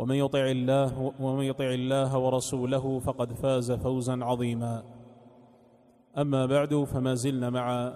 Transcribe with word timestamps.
ومن 0.00 0.16
يطع 0.16 0.46
الله 0.50 1.12
ومن 1.20 1.44
يطع 1.44 1.64
الله 1.64 2.18
ورسوله 2.18 2.98
فقد 2.98 3.32
فاز 3.32 3.72
فوزا 3.72 4.24
عظيما. 4.24 4.82
أما 6.18 6.46
بعد 6.46 6.84
فما 6.84 7.14
زلنا 7.14 7.50
مع 7.50 7.92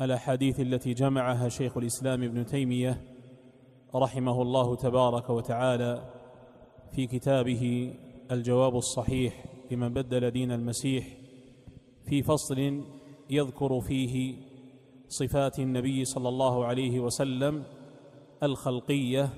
الأحاديث 0.00 0.60
التي 0.60 0.94
جمعها 0.94 1.48
شيخ 1.48 1.76
الإسلام 1.76 2.22
ابن 2.22 2.46
تيمية 2.46 3.00
رحمه 3.94 4.42
الله 4.42 4.76
تبارك 4.76 5.30
وتعالى 5.30 6.02
في 6.92 7.06
كتابه 7.06 7.94
الجواب 8.30 8.76
الصحيح 8.76 9.44
لمن 9.70 9.94
بدل 9.94 10.30
دين 10.30 10.52
المسيح 10.52 11.06
في 12.04 12.22
فصل 12.22 12.82
يذكر 13.30 13.80
فيه 13.80 14.36
صفات 15.08 15.58
النبي 15.58 16.04
صلى 16.04 16.28
الله 16.28 16.64
عليه 16.64 17.00
وسلم 17.00 17.62
الخلقية 18.42 19.28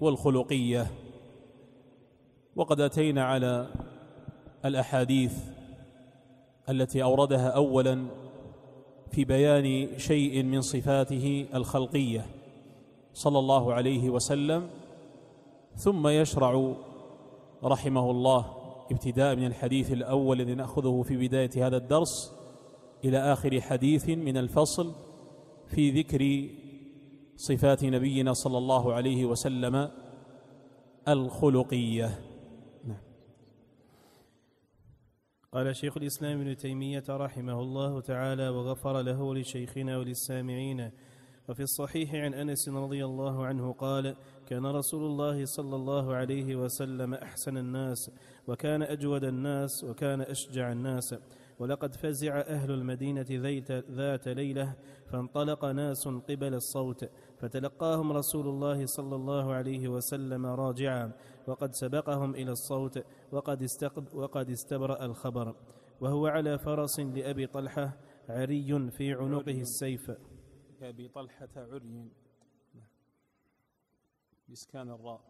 والخلقية. 0.00 0.90
وقد 2.56 2.80
أتينا 2.80 3.24
على 3.24 3.66
الأحاديث 4.64 5.32
التي 6.68 7.02
أوردها 7.02 7.48
اولا 7.48 8.06
في 9.10 9.24
بيان 9.24 9.98
شيء 9.98 10.42
من 10.42 10.60
صفاته 10.60 11.46
الخلقية 11.54 12.26
صلى 13.14 13.38
الله 13.38 13.74
عليه 13.74 14.10
وسلم 14.10 14.70
ثم 15.76 16.08
يشرع 16.08 16.74
رحمه 17.64 18.10
الله 18.10 18.44
ابتداء 18.90 19.36
من 19.36 19.46
الحديث 19.46 19.92
الأول 19.92 20.40
الذي 20.40 20.54
نأخذه 20.54 21.02
في 21.02 21.16
بداية 21.16 21.66
هذا 21.66 21.76
الدرس 21.76 22.32
إلى 23.04 23.18
آخر 23.18 23.60
حديث 23.60 24.08
من 24.08 24.36
الفصل 24.36 24.92
في 25.66 25.90
ذكر 25.90 26.48
صفات 27.40 27.84
نبينا 27.84 28.32
صلى 28.32 28.58
الله 28.58 28.94
عليه 28.94 29.24
وسلم 29.24 29.90
الخلقية. 31.08 32.20
نعم. 32.84 33.00
قال 35.52 35.76
شيخ 35.76 35.96
الإسلام 35.96 36.40
ابن 36.40 36.56
تيمية 36.56 37.04
رحمه 37.08 37.60
الله 37.60 38.00
تعالى 38.00 38.48
وغفر 38.48 39.02
له 39.02 39.22
ولشيخنا 39.22 39.98
وللسامعين. 39.98 40.90
وفي 41.48 41.62
الصحيح 41.62 42.14
عن 42.14 42.34
أنس 42.34 42.68
رضي 42.68 43.04
الله 43.04 43.46
عنه 43.46 43.72
قال 43.72 44.16
كان 44.46 44.66
رسول 44.66 45.04
الله 45.04 45.44
صلى 45.44 45.76
الله 45.76 46.14
عليه 46.14 46.56
وسلم 46.56 47.14
أحسن 47.14 47.56
الناس 47.56 48.10
وكان 48.46 48.82
أجود 48.82 49.24
الناس 49.24 49.84
وكان 49.84 50.20
أشجع 50.20 50.72
الناس. 50.72 51.14
ولقد 51.60 51.94
فزع 51.94 52.40
أهل 52.40 52.70
المدينة 52.70 53.26
ذات 53.90 54.28
ليلة 54.28 54.76
فانطلق 55.06 55.64
ناس 55.64 56.08
قبل 56.08 56.54
الصوت 56.54 57.10
فتلقاهم 57.38 58.12
رسول 58.12 58.48
الله 58.48 58.86
صلى 58.86 59.16
الله 59.16 59.52
عليه 59.52 59.88
وسلم 59.88 60.46
راجعا 60.46 61.12
وقد 61.46 61.72
سبقهم 61.72 62.34
إلى 62.34 62.52
الصوت 62.52 63.04
وقد, 63.32 63.68
وقد 64.12 64.50
استبرأ 64.50 65.04
الخبر. 65.04 65.56
وهو 66.00 66.26
على 66.26 66.58
فرس 66.58 67.00
لأبي 67.00 67.46
طلحة 67.46 67.96
عري 68.28 68.90
في 68.90 69.12
عنقه 69.12 69.60
السيف. 69.60 70.10
أبي 70.82 71.08
طلحة 71.08 71.48
عري. 71.56 72.10
بإسكان 74.48 74.90
الراء 74.90 75.20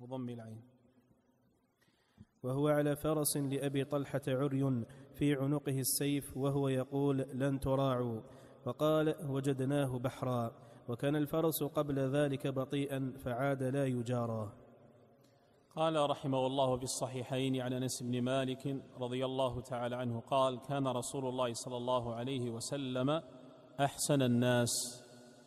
وضم 0.00 0.28
العين. 0.28 0.77
وهو 2.42 2.68
على 2.68 2.96
فرس 2.96 3.36
لأبي 3.36 3.84
طلحة 3.84 4.20
عري 4.28 4.84
في 5.14 5.34
عنقه 5.34 5.78
السيف 5.78 6.36
وهو 6.36 6.68
يقول 6.68 7.26
لن 7.32 7.60
تراعوا. 7.60 8.20
فقال 8.64 9.14
وجدناه 9.28 9.98
بحرا 9.98 10.52
وكان 10.88 11.16
الفرس 11.16 11.62
قبل 11.62 11.98
ذلك 11.98 12.46
بطيئا 12.46 13.12
فعاد 13.24 13.62
لا 13.62 13.86
يجارى. 13.86 14.52
قال 15.76 16.10
رحمه 16.10 16.46
الله 16.46 16.76
في 16.76 16.82
الصحيحين 16.82 17.60
عن 17.60 17.72
أنس 17.72 18.02
بن 18.02 18.22
مالك 18.22 18.76
رضي 19.00 19.24
الله 19.24 19.60
تعالى 19.60 19.96
عنه 19.96 20.20
قال 20.20 20.60
كان 20.60 20.88
رسول 20.88 21.28
الله 21.28 21.52
صلى 21.52 21.76
الله 21.76 22.14
عليه 22.14 22.50
وسلم 22.50 23.22
أحسن 23.80 24.22
الناس 24.22 24.70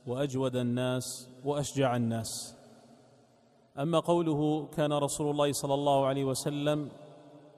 وأجود 0.08 0.56
الناس 0.56 1.30
وأشجع 1.46 1.96
الناس. 1.96 2.61
أما 3.80 4.00
قوله 4.00 4.68
كان 4.68 4.94
رسول 4.94 5.32
الله 5.32 5.52
صلى 5.52 5.74
الله 5.74 6.06
عليه 6.06 6.24
وسلم 6.24 6.90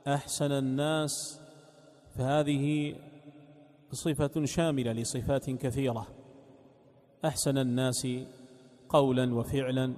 أحسن 0.08 0.52
الناس 0.52 1.42
فهذه 2.18 2.96
صفة 3.92 4.46
شاملة 4.46 4.92
لصفات 4.92 5.50
كثيرة. 5.50 6.08
أحسن 7.26 7.58
الناس 7.58 8.08
قولا 8.90 9.36
وفعلا 9.36 9.94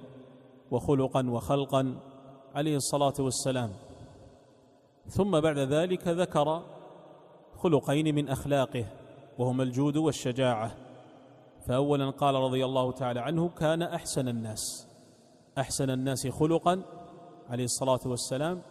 وخلقا 0.70 1.30
وخلقا 1.30 2.00
عليه 2.54 2.76
الصلاة 2.76 3.14
والسلام. 3.18 3.72
ثم 5.06 5.40
بعد 5.40 5.58
ذلك 5.58 6.08
ذكر 6.08 6.62
خلقين 7.56 8.14
من 8.14 8.28
أخلاقه 8.28 8.84
وهما 9.38 9.62
الجود 9.62 9.96
والشجاعة. 9.96 10.76
فاولا 11.68 12.10
قال 12.10 12.34
رضي 12.34 12.64
الله 12.64 12.92
تعالى 12.92 13.20
عنه 13.20 13.48
كان 13.48 13.82
أحسن 13.82 14.28
الناس. 14.28 14.85
أحسن 15.58 15.90
الناس 15.90 16.26
خلقا 16.26 16.82
عليه 17.48 17.64
الصلاة 17.64 18.00
والسلام 18.06 18.62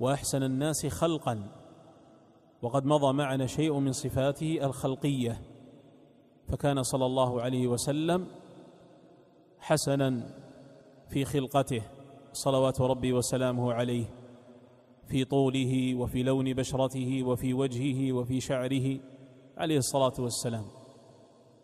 وأحسن 0.00 0.42
الناس 0.42 0.86
خلقا. 0.86 1.46
وقد 2.62 2.86
مضى 2.86 3.12
معنا 3.12 3.46
شيء 3.46 3.78
من 3.78 3.92
صفاته 3.92 4.58
الخلقية. 4.62 5.40
فكان 6.48 6.82
صلى 6.82 7.06
الله 7.06 7.42
عليه 7.42 7.66
وسلم 7.66 8.26
حسنا 9.58 10.34
في 11.08 11.24
خلقته 11.24 11.82
صلوات 12.32 12.80
ربي 12.80 13.12
وسلامه 13.12 13.72
عليه 13.72 14.04
في 15.06 15.24
طوله 15.24 15.94
وفي 15.94 16.22
لون 16.22 16.54
بشرته 16.54 17.22
وفي 17.22 17.54
وجهه 17.54 18.12
وفي 18.12 18.40
شعره 18.40 19.00
عليه 19.56 19.78
الصلاة 19.78 20.14
والسلام. 20.18 20.64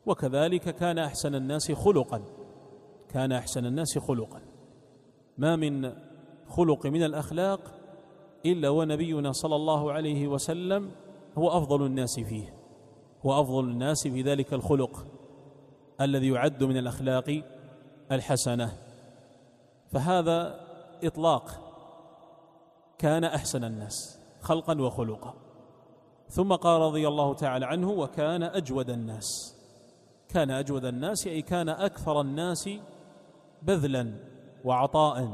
وكذلك 0.06 0.77
كان 0.77 0.99
أحسن 0.99 1.34
الناس 1.34 1.72
خلقا 1.72 2.22
كان 3.09 3.33
أحسن 3.33 3.66
الناس 3.66 3.99
خلقا. 3.99 4.46
ما 5.39 5.57
من 5.57 5.93
خلق 6.49 6.87
من 6.87 7.03
الأخلاق 7.03 7.61
إلا 8.47 8.69
ونبينا 8.69 9.33
صلى 9.33 9.57
الله 9.57 9.93
عليه 9.93 10.29
وسلم 10.29 10.91
هو 11.39 11.49
أفضل 11.49 11.87
الناس 11.87 12.21
فيه 12.21 12.55
وافضل 13.25 13.65
الناس 13.65 14.09
في 14.09 14.22
ذلك 14.22 14.53
الخلق 14.53 15.07
الذي 16.01 16.28
يعد 16.28 16.65
من 16.65 16.77
الأخلاق 16.77 17.43
الحسنة. 18.13 18.72
فهذا 19.93 20.60
إطلاق 21.05 21.51
كان 22.99 23.25
أحسن 23.25 23.65
الناس 23.65 24.19
خلقا 24.41 24.81
وخلقا. 24.81 25.34
ثم 26.28 26.53
قال 26.53 26.81
رضي 26.81 27.09
الله 27.09 27.34
تعالى 27.34 27.66
عنه 27.66 27.91
وكان 27.91 28.43
أجود 28.43 28.91
الناس 28.91 29.57
كان 30.28 30.51
أجود 30.51 30.84
الناس 30.84 31.27
أي 31.27 31.43
كان 31.43 31.69
أكثر 31.69 32.21
الناس 32.21 32.71
بذلا. 33.63 34.35
وعطاء. 34.65 35.29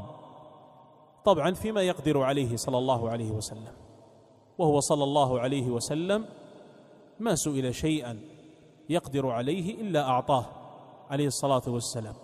طبعا 1.25 1.51
فيما 1.51 1.81
يقدر 1.81 2.21
عليه 2.21 2.55
صلى 2.55 2.77
الله 2.77 3.09
عليه 3.09 3.31
وسلم. 3.31 3.73
وهو 4.57 4.79
صلى 4.79 5.03
الله 5.03 5.39
عليه 5.39 5.69
وسلم 5.69 6.25
ما 7.19 7.35
سئل 7.35 7.75
شيئا 7.75 8.19
يقدر 8.89 9.29
عليه 9.29 9.81
إلا 9.81 10.09
أعطاه 10.09 10.45
عليه 11.09 11.27
الصلاة 11.27 11.61
والسلام. 11.67 12.15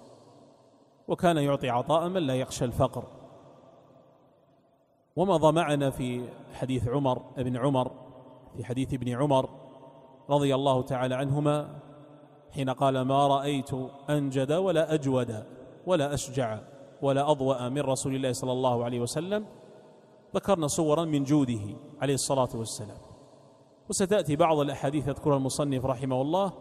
وكان 1.07 1.37
يعطي 1.37 1.69
عطاء 1.69 2.09
من 2.09 2.27
لا 2.27 2.35
يخشى 2.35 2.65
الفقر. 2.65 3.03
ومضى 5.15 5.51
معنا 5.51 5.89
في 5.89 6.29
حديث 6.53 6.87
عمر 6.87 7.21
ابن 7.37 7.57
عمر 7.57 7.91
في 8.57 8.65
حديث 8.65 8.93
ابن 8.93 9.09
عمر 9.09 9.49
رضي 10.29 10.55
الله 10.55 10.81
تعالى 10.81 11.15
عنهما 11.15 11.79
حين 12.51 12.69
قال 12.69 13.01
ما 13.01 13.27
رأيت 13.27 13.69
أنجد 14.09 14.51
ولا 14.51 14.93
أجود 14.93 15.43
ولا 15.85 16.13
أشجع. 16.13 16.59
ولا 17.01 17.31
أضوأ 17.31 17.69
من 17.69 17.81
رسول 17.81 18.15
الله 18.15 18.31
صلى 18.31 18.51
الله 18.51 18.83
عليه 18.83 18.99
وسلم 18.99 19.45
ذكرنا 20.35 20.67
صورا 20.67 21.05
من 21.05 21.23
جوده 21.23 21.75
عليه 22.01 22.13
الصلاة 22.13 22.49
والسلام. 22.55 22.97
وستأتي 23.89 24.35
بعض 24.35 24.59
الأحاديث 24.59 25.07
يذكرها 25.07 25.37
المصنف 25.37 25.85
رحمه 25.85 26.21
الله 26.21 26.53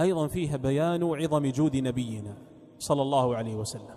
أيضا 0.00 0.26
فيها 0.26 0.56
بيان 0.56 1.14
عظم 1.14 1.46
جود 1.46 1.76
نبينا 1.76 2.34
صلى 2.78 3.02
الله 3.02 3.36
عليه 3.36 3.54
وسلم 3.54 3.96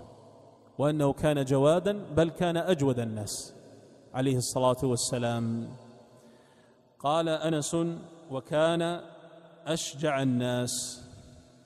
وأنه 0.77 1.13
كان 1.13 1.45
جوادا 1.45 2.05
بل 2.15 2.29
كان 2.29 2.57
أجود 2.57 2.99
الناس 2.99 3.55
عليه 4.13 4.37
الصلاة 4.37 4.77
والسلام. 4.83 5.69
قال 6.99 7.29
أنس 7.29 7.77
وكان 8.31 9.01
أشجع 9.67 10.21
الناس. 10.21 11.03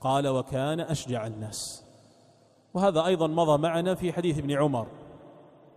قال 0.01 0.28
وكان 0.28 0.80
أشجع 0.80 1.28
الناس. 1.28 1.86
وهذا 2.74 3.06
أيضا 3.06 3.27
مضى 3.27 3.57
معنا 3.57 3.95
في 3.95 4.13
حديث 4.13 4.38
ابن 4.38 4.51
عمر. 4.51 4.88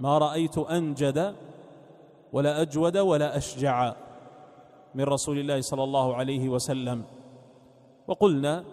ما 0.00 0.18
رأيت 0.18 0.58
أنجد 0.58 1.34
ولا 2.32 2.62
أجود 2.62 2.96
ولا 2.96 3.36
أشجع 3.36 3.94
من 4.94 5.04
رسول 5.04 5.38
الله 5.38 5.60
صلى 5.60 5.84
الله 5.84 6.16
عليه 6.16 6.48
وسلم. 6.48 7.04
وقلنا 8.08 8.64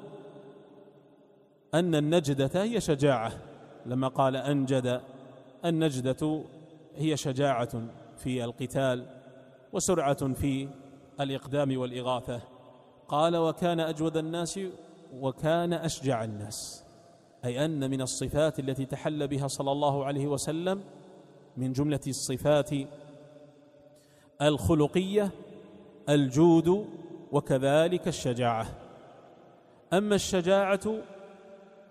أن 1.73 1.95
النجدة 1.95 2.63
هي 2.63 2.81
شجاعة. 2.81 3.31
لما 3.85 4.07
قال 4.07 4.35
أنجد 4.35 5.01
النجدة 5.65 6.43
هي 6.95 7.17
شجاعة 7.17 7.81
في 8.17 8.43
القتال 8.43 9.05
وسرعة 9.73 10.33
في 10.33 10.67
الإقدام 11.21 11.77
والإغاثة. 11.77 12.41
قال 13.07 13.37
وكان 13.37 13.79
أجود 13.79 14.17
الناس 14.17 14.59
وكان 15.13 15.73
أشجع 15.73 16.23
الناس. 16.23 16.88
أي 17.45 17.65
أن 17.65 17.89
من 17.89 18.01
الصفات 18.01 18.59
التي 18.59 18.85
تحل 18.85 19.27
بها 19.27 19.47
صلى 19.47 19.71
الله 19.71 20.05
عليه 20.05 20.27
وسلم 20.27 20.83
من 21.57 21.73
جملة 21.73 21.99
الصفات 22.07 22.69
الخلقية 24.41 25.31
الجود 26.09 26.85
وكذلك 27.31 28.07
الشجاعة. 28.07 28.67
أما 29.93 30.15
الشجاعة 30.15 30.79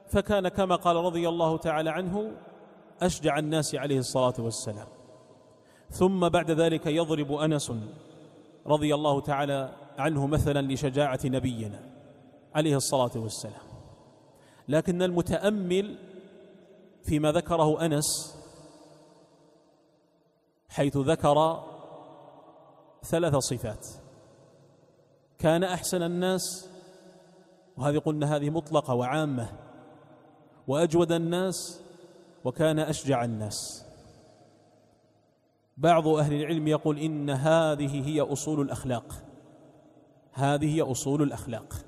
فكان 0.06 0.48
كما 0.48 0.76
قال 0.76 0.96
رضي 0.96 1.28
الله 1.28 1.56
تعالى 1.56 1.90
عنه 1.90 2.32
أشجع 3.02 3.38
الناس 3.38 3.74
عليه 3.74 3.98
الصلاة 3.98 4.34
والسلام. 4.38 4.86
ثم 5.90 6.28
بعد 6.28 6.50
ذلك 6.50 6.86
يضرب 6.86 7.32
أنس 7.32 7.72
رضي 8.66 8.94
الله 8.94 9.20
تعالى 9.20 9.72
عنه 9.98 10.26
مثلا 10.26 10.72
لشجاعة 10.72 11.20
نبينا 11.24 11.80
عليه 12.54 12.76
الصلاة 12.76 13.12
والسلام. 13.16 13.67
لكن 14.68 15.02
المتأمل 15.02 15.98
فيما 17.02 17.32
ذكره 17.32 17.86
أنس 17.86 18.38
حيث 20.68 20.96
ذكر 20.96 21.64
ثلاث 23.04 23.36
صفات. 23.36 23.86
كان 25.38 25.64
أحسن 25.64 26.02
الناس 26.02 26.68
وهذه 27.76 27.98
قلنا 27.98 28.36
هذه 28.36 28.50
مطلقة 28.50 28.94
وعامة 28.94 29.48
وأجود 30.66 31.12
الناس 31.12 31.80
وكان 32.44 32.78
أشجع 32.78 33.24
الناس. 33.24 33.84
بعض 35.76 36.08
أهل 36.08 36.32
العلم 36.32 36.68
يقول 36.68 36.98
إن 36.98 37.30
هذه 37.30 38.08
هي 38.08 38.20
أصول 38.20 38.60
الأخلاق. 38.60 39.14
هذه 40.32 40.74
هي 40.76 40.82
أصول 40.82 41.22
الأخلاق. 41.22 41.87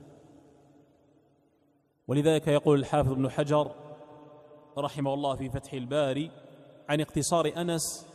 ولذلك 2.10 2.48
يقول 2.48 2.78
الحافظ 2.78 3.12
ابن 3.12 3.30
حجر 3.30 3.70
رحمه 4.78 5.14
الله 5.14 5.36
في 5.36 5.50
فتح 5.50 5.72
الباري 5.72 6.30
عن 6.88 7.00
اقتصار 7.00 7.52
أنس 7.56 8.06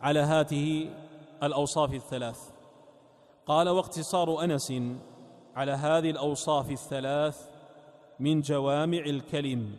على 0.00 0.20
هاته 0.20 0.90
الأوصاف 1.42 1.94
الثلاث. 1.94 2.38
قال 3.46 3.68
واقتصار 3.68 4.44
أنس 4.44 4.72
على 5.56 5.72
هذه 5.72 6.10
الأوصاف 6.10 6.70
الثلاث 6.70 7.48
من 8.20 8.40
جوامع 8.40 8.98
الكلم 8.98 9.72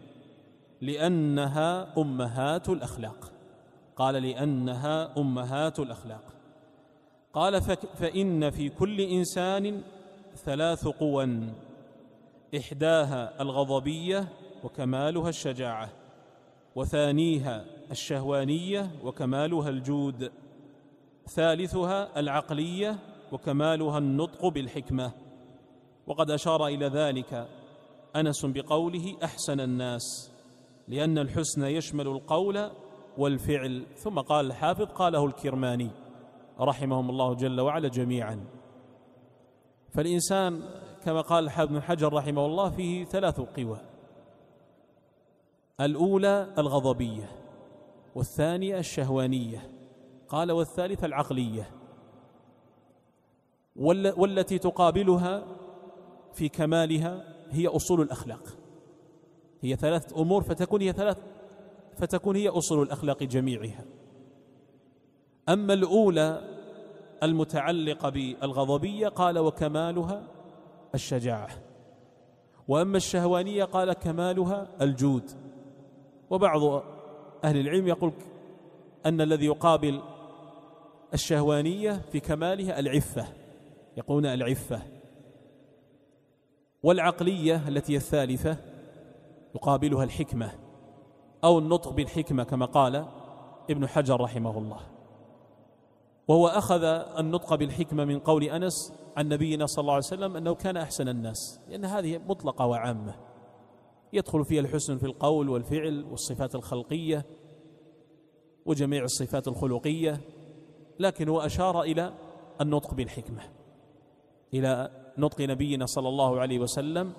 لأنها 0.82 1.94
أمهات 1.98 2.70
الأخلاق. 2.70 3.32
قال 3.96 4.16
لأنها 4.16 5.14
أمهات 5.18 5.80
الأخلاق. 5.80 6.24
قال 7.34 7.62
فإن 7.96 8.50
في 8.50 8.70
كل 8.70 9.02
إنسان 9.02 9.82
ثلاث 10.36 10.88
قوى 10.88 11.24
إحداها 12.58 13.42
الغضبية 13.42 14.28
وكمالها 14.64 15.30
الشجاعة 15.30 15.90
وثانيها 16.76 17.66
الشهوانية 17.92 18.92
وكمالها 19.04 19.70
الجود 19.70 20.32
ثالثها 21.36 22.20
العقلية 22.20 23.00
وكمالها 23.32 23.98
النطق 23.98 24.48
بالحكمة. 24.48 25.12
وقد 26.08 26.32
أشار 26.32 26.68
إلى 26.68 26.86
ذلك 26.86 27.48
أنس 28.16 28.46
بقوله 28.46 29.18
أحسن 29.24 29.60
الناس 29.60 30.32
لأن 30.88 31.18
الحسن 31.18 31.64
يشمل 31.64 32.08
القول 32.08 32.70
والفعل. 33.18 33.84
ثم 33.96 34.20
قال 34.20 34.46
الحافظ 34.46 34.86
قاله 34.86 35.26
الكرماني 35.26 35.92
رحمهم 36.60 37.10
الله 37.10 37.34
جل 37.34 37.62
وعلا 37.62 37.88
جميعا. 37.88 38.46
فالإنسان 39.94 40.64
كما 41.06 41.22
قال 41.22 41.44
الحافظ 41.44 41.72
بن 41.72 41.82
حجر 41.82 42.14
رحمه 42.14 42.46
الله 42.46 42.70
فيه 42.70 43.06
ثلاث 43.06 43.40
قوى. 43.40 43.78
الأولى 45.82 46.54
الغضبية 46.58 47.30
والثانية 48.16 48.80
الشهوانية 48.80 49.72
قال 50.30 50.52
والثالثة 50.52 51.06
العقلية. 51.06 51.72
والتي 53.76 54.58
تقابلها 54.58 55.44
في 56.34 56.50
كمالها 56.50 57.24
هي 57.50 57.68
أصول 57.68 58.02
الأخلاق. 58.02 58.58
هي 59.62 59.76
ثلاث 59.76 60.18
أمور 60.18 60.44
فتكون 60.44 60.82
هي 60.82 60.94
ثلاث 60.94 61.18
فتكون 61.98 62.36
هي 62.36 62.50
أصول 62.50 62.82
الأخلاق 62.82 63.24
جميعها. 63.24 63.86
أما 65.50 65.74
الأولى 65.74 66.60
المتعلقة 67.24 68.10
بالغضبية 68.10 69.08
قال 69.08 69.40
وكمالها 69.40 70.24
الشجاعة. 70.96 71.50
وأما 72.68 72.98
الشهوانية 72.98 73.64
قال 73.64 73.94
كمالها 73.94 74.68
الجود. 74.82 75.32
وبعض 76.30 76.84
أهل 77.44 77.58
العلم 77.58 77.88
يقول 77.88 78.12
أن 79.06 79.22
الذي 79.22 79.46
يقابل 79.46 80.02
الشهوانية 81.14 81.92
في 82.12 82.20
كمالها 82.20 82.80
العفة 82.80 83.28
يقولون 83.98 84.26
العفة. 84.26 84.82
والعقلية 86.84 87.68
التي 87.68 87.94
هي 87.94 87.98
الثالثة 87.98 88.58
يقابلها 89.56 90.04
الحكمة 90.04 90.52
أو 91.44 91.60
النطق 91.60 91.90
بالحكمة 91.90 92.44
كما 92.44 92.66
قال 92.66 93.06
ابن 93.70 93.88
حجر 93.88 94.22
رحمه 94.22 94.58
الله. 94.58 94.80
وهو 96.28 96.48
أخذ 96.48 96.84
النطق 97.20 97.56
بالحكمة 97.56 98.06
من 98.06 98.20
قول 98.20 98.44
أنس 98.44 98.94
عن 99.20 99.30
نبينا 99.30 99.66
صلى 99.66 99.82
الله 99.82 99.94
عليه 99.94 100.06
وسلم 100.06 100.36
أنه 100.36 100.56
كان 100.56 100.78
أحسن 100.78 101.10
الناس 101.10 101.60
لأن 101.68 101.86
هذه 101.86 102.18
مطلقة 102.18 102.66
وعامة. 102.66 103.16
يدخل 104.14 104.46
فيها 104.46 104.62
الحسن 104.62 104.98
في 104.98 105.06
القول 105.06 105.50
والفعل 105.50 106.06
والصفات 106.12 106.56
الخلقية 106.56 107.26
وجميع 108.66 109.04
الصفات 109.04 109.48
الخلقية 109.48 110.22
لكن 111.00 111.30
هو 111.30 111.40
أشار 111.40 111.82
إلى 111.82 112.14
النطق 112.62 112.94
بالحكمة 112.94 113.42
إلى 114.54 114.92
نطق 115.18 115.42
نبينا 115.42 115.86
صلى 115.86 116.10
الله 116.10 116.40
عليه 116.40 116.60
وسلم 116.60 117.14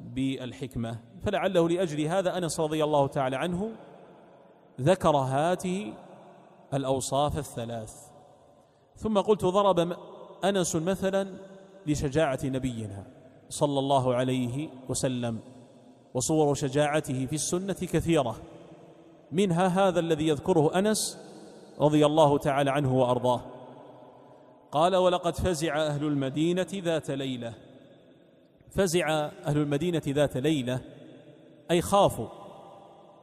بالحكمة. 0.00 0.98
فلعله 1.22 1.68
لأجل 1.68 2.00
هذا 2.00 2.38
أنس 2.38 2.60
رضي 2.60 2.84
الله 2.84 3.06
تعالى 3.06 3.36
عنه 3.36 3.72
ذكر 4.80 5.16
هاته 5.16 5.94
الأوصاف 6.74 7.38
الثلاث. 7.38 7.92
ثم 8.96 9.20
قلت 9.20 9.44
ضرب 9.44 9.96
أنس 10.44 10.76
مثلا 10.76 11.28
لشجاعة 11.86 12.38
نبينا 12.44 13.06
صلى 13.48 13.78
الله 13.78 14.14
عليه 14.14 14.68
وسلم 14.88 15.38
وصور 16.14 16.54
شجاعته 16.54 17.26
في 17.26 17.34
السنة 17.34 17.72
كثيرة. 17.72 18.36
منها 19.32 19.66
هذا 19.66 20.00
الذي 20.00 20.28
يذكره 20.28 20.78
أنس 20.78 21.18
رضي 21.80 22.06
الله 22.06 22.38
تعالى 22.38 22.70
عنه 22.70 22.94
وأرضاه. 22.94 23.40
قال 24.72 24.96
ولقد 24.96 25.34
فزع 25.34 25.86
أهل 25.86 26.04
المدينة 26.04 26.66
ذات 26.74 27.10
ليلة. 27.10 27.54
فزع 28.70 29.30
أهل 29.46 29.58
المدينة 29.58 30.02
ذات 30.08 30.36
ليلة 30.36 30.80
أي 31.70 31.82
خافوا 31.82 32.28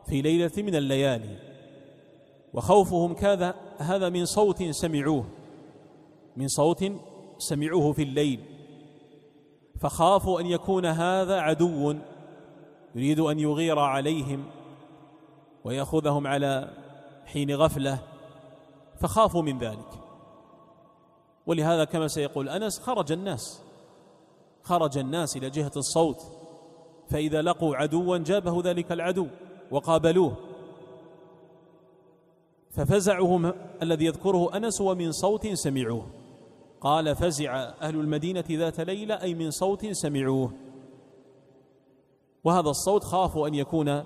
في 0.08 0.22
ليلة 0.22 0.52
من 0.58 0.76
الليالي 0.76 1.38
وخوفهم 2.54 3.14
كذا 3.14 3.56
هذا 3.78 4.10
من 4.10 4.26
صوت 4.26 4.64
سمعوه. 4.64 5.26
من 6.38 6.48
صوت 6.48 6.86
سمعوه 7.38 7.94
في 7.94 8.04
الليل. 8.04 8.40
فخافوا 9.80 10.40
أن 10.40 10.46
يكون 10.46 10.86
هذا 10.86 11.40
عدو 11.40 11.96
يريد 12.96 13.20
أن 13.20 13.40
يغير 13.40 13.80
عليهم 13.80 14.46
ويأخذهم 15.64 16.28
على 16.28 16.74
حين 17.26 17.56
غفلة 17.56 18.00
فخافوا 19.02 19.42
من 19.42 19.58
ذلك. 19.58 19.90
ولهذا 21.46 21.84
كما 21.84 22.08
سيقول 22.08 22.50
أنس 22.50 22.80
خرج 22.80 23.12
الناس 23.12 23.62
خرج 24.64 24.98
الناس 24.98 25.38
إلى 25.38 25.50
جهة 25.50 25.72
الصوت 25.76 26.22
فإذا 27.10 27.42
لقوا 27.42 27.76
عدوا 27.76 28.18
جابه 28.18 28.62
ذلك 28.62 28.92
العدو 28.92 29.28
وقابلوه. 29.72 30.36
ففزعهم 32.72 33.54
الذي 33.82 34.06
يذكره 34.06 34.58
أنس 34.58 34.82
ومن 34.82 35.12
صوت 35.12 35.48
سمعوه. 35.48 36.23
قال 36.84 37.16
فزع 37.16 37.74
أهل 37.82 38.00
المدينة 38.00 38.44
ذات 38.52 38.80
ليلة 38.80 39.22
أي 39.22 39.34
من 39.34 39.52
صوت 39.52 39.86
سمعوه. 39.86 40.54
وهذا 42.44 42.70
الصوت 42.70 43.04
خافوا 43.04 43.48
أن 43.48 43.56
يكون 43.56 44.04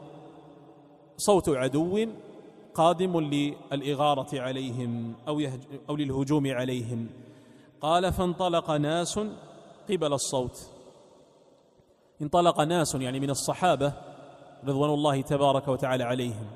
صوت 1.17 1.49
عدو 1.49 2.07
قادم 2.73 3.19
للإغارة 3.19 4.41
عليهم 4.41 5.13
أو 5.27 5.41
أو 5.89 5.95
للهجوم 5.95 6.47
عليهم. 6.47 7.09
قال 7.81 8.13
فانطلق 8.13 8.71
ناس 8.71 9.19
قبل 9.89 10.13
الصوت. 10.13 10.71
انطلق 12.21 12.61
ناس 12.61 12.95
يعني 12.95 13.19
من 13.19 13.29
الصحابة 13.29 13.93
رضوان 14.63 14.89
الله 14.89 15.21
تبارك 15.21 15.67
وتعالى 15.67 16.03
عليهم. 16.03 16.47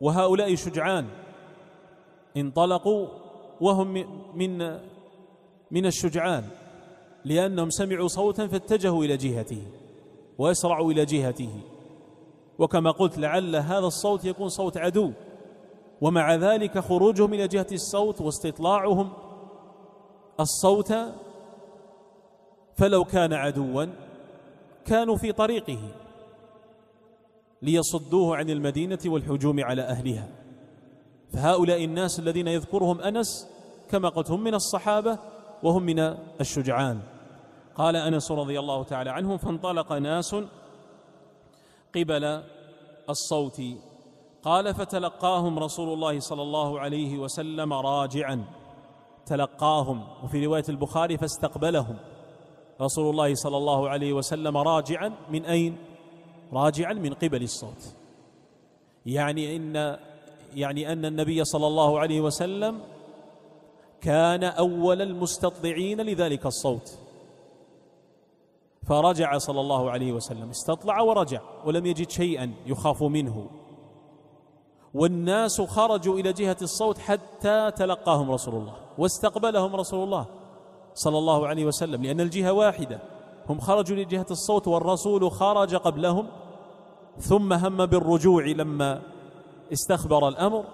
وهؤلاء 0.00 0.54
شجعان. 0.54 1.08
انطلقوا 2.36 3.08
وهم 3.60 3.92
من 4.34 4.78
من 5.70 5.86
الشجعان 5.86 6.44
لأنهم 7.24 7.70
سمعوا 7.70 8.08
صوتا 8.08 8.46
فاتجهوا 8.46 9.04
إلى 9.04 9.16
جهته 9.16 9.62
وأسرعوا 10.38 10.92
إلى 10.92 11.04
جهته. 11.04 11.50
وكما 12.58 12.90
قلت 12.90 13.18
لعل 13.18 13.56
هذا 13.56 13.86
الصوت 13.86 14.24
يكون 14.24 14.48
صوت 14.48 14.76
عدو. 14.76 15.12
ومع 16.00 16.34
ذلك 16.34 16.78
خروجهم 16.78 17.34
إلى 17.34 17.48
جهة 17.48 17.66
الصوت 17.72 18.20
واستطلاعهم 18.20 19.12
الصوت 20.40 20.94
فلو 22.76 23.04
كان 23.04 23.32
عدوا 23.32 23.86
كانوا 24.84 25.16
في 25.16 25.32
طريقه 25.32 25.78
ليصدوه 27.62 28.36
عن 28.36 28.50
المدينة 28.50 28.98
والهجوم 29.06 29.64
على 29.64 29.82
أهلها. 29.82 30.28
فهؤلاء 31.32 31.84
الناس 31.84 32.18
الذين 32.18 32.48
يذكرهم 32.48 33.00
أنس 33.00 33.48
كما 33.90 34.08
قلت 34.08 34.30
هم 34.30 34.44
من 34.44 34.54
الصحابة 34.54 35.18
وهم 35.62 35.82
من 35.82 35.98
الشجعان. 36.40 37.00
قال 37.74 37.96
أنس 37.96 38.30
رضي 38.30 38.58
الله 38.58 38.82
تعالى 38.82 39.10
عنهم 39.10 39.36
فانطلق 39.36 39.92
ناس 39.92 40.36
قبل 41.94 42.42
الصوت. 43.10 43.62
قال 44.42 44.74
فتلقاهم 44.74 45.58
رسول 45.58 45.92
الله 45.92 46.20
صلى 46.20 46.42
الله 46.42 46.80
عليه 46.80 47.18
وسلم 47.18 47.72
راجعا. 47.72 48.44
تلقاهم. 49.26 50.04
وفي 50.24 50.46
رواية 50.46 50.64
البخاري 50.68 51.18
فاستقبلهم. 51.18 51.96
رسول 52.80 53.10
الله 53.10 53.34
صلى 53.34 53.56
الله 53.56 53.88
عليه 53.88 54.12
وسلم 54.12 54.56
راجعا 54.56 55.12
من 55.30 55.44
أين؟ 55.44 55.76
راجعا 56.52 56.92
من 56.92 57.14
قبل 57.14 57.42
الصوت. 57.42 57.94
يعني 59.06 59.56
إن 59.56 59.98
يعني 60.56 60.92
أن 60.92 61.04
النبي 61.04 61.44
صلى 61.44 61.66
الله 61.66 61.98
عليه 61.98 62.20
وسلم 62.20 62.80
كان 64.00 64.44
أول 64.44 65.02
المستطلعين 65.02 66.00
لذلك 66.00 66.46
الصوت. 66.46 66.98
فرجع 68.86 69.38
صلى 69.38 69.60
الله 69.60 69.90
عليه 69.90 70.12
وسلم 70.12 70.50
استطلع 70.50 71.00
ورجع 71.00 71.40
ولم 71.64 71.86
يجد 71.86 72.10
شيئا 72.10 72.52
يخاف 72.66 73.02
منه. 73.02 73.46
والناس 74.94 75.60
خرجوا 75.60 76.18
إلى 76.18 76.32
جهة 76.32 76.56
الصوت 76.62 76.98
حتى 76.98 77.70
تلقاهم 77.70 78.30
رسول 78.30 78.54
الله 78.54 78.74
واستقبلهم 78.98 79.76
رسول 79.76 80.04
الله 80.04 80.26
صلى 80.94 81.18
الله 81.18 81.46
عليه 81.46 81.64
وسلم 81.64 82.02
لأن 82.02 82.20
الجهة 82.20 82.52
واحدة. 82.52 83.00
هم 83.48 83.60
خرجوا 83.60 83.96
لجهة 83.96 84.26
الصوت 84.30 84.68
والرسول 84.68 85.30
خرج 85.30 85.74
قبلهم 85.74 86.26
ثم 87.18 87.52
هم 87.52 87.86
بالرجوع 87.86 88.46
لما 88.46 89.02
استخبر 89.72 90.28
الأمر 90.28 90.64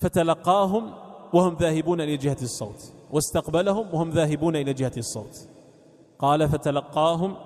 فتلقاهم 0.00 0.92
وهم 1.32 1.54
ذاهبون 1.54 2.00
إلى 2.00 2.16
جهة 2.16 2.36
الصوت 2.42 2.92
واستقبلهم 3.10 3.94
وهم 3.94 4.10
ذاهبون 4.10 4.56
إلى 4.56 4.72
جهة 4.72 4.92
الصوت. 4.96 5.48
قال 6.18 6.48
فتلقاهم 6.48 7.36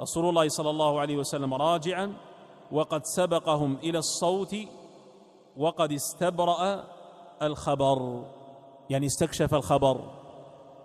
رسول 0.00 0.28
الله 0.28 0.48
صلى 0.48 0.70
الله 0.70 1.00
عليه 1.00 1.16
وسلم 1.16 1.54
راجعا 1.54 2.12
وقد 2.72 3.04
سبقهم 3.04 3.76
إلى 3.76 3.98
الصوت 3.98 4.56
وقد 5.56 5.92
استبرأ 5.92 6.84
الخبر 7.42 8.24
يعني 8.90 9.06
استكشف 9.06 9.54
الخبر 9.54 10.00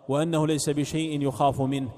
وأنه 0.10 0.48
ليس 0.48 0.70
بشيء 0.70 1.22
يخاف 1.22 1.62
منه 1.62 1.90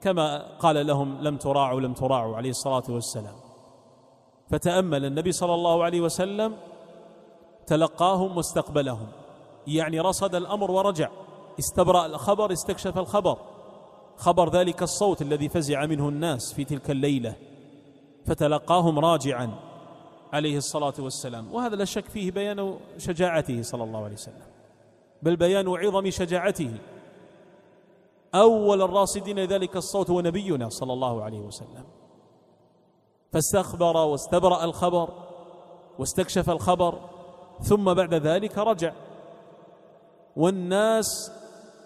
كما 0.00 0.56
قال 0.56 0.86
لهم 0.86 1.18
لم 1.20 1.36
تراعوا 1.36 1.80
لم 1.80 1.92
تراعوا 1.92 2.36
عليه 2.36 2.50
الصلاة 2.50 2.82
والسلام. 2.88 3.47
فتأمل 4.50 5.04
النبي 5.04 5.32
صلى 5.32 5.54
الله 5.54 5.84
عليه 5.84 6.00
وسلم 6.00 6.56
تلقاهم 7.66 8.36
واستقبلهم 8.36 9.06
يعني 9.66 10.00
رصد 10.00 10.34
الأمر 10.34 10.70
ورجع. 10.70 11.08
استبرأ 11.58 12.06
الخبر 12.06 12.52
استكشف 12.52 12.98
الخبر. 12.98 13.38
خبر 14.16 14.50
ذلك 14.50 14.82
الصوت 14.82 15.22
الذي 15.22 15.48
فزع 15.48 15.86
منه 15.86 16.08
الناس 16.08 16.52
في 16.52 16.64
تلك 16.64 16.90
الليلة. 16.90 17.34
فتلقاهم 18.26 18.98
راجعا 18.98 19.50
عليه 20.32 20.56
الصلاة 20.56 20.94
والسلام. 20.98 21.54
وهذا 21.54 21.76
لا 21.76 21.84
شك 21.84 22.04
فيه 22.04 22.30
بيان 22.30 22.78
شجاعته 22.98 23.62
صلى 23.62 23.84
الله 23.84 24.04
عليه 24.04 24.14
وسلم. 24.14 24.42
بل 25.22 25.36
بيان 25.36 25.68
عظم 25.68 26.10
شجاعته. 26.10 26.74
أول 28.34 28.82
الراصدين 28.82 29.38
ذلك 29.38 29.76
الصوت 29.76 30.10
هو 30.10 30.20
نبينا 30.20 30.68
صلى 30.68 30.92
الله 30.92 31.22
عليه 31.22 31.40
وسلم. 31.40 31.84
فاستخبر 33.32 33.96
واستبرأ 33.96 34.64
الخبر 34.64 35.08
واستكشف 35.98 36.50
الخبر 36.50 36.98
ثم 37.60 37.94
بعد 37.94 38.14
ذلك 38.14 38.58
رجع. 38.58 38.92
والناس 40.36 41.32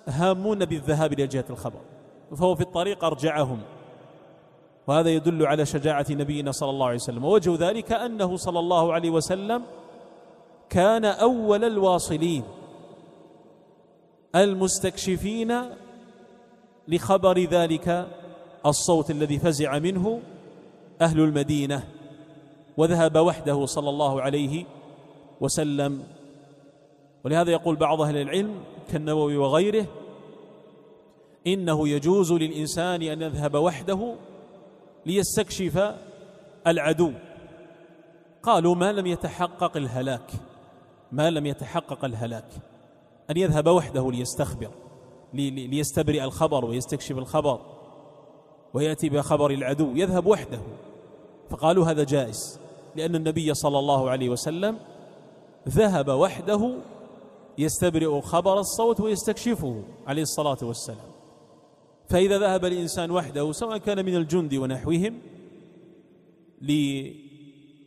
هامون 0.07 0.65
بالذهاب 0.65 1.13
إلى 1.13 1.27
جهة 1.27 1.45
الخبر 1.51 1.81
فهو 2.37 2.55
في 2.55 2.63
الطريق 2.63 3.05
أرجعهم. 3.05 3.61
وهذا 4.87 5.11
يدل 5.11 5.47
على 5.47 5.67
شجاعة 5.67 6.07
نبينا 6.11 6.53
صلى 6.53 6.71
الله 6.71 6.87
عليه 6.87 6.97
وسلم. 6.97 7.25
ووجه 7.25 7.69
ذلك 7.69 7.93
أنه 7.93 8.37
صلى 8.37 8.59
الله 8.59 8.93
عليه 8.93 9.11
وسلم 9.11 9.63
كان 10.69 11.05
أول 11.05 11.65
الواصلين 11.65 12.45
المستكشفين 14.35 15.63
لخبر 16.89 17.39
ذلك 17.39 18.09
الصوت 18.67 19.11
الذي 19.11 19.39
فزع 19.39 19.79
منه 19.79 20.21
أهل 21.03 21.21
المدينة 21.21 21.89
وذهب 22.77 23.17
وحده 23.17 23.67
صلى 23.67 23.91
الله 23.91 24.23
عليه 24.23 24.65
وسلم. 25.41 26.03
ولهذا 27.25 27.51
يقول 27.51 27.77
بعض 27.77 28.01
أهل 28.01 28.17
العلم 28.17 28.61
كالنووي 28.93 29.37
وغيره 29.37 29.87
إنه 31.47 31.89
يجوز 31.89 32.33
للإنسان 32.33 33.03
أن 33.03 33.23
يذهب 33.23 33.55
وحده 33.55 34.15
ليستكشف 35.07 35.95
العدو. 36.67 37.13
قالوا 38.43 38.75
ما 38.75 38.93
لم 38.93 39.07
يتحقق 39.07 39.77
الهلاك 39.77 40.31
ما 41.13 41.31
لم 41.31 41.47
يتحقق 41.47 42.05
الهلاك. 42.05 42.49
أن 43.31 43.37
يذهب 43.37 43.67
وحده 43.67 44.11
ليستخبر 44.11 44.71
ليستبرئ 45.35 46.25
الخبر 46.25 46.65
ويستكشف 46.65 47.19
الخبر 47.19 47.61
ويأتي 48.75 49.09
بخبر 49.09 49.51
العدو. 49.51 49.93
يذهب 49.97 50.27
وحده. 50.27 50.61
فقالوا 51.53 51.87
هذا 51.87 52.05
جائز 52.05 52.61
لأن 52.97 53.15
النبي 53.17 53.55
صلى 53.55 53.79
الله 53.79 54.11
عليه 54.11 54.29
وسلم 54.29 54.79
ذهب 55.69 56.09
وحده 56.09 56.75
يستبرئ 57.59 58.21
خبر 58.21 58.61
الصوت 58.61 59.01
ويستكشفه 59.01 59.83
عليه 60.07 60.23
الصلاة 60.23 60.59
والسلام. 60.63 61.13
فإذا 62.09 62.39
ذهب 62.39 62.65
الإنسان 62.65 63.11
وحده 63.11 63.53
سواء 63.53 63.79
كان 63.79 64.05
من 64.05 64.17
الجند 64.17 64.55
ونحوهم 64.55 65.19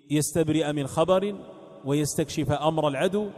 ليستبرئ 0.09 0.73
من 0.73 0.87
خبر 0.87 1.35
ويستكشف 1.85 2.51
أمر 2.51 2.87
العدو 2.87 3.29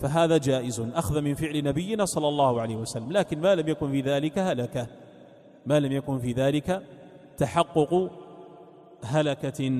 فهذا 0.00 0.36
جائز 0.36 0.80
أخذ 0.80 1.20
من 1.20 1.34
فعل 1.34 1.64
نبينا 1.64 2.04
صلى 2.04 2.28
الله 2.28 2.60
عليه 2.60 2.76
وسلم. 2.76 3.12
لكن 3.12 3.40
ما 3.40 3.54
لم 3.54 3.68
يكن 3.68 3.90
في 3.90 4.00
ذلك 4.00 4.38
هلكة 4.38 4.86
ما 5.66 5.80
لم 5.80 5.92
يكن 5.92 6.18
في 6.18 6.32
ذلك 6.32 6.82
تحقق 7.38 8.10
هلكة. 9.04 9.72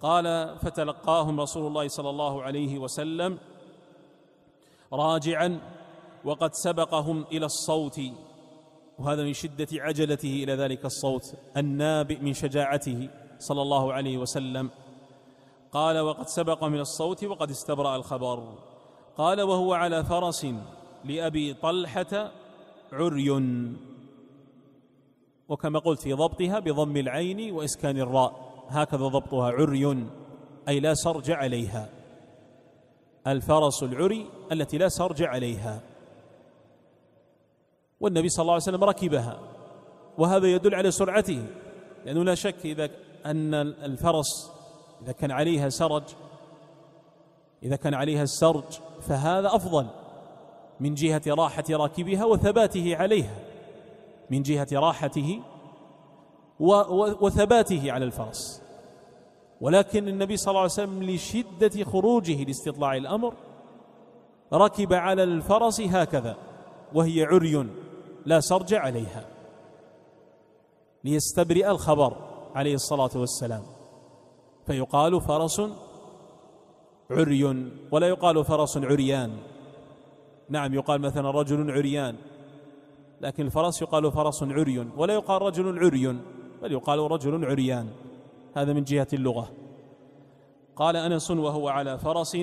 قال 0.00 0.56
فتلقاهم 0.58 1.40
رسول 1.40 1.66
الله 1.66 1.88
صلى 1.88 2.10
الله 2.10 2.42
عليه 2.42 2.78
وسلم 2.78 3.38
راجعا 4.92 5.60
وقد 6.24 6.54
سبقهم 6.54 7.24
إلى 7.32 7.46
الصوت. 7.46 8.00
وهذا 8.98 9.22
من 9.24 9.32
شدة 9.32 9.68
عجلته 9.72 10.44
إلى 10.44 10.52
ذلك 10.52 10.84
الصوت 10.84 11.34
النابئ 11.56 12.20
من 12.20 12.32
شجاعته 12.32 13.08
صلى 13.38 13.62
الله 13.62 13.92
عليه 13.92 14.18
وسلم. 14.18 14.70
قال 15.72 15.98
وقد 15.98 16.28
سبق 16.28 16.64
من 16.64 16.80
الصوت 16.80 17.24
وقد 17.24 17.50
استبرأ 17.50 17.96
الخبر. 17.96 18.58
قال 19.16 19.42
وهو 19.42 19.74
على 19.74 20.04
فرس 20.04 20.46
لأبي 21.04 21.54
طلحة 21.54 22.32
عري. 22.92 23.30
وكما 25.48 25.78
قلت 25.78 26.00
في 26.00 26.12
ضبطها 26.12 26.58
بضم 26.58 26.96
العين 26.96 27.52
وإسكان 27.52 27.98
الراء. 27.98 28.32
هكذا 28.68 29.06
ضبطها 29.06 29.50
عري 29.50 30.06
أي 30.68 30.80
لا 30.80 30.94
سرج 30.94 31.30
عليها. 31.30 31.88
الفرس 33.26 33.82
العري 33.82 34.26
التي 34.52 34.78
لا 34.78 34.88
سرج 34.88 35.22
عليها. 35.22 35.80
والنبي 38.00 38.28
صلى 38.28 38.42
الله 38.42 38.52
عليه 38.52 38.62
وسلم 38.62 38.84
ركبها 38.84 39.38
وهذا 40.18 40.46
يدل 40.46 40.74
على 40.74 40.90
سرعته 40.90 41.46
لأنه 42.04 42.24
لا 42.24 42.34
شك 42.34 42.56
إذا 42.64 42.90
أن 43.26 43.54
الفرس 43.54 44.50
إذا 45.02 45.12
كان 45.12 45.30
عليها 45.30 45.68
سرج 45.68 46.02
إذا 47.62 47.76
كان 47.76 47.94
عليها 47.94 48.22
السرج 48.22 48.64
فهذا 49.00 49.56
أفضل 49.56 49.86
من 50.80 50.94
جهة 50.94 51.22
راحة 51.28 51.64
راكبها 51.70 52.24
وثباته 52.24 52.96
عليها. 52.96 53.45
من 54.30 54.42
جهة 54.42 54.68
راحته 54.72 55.42
وثباته 57.20 57.92
على 57.92 58.04
الفرس. 58.04 58.62
ولكن 59.60 60.08
النبي 60.08 60.36
صلى 60.36 60.50
الله 60.50 60.60
عليه 60.60 60.72
وسلم 60.72 61.02
لشدة 61.02 61.84
خروجه 61.84 62.44
لاستطلاع 62.44 62.96
الأمر 62.96 63.34
ركب 64.52 64.92
على 64.92 65.22
الفرس 65.22 65.80
هكذا 65.80 66.36
وهي 66.94 67.24
عري 67.24 67.66
لا 68.26 68.40
سرج 68.40 68.74
عليها 68.74 69.24
ليستبرئ 71.04 71.70
الخبر 71.70 72.16
عليه 72.54 72.74
الصلاة 72.74 73.10
والسلام. 73.14 73.62
فيقال 74.66 75.20
فرس 75.20 75.62
عري 77.10 77.44
ولا 77.92 78.08
يقال 78.08 78.44
فرس 78.44 78.76
عريان. 78.76 79.36
نعم 80.48 80.74
يقال 80.74 81.00
مثلا 81.00 81.30
رجل 81.30 81.70
عريان. 81.70 82.16
لكن 83.20 83.46
الفرس 83.46 83.82
يقال 83.82 84.12
فرس 84.12 84.42
عري 84.42 84.78
ولا 84.96 85.14
يقال 85.14 85.42
رجل 85.42 85.78
عري 85.78 86.18
بل 86.62 86.72
يقال 86.72 86.98
رجل 86.98 87.44
عريان. 87.44 87.88
هذا 88.56 88.72
من 88.72 88.84
جهة 88.84 89.08
اللغة. 89.12 89.52
قال 90.76 90.96
أنس 90.96 91.30
وهو 91.30 91.68
على 91.68 91.98
فرس 91.98 92.36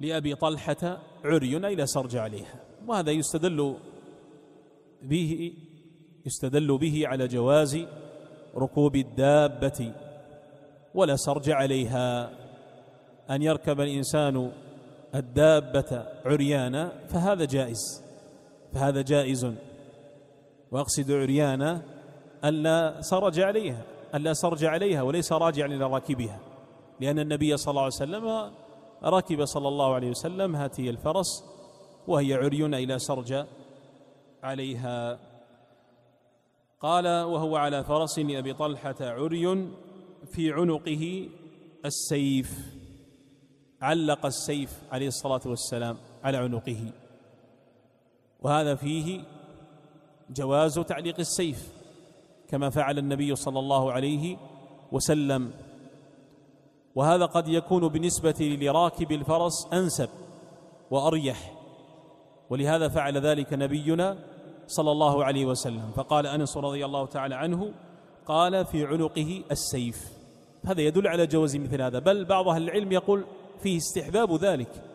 لأبي 0.00 0.34
طلحة 0.34 0.98
عري 1.24 1.66
أي 1.66 1.74
لا 1.74 1.86
سرج 1.86 2.16
عليها. 2.16 2.60
وهذا 2.86 3.10
يستدل 3.10 3.76
به 5.02 5.52
يستدل 6.26 6.78
به 6.78 7.02
على 7.06 7.28
جواز 7.28 7.86
ركوب 8.56 8.96
الدابة 8.96 9.92
ولا 10.94 11.16
سرج 11.16 11.50
عليها. 11.50 12.30
أن 13.30 13.42
يركب 13.42 13.80
الإنسان 13.80 14.52
الدابة 15.14 16.06
عريانا 16.24 16.92
فهذا 17.08 17.44
جائز. 17.44 18.09
فهذا 18.74 19.02
جائز. 19.02 19.54
وأقصد 20.70 21.10
عريانا 21.10 21.82
ألا 22.44 23.00
سرج 23.00 23.40
عليها 23.40 23.82
ألا 24.14 24.32
سرج 24.32 24.64
عليها 24.64 25.02
وليس 25.02 25.32
راجعا 25.32 25.66
إلى 25.66 25.84
راكبها 25.84 26.40
لأن 27.00 27.18
النبي 27.18 27.56
صلى 27.56 27.70
الله 27.70 27.82
عليه 27.82 27.94
وسلم 27.94 28.52
ركب 29.04 29.44
صلى 29.44 29.68
الله 29.68 29.94
عليه 29.94 30.10
وسلم 30.10 30.56
هاتي 30.56 30.90
الفرس 30.90 31.44
وهي 32.06 32.34
عري 32.34 32.86
لا 32.86 32.98
سرج 32.98 33.46
عليها. 34.42 35.18
قال 36.80 37.06
وهو 37.06 37.56
على 37.56 37.84
فرس 37.84 38.18
لأبي 38.18 38.54
طلحة 38.54 38.94
عري 39.00 39.68
في 40.26 40.52
عنقه 40.52 41.28
السيف 41.84 42.58
علق 43.82 44.26
السيف 44.26 44.82
عليه 44.92 45.08
الصلاة 45.08 45.40
والسلام 45.46 45.96
على 46.24 46.36
عنقه. 46.36 46.92
وهذا 48.42 48.74
فيه 48.74 49.20
جواز 50.30 50.78
تعليق 50.78 51.18
السيف 51.18 51.72
كما 52.48 52.70
فعل 52.70 52.98
النبي 52.98 53.36
صلى 53.36 53.58
الله 53.58 53.92
عليه 53.92 54.36
وسلم. 54.92 55.50
وهذا 56.94 57.26
قد 57.26 57.48
يكون 57.48 57.88
بالنسبة 57.88 58.58
لراكب 58.60 59.12
الفرس 59.12 59.68
أنسب 59.72 60.08
وأريح. 60.90 61.54
ولهذا 62.50 62.88
فعل 62.88 63.18
ذلك 63.18 63.52
نبينا 63.52 64.18
صلى 64.66 64.90
الله 64.92 65.24
عليه 65.24 65.46
وسلم. 65.46 65.90
فقال 65.96 66.26
أنس 66.26 66.56
رضي 66.56 66.84
الله 66.84 67.06
تعالى 67.06 67.34
عنه 67.34 67.72
قال 68.26 68.64
في 68.64 68.86
عنقه 68.86 69.42
السيف. 69.50 70.12
هذا 70.66 70.80
يدل 70.80 71.08
على 71.08 71.26
جواز 71.26 71.56
مثل 71.56 71.82
هذا. 71.82 71.98
بل 71.98 72.24
بعض 72.24 72.48
أهل 72.48 72.62
العلم 72.62 72.92
يقول 72.92 73.24
فيه 73.62 73.76
استحباب 73.76 74.34
ذلك. 74.34 74.89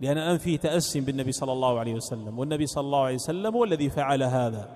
لأن 0.00 0.18
الآن 0.18 0.38
فيه 0.38 0.58
تأسي 0.58 1.00
بالنبي 1.00 1.32
صلى 1.32 1.52
الله 1.52 1.78
عليه 1.78 1.94
وسلم 1.94 2.38
والنبي 2.38 2.66
صلى 2.66 2.84
الله 2.84 3.00
عليه 3.00 3.14
وسلم 3.14 3.54
هو 3.54 3.64
الذي 3.64 3.90
فعل 3.90 4.22
هذا. 4.22 4.68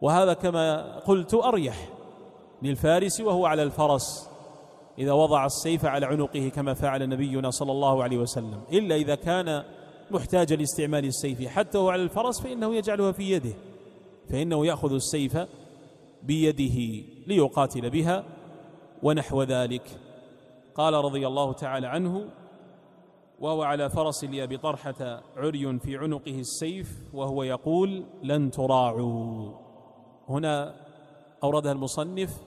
وهذا 0.00 0.32
كما 0.32 0.98
قلت 0.98 1.34
أريح 1.34 1.88
للفارس 2.62 3.20
وهو 3.20 3.46
على 3.46 3.62
الفرس 3.62 4.30
إذا 4.98 5.12
وضع 5.12 5.46
السيف 5.46 5.84
على 5.84 6.06
عنقه 6.06 6.48
كما 6.48 6.74
فعل 6.74 7.08
نبينا 7.08 7.50
صلى 7.50 7.72
الله 7.72 8.02
عليه 8.02 8.18
وسلم 8.18 8.60
إلا 8.72 8.94
إذا 8.94 9.14
كان 9.14 9.64
محتاجا 10.10 10.56
لاستعمال 10.56 11.04
السيف. 11.04 11.48
حتى 11.48 11.78
هو 11.78 11.90
على 11.90 12.02
الفرس 12.02 12.40
فإنه 12.40 12.74
يجعلها 12.74 13.12
في 13.12 13.30
يده 13.30 13.54
فإنه 14.30 14.66
يأخذ 14.66 14.92
السيف 14.92 15.38
بيده 16.22 17.04
ليقاتل 17.26 17.90
بها 17.90 18.24
ونحو 19.02 19.42
ذلك. 19.42 19.82
قال 20.74 20.94
رضي 20.94 21.26
الله 21.26 21.52
تعالى 21.52 21.86
عنه 21.86 22.24
وهو 23.40 23.62
على 23.62 23.90
فرس 23.90 24.24
لأبي 24.24 24.56
طرحة 24.56 25.22
عري 25.36 25.78
في 25.78 25.96
عنقه 25.96 26.38
السيف 26.38 27.02
وهو 27.14 27.42
يقول 27.42 28.04
لن 28.22 28.50
تراعوا. 28.50 29.52
هنا 30.28 30.74
أوردها 31.44 31.72
المصنف 31.72 32.42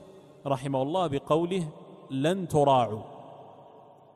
رحمه 0.48 0.82
الله 0.82 1.08
بقوله 1.08 1.68
لن 2.12 2.48
تراعوا. 2.48 3.02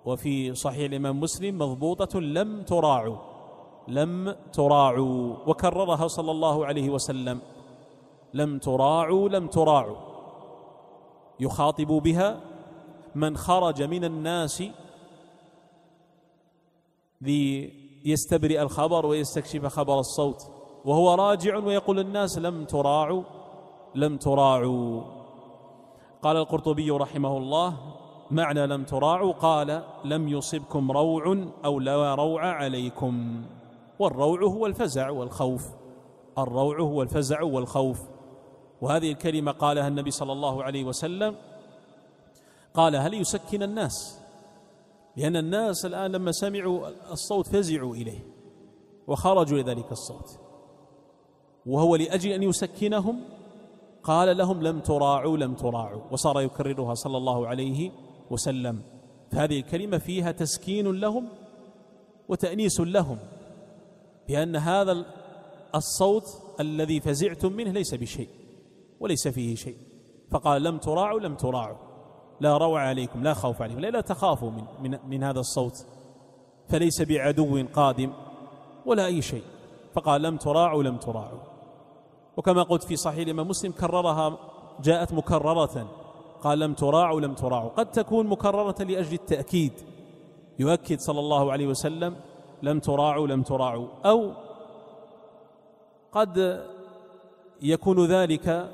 وفي 0.05 0.55
صحيح 0.55 0.85
الإمام 0.85 1.19
مسلم 1.19 1.57
مضبوطة 1.57 2.19
لم 2.19 2.61
تراعوا. 2.61 3.17
لم 3.87 4.35
تراعوا. 4.53 5.35
وكررها 5.47 6.07
صلى 6.07 6.31
الله 6.31 6.65
عليه 6.65 6.89
وسلم. 6.89 7.39
لم 8.33 8.59
تراعوا 8.59 9.29
لم 9.29 9.47
تراعوا. 9.47 9.97
يخاطب 11.39 11.87
بها 11.87 12.39
من 13.15 13.37
خرج 13.37 13.83
من 13.83 14.03
الناس 14.03 14.63
ليستبرئ 17.21 18.61
الخبر 18.61 19.05
ويستكشف 19.05 19.65
خبر 19.65 19.99
الصوت. 19.99 20.51
وهو 20.85 21.13
راجع 21.13 21.57
ويقول 21.57 21.99
الناس 21.99 22.37
لم 22.37 22.65
تراعوا 22.65 23.23
لم 23.95 24.17
تراعوا. 24.17 25.03
قال 26.21 26.37
القرطبي 26.37 26.91
رحمه 26.91 27.37
الله 27.37 27.77
معنى 28.31 28.67
لم 28.67 28.83
تراعوا 28.83 29.33
قال 29.33 29.83
لم 30.05 30.27
يصبكم 30.27 30.91
روع 30.91 31.47
أو 31.65 31.79
لا 31.79 32.15
روع 32.15 32.45
عليكم. 32.45 33.45
والروع 33.99 34.43
هو 34.43 34.65
الفزع 34.65 35.09
والخوف. 35.09 35.67
الروع 36.37 36.79
هو 36.79 37.01
الفزع 37.01 37.41
والخوف. 37.43 38.01
وهذه 38.81 39.11
الكلمة 39.11 39.51
قالها 39.51 39.87
النبي 39.87 40.11
صلى 40.11 40.31
الله 40.31 40.63
عليه 40.63 40.83
وسلم. 40.83 41.35
قال 42.73 42.95
هل 42.95 43.13
يسكن 43.13 43.63
الناس؟ 43.63 44.16
لأن 45.17 45.35
الناس 45.35 45.85
الآن 45.85 46.11
لما 46.11 46.31
سمعوا 46.31 46.87
الصوت 47.11 47.47
فزعوا 47.47 47.95
إليه 47.95 48.19
وخرجوا 49.07 49.57
لذلك 49.57 49.91
الصوت. 49.91 50.39
وهو 51.65 51.95
لأجل 51.95 52.31
أن 52.31 52.43
يسكنهم؟ 52.43 53.19
قال 54.03 54.37
لهم 54.37 54.63
لم 54.63 54.79
تراعوا 54.79 55.37
لم 55.37 55.53
تراعوا. 55.53 56.01
وصار 56.11 56.41
يكررها 56.41 56.93
صلى 56.93 57.17
الله 57.17 57.47
عليه 57.47 57.91
وسلم. 58.29 58.81
فهذه 59.31 59.59
الكلمة 59.59 59.97
فيها 59.97 60.31
تسكين 60.31 60.91
لهم 60.91 61.27
وتأنيس 62.29 62.79
لهم 62.79 63.17
بأن 64.27 64.55
هذا 64.55 65.05
الصوت 65.75 66.25
الذي 66.59 66.99
فزعتم 66.99 67.53
منه 67.53 67.71
ليس 67.71 67.93
بشيء 67.93 68.29
وليس 68.99 69.27
فيه 69.27 69.55
شيء. 69.55 69.77
فقال 70.31 70.63
لم 70.63 70.77
تراعوا 70.77 71.19
لم 71.19 71.35
تراعوا. 71.35 71.86
لا 72.39 72.57
روع 72.57 72.81
عليكم 72.81 73.23
لا 73.23 73.33
خوف 73.33 73.61
عليكم 73.61 73.79
لا, 73.79 73.87
لا 73.87 74.01
تخافوا 74.01 74.51
من, 74.51 74.63
من, 74.81 74.99
من 75.07 75.23
هذا 75.23 75.39
الصوت. 75.39 75.85
فليس 76.69 77.01
بعدو 77.01 77.65
قادم 77.73 78.11
ولا 78.85 79.05
أي 79.05 79.21
شيء. 79.21 79.43
فقال 79.93 80.21
لم 80.21 80.37
تراعوا 80.37 80.83
لم 80.83 80.97
تراعوا. 80.97 81.39
وكما 82.37 82.63
قلت 82.63 82.83
في 82.83 82.95
صحيح 82.95 83.19
الإمام 83.19 83.47
مسلم 83.47 83.71
كررها 83.71 84.37
جاءت 84.83 85.13
مكررة. 85.13 85.87
قال 86.43 86.59
لم 86.59 86.73
تراعوا 86.73 87.21
لم 87.21 87.33
تراعوا. 87.33 87.69
قد 87.69 87.91
تكون 87.91 88.27
مكررة 88.27 88.83
لأجل 88.83 89.13
التأكيد. 89.13 89.73
يؤكد 90.59 90.99
صلى 90.99 91.19
الله 91.19 91.51
عليه 91.51 91.67
وسلم 91.67 92.15
لم 92.63 92.79
تراعوا 92.79 93.27
لم 93.27 93.41
تراعوا. 93.41 93.87
أو 94.05 94.31
قد 96.11 96.65
يكون 97.61 98.05
ذلك 98.05 98.71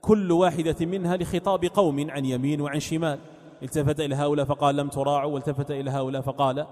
كل 0.00 0.32
واحدة 0.32 0.86
منها 0.86 1.16
لخطاب 1.16 1.64
قوم 1.64 2.10
عن 2.10 2.24
يمين 2.24 2.60
وعن 2.60 2.80
شمال. 2.80 3.18
التفت 3.62 4.00
إلى 4.00 4.14
هؤلاء 4.14 4.46
فقال 4.46 4.76
لم 4.76 4.88
تراعوا 4.88 5.32
والتفت 5.34 5.70
إلى 5.70 5.90
هؤلاء 5.90 6.22
فقال 6.22 6.66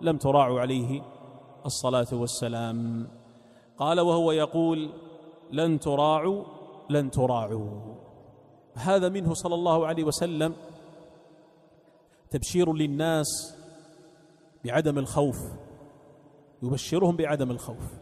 لم 0.00 0.16
تراعوا 0.16 0.60
عليه 0.60 1.02
الصلاة 1.66 2.06
والسلام. 2.12 3.08
قال 3.78 4.00
وهو 4.00 4.32
يقول 4.32 4.90
لن 5.52 5.80
تراعوا 5.80 6.44
لن 6.90 7.10
تراعوا. 7.10 7.94
هذا 8.74 9.08
منه 9.08 9.34
صلى 9.34 9.54
الله 9.54 9.86
عليه 9.86 10.04
وسلم 10.04 10.54
تبشير 12.30 12.72
للناس 12.72 13.56
بعدم 14.64 14.98
الخوف 14.98 15.38
يبشرهم 16.62 17.16
بعدم 17.16 17.50
الخوف. 17.50 17.92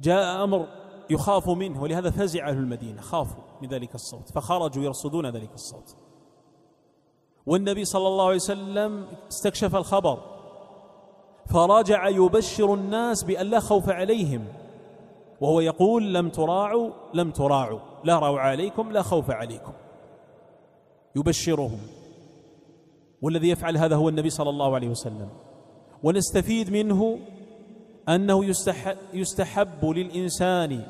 جاء 0.00 0.44
أمر 0.44 0.66
يخاف 1.10 1.48
منه 1.48 1.82
ولهذا 1.82 2.10
فزع 2.10 2.48
أهل 2.48 2.56
المدينة 2.56 3.00
خافوا. 3.00 3.47
من 3.62 3.68
ذلك 3.68 3.94
الصوت 3.94 4.30
فخرجوا 4.34 4.84
يرصدون 4.84 5.26
ذلك 5.26 5.54
الصوت. 5.54 5.96
والنبي 7.46 7.84
صلى 7.84 8.08
الله 8.08 8.24
عليه 8.24 8.36
وسلم 8.36 9.06
استكشف 9.30 9.76
الخبر 9.76 10.18
فرجع 11.46 12.08
يبشر 12.08 12.74
الناس 12.74 13.22
بأن 13.22 13.46
لا 13.46 13.60
خوف 13.60 13.88
عليهم 13.88 14.44
وهو 15.40 15.60
يقول 15.60 16.14
لم 16.14 16.28
تراعوا 16.28 16.90
لم 17.14 17.30
تراعوا 17.30 17.78
لا 18.04 18.18
روع 18.18 18.40
عليكم 18.40 18.92
لا 18.92 19.02
خوف 19.02 19.30
عليكم. 19.30 19.72
يبشرهم. 21.16 21.80
والذي 23.22 23.48
يفعل 23.48 23.76
هذا 23.76 23.96
هو 23.96 24.08
النبي 24.08 24.30
صلى 24.30 24.50
الله 24.50 24.74
عليه 24.74 24.88
وسلم. 24.88 25.28
ونستفيد 26.02 26.70
منه 26.70 27.18
أنه 28.08 28.44
يستحب 29.12 29.84
للإنسان 29.84 30.82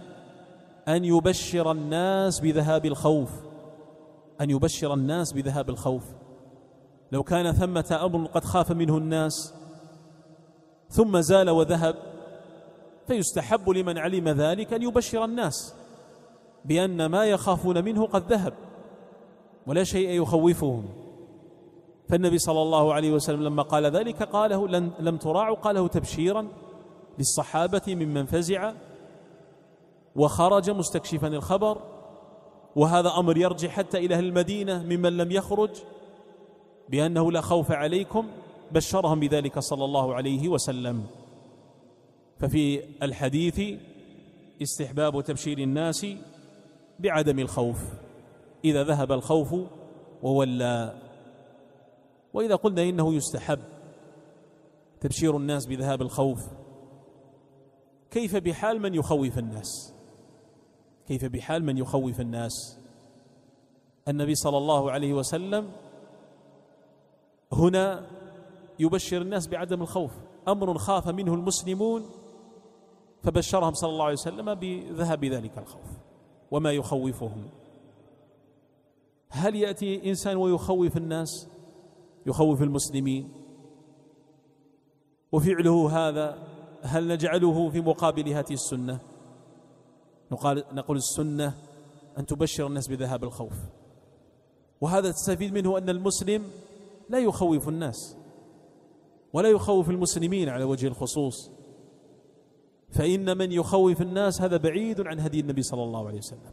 أن 0.89 1.05
يبشر 1.05 1.73
الناس 1.73 2.41
بذهاب 2.41 2.87
الخوف. 2.87 3.31
أن 4.41 4.51
يبشر 4.51 4.95
الناس 4.95 5.33
بذهاب 5.33 5.71
الخوف. 5.71 6.05
لو 7.13 7.23
كان 7.23 7.53
ثمة 7.53 8.01
أمر 8.05 8.27
قد 8.27 8.45
خاف 8.45 8.73
منه 8.73 8.99
الناس 8.99 9.55
ثم 10.89 11.21
زال 11.21 11.51
وذهب 11.51 11.95
فيستحب 13.07 13.71
لمن 13.71 13.99
علم 13.99 14.29
ذلك 14.29 14.73
أن 14.73 14.83
يبشر 14.83 15.25
الناس 15.25 15.75
بأن 16.65 17.07
ما 17.07 17.25
يخافون 17.25 17.85
منه 17.85 18.07
قد 18.07 18.33
ذهب 18.33 18.53
ولا 19.67 19.85
شيء 19.85 20.23
يخوفهم. 20.23 20.89
فالنبي 22.09 22.39
صلى 22.39 22.63
الله 22.63 22.95
عليه 22.95 23.13
وسلم 23.13 23.43
لما 23.43 23.63
قال 23.63 23.87
ذلك 23.87 24.23
قاله 24.23 24.67
لم 25.01 25.17
تراعوا 25.17 25.57
قاله 25.57 25.89
تبشيرا 25.89 26.49
للصحابة 27.19 27.83
ممن 27.89 28.27
فزع 28.27 28.73
وخرج 30.17 30.71
مستكشفا 30.71 31.29
الخبر 31.29 31.79
وهذا 32.77 33.11
أمر 33.19 33.37
يرجع 33.37 33.69
حتى 33.69 33.99
إلى 33.99 34.15
أهل 34.15 34.25
المدينة 34.25 34.83
ممن 34.83 35.17
لم 35.17 35.33
يخرج 35.33 35.71
بأنه 36.89 37.33
لا 37.33 37.41
خوف 37.41 37.73
عليكم 37.73 38.27
بشرهم 38.73 39.21
بذلك 39.21 39.59
صلى 39.59 39.85
الله 39.85 40.15
عليه 40.15 40.49
وسلم. 40.49 41.07
ففي 42.39 42.85
الحديث 43.03 43.81
استحباب 44.63 45.25
تبشير 45.25 45.59
الناس 45.59 46.07
بعدم 46.99 47.39
الخوف. 47.39 47.79
إذا 48.65 48.85
ذهب 48.85 49.13
الخوف 49.13 49.55
وولى. 50.23 50.95
وإذا 52.35 52.55
قلنا 52.55 52.83
إنه 52.83 53.15
يستحب 53.15 53.59
تبشير 55.01 55.37
الناس 55.37 55.67
بذهاب 55.67 56.03
الخوف 56.03 56.47
كيف 58.11 58.37
بحال 58.37 58.81
من 58.81 58.95
يخوف 58.95 59.39
الناس؟ 59.39 59.98
كيف 61.09 61.25
بحال 61.25 61.65
من 61.65 61.79
يخوف 61.79 62.21
الناس. 62.21 62.79
النبي 64.09 64.35
صلى 64.35 64.59
الله 64.59 64.91
عليه 64.91 65.15
وسلم 65.15 65.71
هنا 67.53 68.07
يبشر 68.79 69.23
الناس 69.23 69.47
بعدم 69.47 69.83
الخوف. 69.83 70.11
أمر 70.49 70.79
خاف 70.79 71.09
منه 71.09 71.35
المسلمون 71.35 72.11
فبشرهم 73.23 73.75
صلى 73.75 73.91
الله 73.91 74.05
عليه 74.05 74.15
وسلم 74.15 74.55
بذهب 74.55 75.25
ذلك 75.25 75.59
الخوف 75.59 75.91
وما 76.51 76.73
يخوفهم. 76.73 77.49
هل 79.29 79.57
يأتي 79.57 80.09
إنسان 80.11 80.37
ويخوف 80.37 80.97
الناس؟ 80.97 81.49
يخوف 82.27 82.63
المسلمين. 82.63 83.33
وفعله 85.33 86.09
هذا 86.09 86.39
هل 86.83 87.09
نجعله 87.09 87.71
في 87.71 87.81
مقابل 87.81 88.29
هذه 88.29 88.53
السنة؟ 88.53 88.99
نقال 90.33 90.65
نقول 90.73 90.97
السنة 90.97 91.55
أن 92.19 92.27
تبشر 92.27 92.67
الناس 92.67 92.89
بذهاب 92.89 93.25
الخوف. 93.25 93.55
وهذا 94.81 95.11
تستفيد 95.11 95.53
منه 95.53 95.79
أن 95.79 95.89
المسلم 95.89 96.45
لا 97.09 97.19
يخوف 97.19 97.69
الناس 97.69 98.17
ولا 99.33 99.49
يخوف 99.49 99.91
المسلمين 99.91 100.49
على 100.49 100.65
وجه 100.65 100.87
الخصوص. 100.87 101.51
فإن 102.91 103.39
من 103.39 103.53
يخوف 103.53 104.03
الناس 104.03 104.43
هذا 104.43 104.57
بعيد 104.57 105.01
عن 105.01 105.21
هدي 105.21 105.41
النبي 105.41 105.63
صلى 105.63 105.83
الله 105.83 106.07
عليه 106.07 106.19
وسلم. 106.19 106.53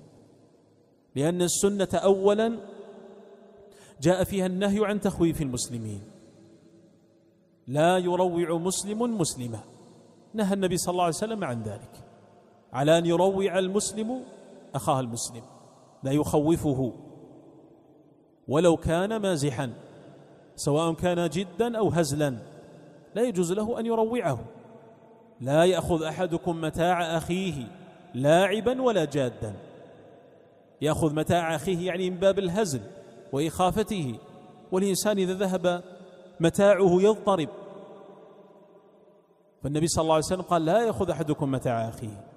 لأن 1.16 1.42
السنة 1.42 1.88
أولا 1.94 2.60
جاء 4.02 4.24
فيها 4.24 4.46
النهي 4.46 4.86
عن 4.86 5.02
تخويف 5.02 5.42
المسلمين. 5.42 6.02
لا 7.68 7.98
يروع 7.98 8.58
مسلم 8.58 9.18
مسلمة. 9.18 9.64
نهى 10.34 10.54
النبي 10.54 10.78
صلى 10.78 10.92
الله 10.92 11.04
عليه 11.04 11.16
وسلم 11.16 11.44
عن 11.44 11.64
ذلك. 11.64 12.05
على 12.76 12.98
أن 12.98 13.06
يروع 13.06 13.60
المسلم 13.60 14.24
أخاه 14.76 15.00
المسلم 15.00 15.42
لا 16.04 16.12
يخوفه. 16.12 16.94
ولو 18.48 18.78
كان 18.78 19.18
مازحا 19.18 19.74
سواء 20.56 20.94
كان 20.94 21.30
جدا 21.30 21.78
أو 21.78 21.90
هزلا 21.90 22.38
لا 23.16 23.22
يجوز 23.22 23.54
له 23.54 23.80
أن 23.80 23.86
يروعه. 23.86 24.40
لا 25.42 25.66
يأخذ 25.66 26.04
أحدكم 26.04 26.62
متاع 26.62 27.18
أخيه 27.18 27.68
لاعبا 28.14 28.82
ولا 28.82 29.06
جادا. 29.06 29.54
يأخذ 30.82 31.16
متاع 31.16 31.56
أخيه 31.56 31.88
يعني 31.88 32.10
من 32.10 32.18
باب 32.18 32.40
الهزل 32.40 32.82
وإخافته 33.34 34.20
والإنسان 34.72 35.18
إذا 35.18 35.34
ذهب 35.34 35.84
متاعه 36.40 37.02
يضطرب. 37.02 37.50
فالنبي 39.64 39.88
صلى 39.88 40.02
الله 40.02 40.14
عليه 40.14 40.26
وسلم 40.26 40.42
قال 40.42 40.66
لا 40.66 40.82
يأخذ 40.82 41.10
أحدكم 41.10 41.52
متاع 41.52 41.90
أخيه. 41.90 42.35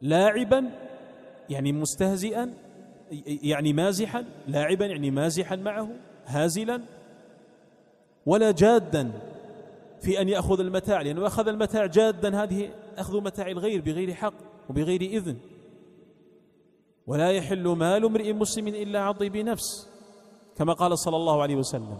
لاعبا 0.00 0.70
يعني 1.50 1.72
مستهزئا 1.72 2.54
يعني 3.26 3.72
مازحا 3.72 4.24
لاعبا 4.48 4.86
يعني 4.86 5.10
مازحا 5.10 5.56
معه 5.56 5.88
هازلا 6.26 6.82
ولا 8.26 8.50
جادا 8.50 9.12
في 10.00 10.20
أن 10.20 10.28
يأخذ 10.28 10.60
المتاع 10.60 11.02
لأنه 11.02 11.26
أخذ 11.26 11.48
المتاع 11.48 11.86
جادا 11.86 12.42
هذه 12.42 12.70
أخذ 12.96 13.20
متاع 13.20 13.46
الغير 13.50 13.80
بغير 13.80 14.14
حق 14.14 14.34
وبغير 14.70 15.00
إذن. 15.00 15.36
ولا 17.06 17.30
يحل 17.30 17.68
مال 17.68 18.04
امرئ 18.04 18.32
مسلم 18.32 18.68
إلا 18.68 19.00
عضي 19.00 19.28
بنفس 19.28 19.88
كما 20.56 20.72
قال 20.72 20.98
صلى 20.98 21.16
الله 21.16 21.42
عليه 21.42 21.56
وسلم. 21.56 21.98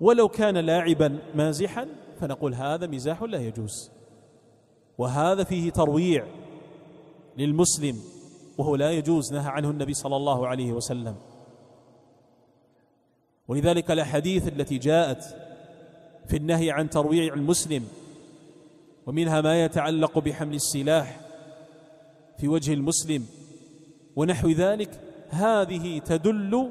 ولو 0.00 0.28
كان 0.28 0.56
لاعبا 0.56 1.18
مازحا 1.34 1.88
فنقول 2.20 2.54
هذا 2.54 2.86
مزاح 2.86 3.22
لا 3.22 3.38
يجوز. 3.38 3.90
وهذا 4.98 5.44
فيه 5.44 5.70
ترويع. 5.70 6.26
للمسلم 7.38 8.00
وهو 8.58 8.76
لا 8.76 8.90
يجوز 8.90 9.32
نهى 9.32 9.48
عنه 9.48 9.70
النبي 9.70 9.94
صلى 9.94 10.16
الله 10.16 10.46
عليه 10.46 10.72
وسلم. 10.72 11.16
ولذلك 13.48 13.90
الأحاديث 13.90 14.48
التي 14.48 14.78
جاءت 14.78 15.24
في 16.28 16.36
النهي 16.36 16.70
عن 16.70 16.90
ترويع 16.90 17.34
المسلم 17.34 17.84
ومنها 19.06 19.40
ما 19.40 19.64
يتعلق 19.64 20.18
بحمل 20.18 20.54
السلاح 20.54 21.20
في 22.38 22.48
وجه 22.48 22.72
المسلم 22.74 23.26
ونحو 24.16 24.48
ذلك 24.48 25.00
هذه 25.28 25.98
تدل 25.98 26.70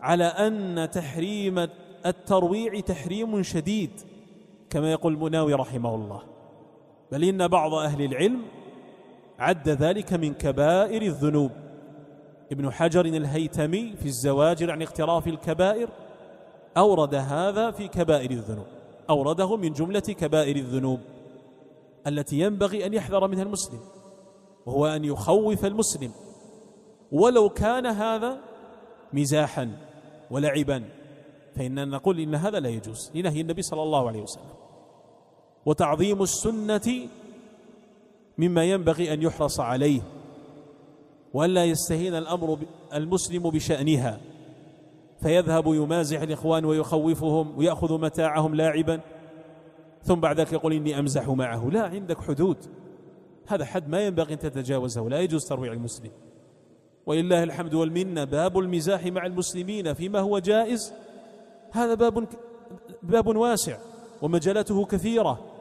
على 0.00 0.24
أن 0.24 0.88
تحريم 0.90 1.68
الترويع 2.06 2.80
تحريم 2.80 3.42
شديد 3.42 3.90
كما 4.70 4.92
يقول 4.92 5.12
المناوي 5.12 5.54
رحمه 5.54 5.94
الله. 5.94 6.22
بل 7.12 7.24
إن 7.24 7.48
بعض 7.48 7.74
أهل 7.74 8.02
العلم 8.02 8.42
عد 9.38 9.68
ذلك 9.68 10.12
من 10.12 10.34
كبائر 10.34 11.02
الذنوب. 11.02 11.50
ابن 12.52 12.72
حجر 12.72 13.04
الهيتمي 13.04 13.96
في 13.96 14.06
الزواجر 14.06 14.70
عن 14.70 14.82
اقتراف 14.82 15.26
الكبائر 15.26 15.88
أورد 16.76 17.14
هذا 17.14 17.70
في 17.70 17.88
كبائر 17.88 18.30
الذنوب. 18.30 18.66
أورده 19.10 19.56
من 19.56 19.72
جملة 19.72 20.00
كبائر 20.00 20.56
الذنوب 20.56 21.00
التي 22.06 22.40
ينبغي 22.40 22.86
أن 22.86 22.94
يحذر 22.94 23.28
منها 23.28 23.42
المسلم 23.42 23.80
وهو 24.66 24.86
أن 24.86 25.04
يخوف 25.04 25.64
المسلم. 25.64 26.10
ولو 27.12 27.48
كان 27.48 27.86
هذا 27.86 28.38
مزاحا 29.12 29.70
ولعبا 30.30 30.84
فإننا 31.56 31.84
نقول 31.84 32.20
إن 32.20 32.34
هذا 32.34 32.60
لا 32.60 32.68
يجوز. 32.68 33.10
لنهي 33.14 33.40
النبي 33.40 33.62
صلى 33.62 33.82
الله 33.82 34.08
عليه 34.08 34.22
وسلم. 34.22 34.54
وتعظيم 35.66 36.22
السنة 36.22 37.08
مما 38.38 38.64
ينبغي 38.64 39.12
أن 39.12 39.22
يحرص 39.22 39.60
عليه 39.60 40.00
وألا 41.34 41.64
يستهين 41.64 42.14
الأمر 42.14 42.58
المسلم 42.94 43.50
بشأنها 43.50 44.20
فيذهب 45.22 45.66
يمازح 45.66 46.20
الإخوان 46.20 46.64
ويخوفهم 46.64 47.58
ويأخذ 47.58 48.00
متاعهم 48.00 48.54
لاعبا 48.54 49.00
ثم 50.02 50.14
بعد 50.14 50.40
ذلك 50.40 50.52
يقول 50.52 50.72
إني 50.72 50.98
أمزح 50.98 51.28
معه. 51.28 51.70
لا 51.70 51.82
عندك 51.82 52.20
حدود. 52.20 52.56
هذا 53.46 53.64
حد 53.64 53.88
ما 53.88 54.00
ينبغي 54.00 54.34
أن 54.34 54.38
تتجاوزه 54.38 55.08
لا 55.08 55.20
يجوز 55.20 55.44
ترويع 55.44 55.72
المسلم. 55.72 56.10
ولله 57.06 57.42
الحمد 57.42 57.74
والمنة 57.74 58.24
باب 58.24 58.58
المزاح 58.58 59.06
مع 59.06 59.26
المسلمين 59.26 59.94
فيما 59.94 60.20
هو 60.20 60.38
جائز. 60.38 60.92
هذا 61.72 61.94
باب 61.94 62.28
باب 63.02 63.26
واسع 63.26 63.78
ومجالاته 64.22 64.84
كثيرة. 64.84 65.53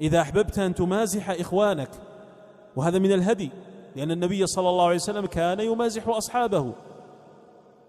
إذا 0.00 0.20
أحببت 0.20 0.58
أن 0.58 0.74
تمازح 0.74 1.30
إخوانك. 1.30 1.90
وهذا 2.76 2.98
من 2.98 3.12
الهدي 3.12 3.50
لأن 3.96 4.10
النبي 4.10 4.46
صلى 4.46 4.68
الله 4.68 4.84
عليه 4.84 4.96
وسلم 4.96 5.26
كان 5.26 5.60
يمازح 5.60 6.08
أصحابه. 6.08 6.72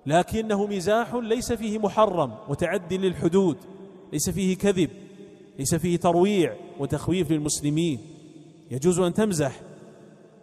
لكنه 0.06 0.65
مزاح 0.65 1.13
ليس 1.13 1.54
فيه 1.54 1.78
محرم 1.78 2.34
وتعدي 2.50 2.98
للحدود 2.98 3.58
ليس 4.13 4.30
فيه 4.30 4.58
كذب 4.58 4.89
ليس 5.60 5.76
فيه 5.76 5.98
ترويع 5.98 6.56
وتخويف 6.80 7.32
للمسلمين. 7.32 8.00
يجوز 8.72 9.00
أن 9.00 9.13
تمزح 9.13 9.62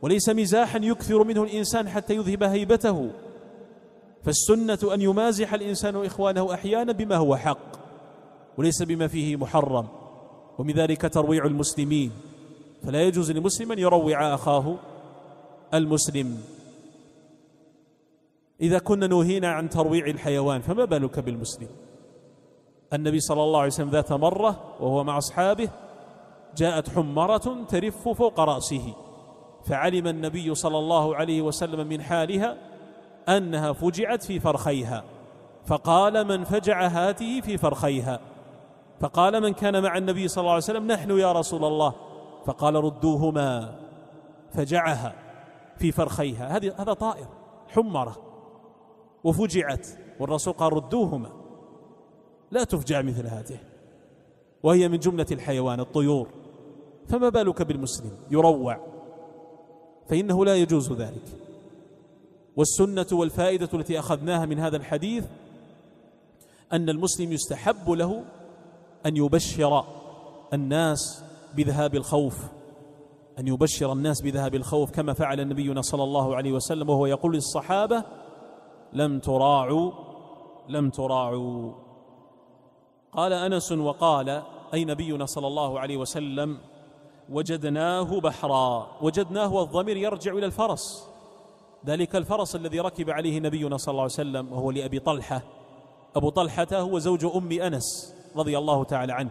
وليس 0.02 0.28
مزاحا 0.28 0.78
يكثر 0.78 1.24
منه 1.24 1.42
الإنسان 1.42 1.88
حتى 1.88 2.14
يذهب 2.14 2.42
هيبته. 2.42 3.10
فالسنة 4.22 4.94
أن 4.94 5.00
يمازح 5.00 5.54
الإنسان 5.54 5.96
إخوانه 5.96 6.54
أحيانا 6.54 6.92
بما 6.92 7.16
هو 7.16 7.36
حق 7.36 7.76
وليس 8.58 8.82
بما 8.82 9.08
فيه 9.08 9.36
محرم. 9.36 10.03
ومن 10.58 10.74
ذلك 10.74 11.00
ترويع 11.14 11.44
المسلمين. 11.44 12.12
فلا 12.82 13.02
يجوز 13.02 13.30
لمسلم 13.30 13.72
أن 13.72 13.78
يروع 13.78 14.34
أخاه 14.34 14.76
المسلم. 15.74 16.40
إذا 18.60 18.78
كنا 18.78 19.06
نهينا 19.06 19.48
عن 19.48 19.68
ترويع 19.68 20.06
الحيوان 20.06 20.60
فما 20.60 20.84
بالك 20.84 21.18
بالمسلم؟ 21.18 21.68
النبي 22.92 23.20
صلى 23.20 23.42
الله 23.42 23.58
عليه 23.58 23.68
وسلم 23.68 23.90
ذات 23.90 24.12
مرة 24.12 24.74
وهو 24.80 25.04
مع 25.04 25.18
أصحابه 25.18 25.68
جاءت 26.56 26.88
حمرة 26.88 27.64
ترف 27.68 28.08
فوق 28.08 28.40
رأسه. 28.40 28.94
فعلم 29.64 30.06
النبي 30.06 30.54
صلى 30.54 30.78
الله 30.78 31.16
عليه 31.16 31.42
وسلم 31.42 31.86
من 31.86 32.02
حالها 32.02 32.56
أنها 33.28 33.72
فجعت 33.72 34.22
في 34.22 34.40
فرخيها. 34.40 35.04
فقال 35.66 36.26
من 36.26 36.44
فجع 36.44 36.86
هاته 36.86 37.40
في 37.40 37.58
فرخيها. 37.58 38.20
فقال 39.00 39.42
من 39.42 39.52
كان 39.52 39.82
مع 39.82 39.96
النبي 39.96 40.28
صلى 40.28 40.40
الله 40.42 40.52
عليه 40.52 40.62
وسلم 40.62 40.86
نحن 40.86 41.10
يا 41.18 41.32
رسول 41.32 41.64
الله. 41.64 41.94
فقال 42.46 42.74
ردوهما 42.74 43.80
فجعها 44.52 45.14
في 45.78 45.92
فرخيها. 45.92 46.56
هذه 46.56 46.74
هذا 46.78 46.92
طائر 46.92 47.26
حمرة 47.68 48.16
وفجعت 49.24 49.88
والرسول 50.20 50.54
قال 50.54 50.72
ردوهما. 50.72 51.30
لا 52.50 52.64
تفجع 52.64 53.02
مثل 53.02 53.26
هذه 53.26 53.58
وهي 54.62 54.88
من 54.88 54.98
جملة 54.98 55.26
الحيوان 55.32 55.80
الطيور. 55.80 56.28
فما 57.08 57.28
بالك 57.28 57.62
بالمسلم؟ 57.62 58.12
يروع. 58.30 58.80
فإنه 60.08 60.44
لا 60.44 60.56
يجوز 60.56 60.92
ذلك. 60.92 61.24
والسنة 62.56 63.06
والفائدة 63.12 63.68
التي 63.74 63.98
أخذناها 63.98 64.46
من 64.46 64.58
هذا 64.58 64.76
الحديث 64.76 65.24
أن 66.72 66.88
المسلم 66.88 67.32
يستحب 67.32 67.90
له 67.90 68.24
أن 69.06 69.16
يبشر 69.16 69.84
الناس 70.52 71.24
بذهاب 71.54 71.94
الخوف 71.94 72.38
أن 73.38 73.48
يبشر 73.48 73.92
الناس 73.92 74.20
بذهاب 74.20 74.54
الخوف 74.54 74.90
كما 74.90 75.12
فعل 75.12 75.48
نبينا 75.48 75.82
صلى 75.82 76.04
الله 76.04 76.36
عليه 76.36 76.52
وسلم 76.52 76.90
وهو 76.90 77.06
يقول 77.06 77.34
للصحابة 77.34 78.04
لم 78.92 79.18
تراعوا 79.18 79.92
لم 80.68 80.90
تراعوا. 80.90 81.72
قال 83.12 83.32
أنس 83.32 83.72
وقال 83.72 84.42
أي 84.74 84.84
نبينا 84.84 85.26
صلى 85.26 85.46
الله 85.46 85.80
عليه 85.80 85.96
وسلم 85.96 86.58
وجدناه 87.30 88.20
بحرا 88.20 88.86
وجدناه 89.02 89.62
الضمير 89.62 89.96
يرجع 89.96 90.32
إلى 90.32 90.46
الفرس. 90.46 91.08
ذلك 91.86 92.16
الفرس 92.16 92.56
الذي 92.56 92.80
ركب 92.80 93.10
عليه 93.10 93.40
نبينا 93.40 93.76
صلى 93.76 93.92
الله 93.92 94.02
عليه 94.02 94.12
وسلم 94.12 94.52
وهو 94.52 94.70
لأبي 94.70 94.98
طلحة. 94.98 95.42
أبو 96.16 96.28
طلحة 96.28 96.66
هو 96.72 96.98
زوج 96.98 97.24
أم 97.24 97.52
أنس. 97.52 98.14
رضي 98.36 98.58
الله 98.58 98.84
تعالى 98.84 99.12
عنه. 99.12 99.30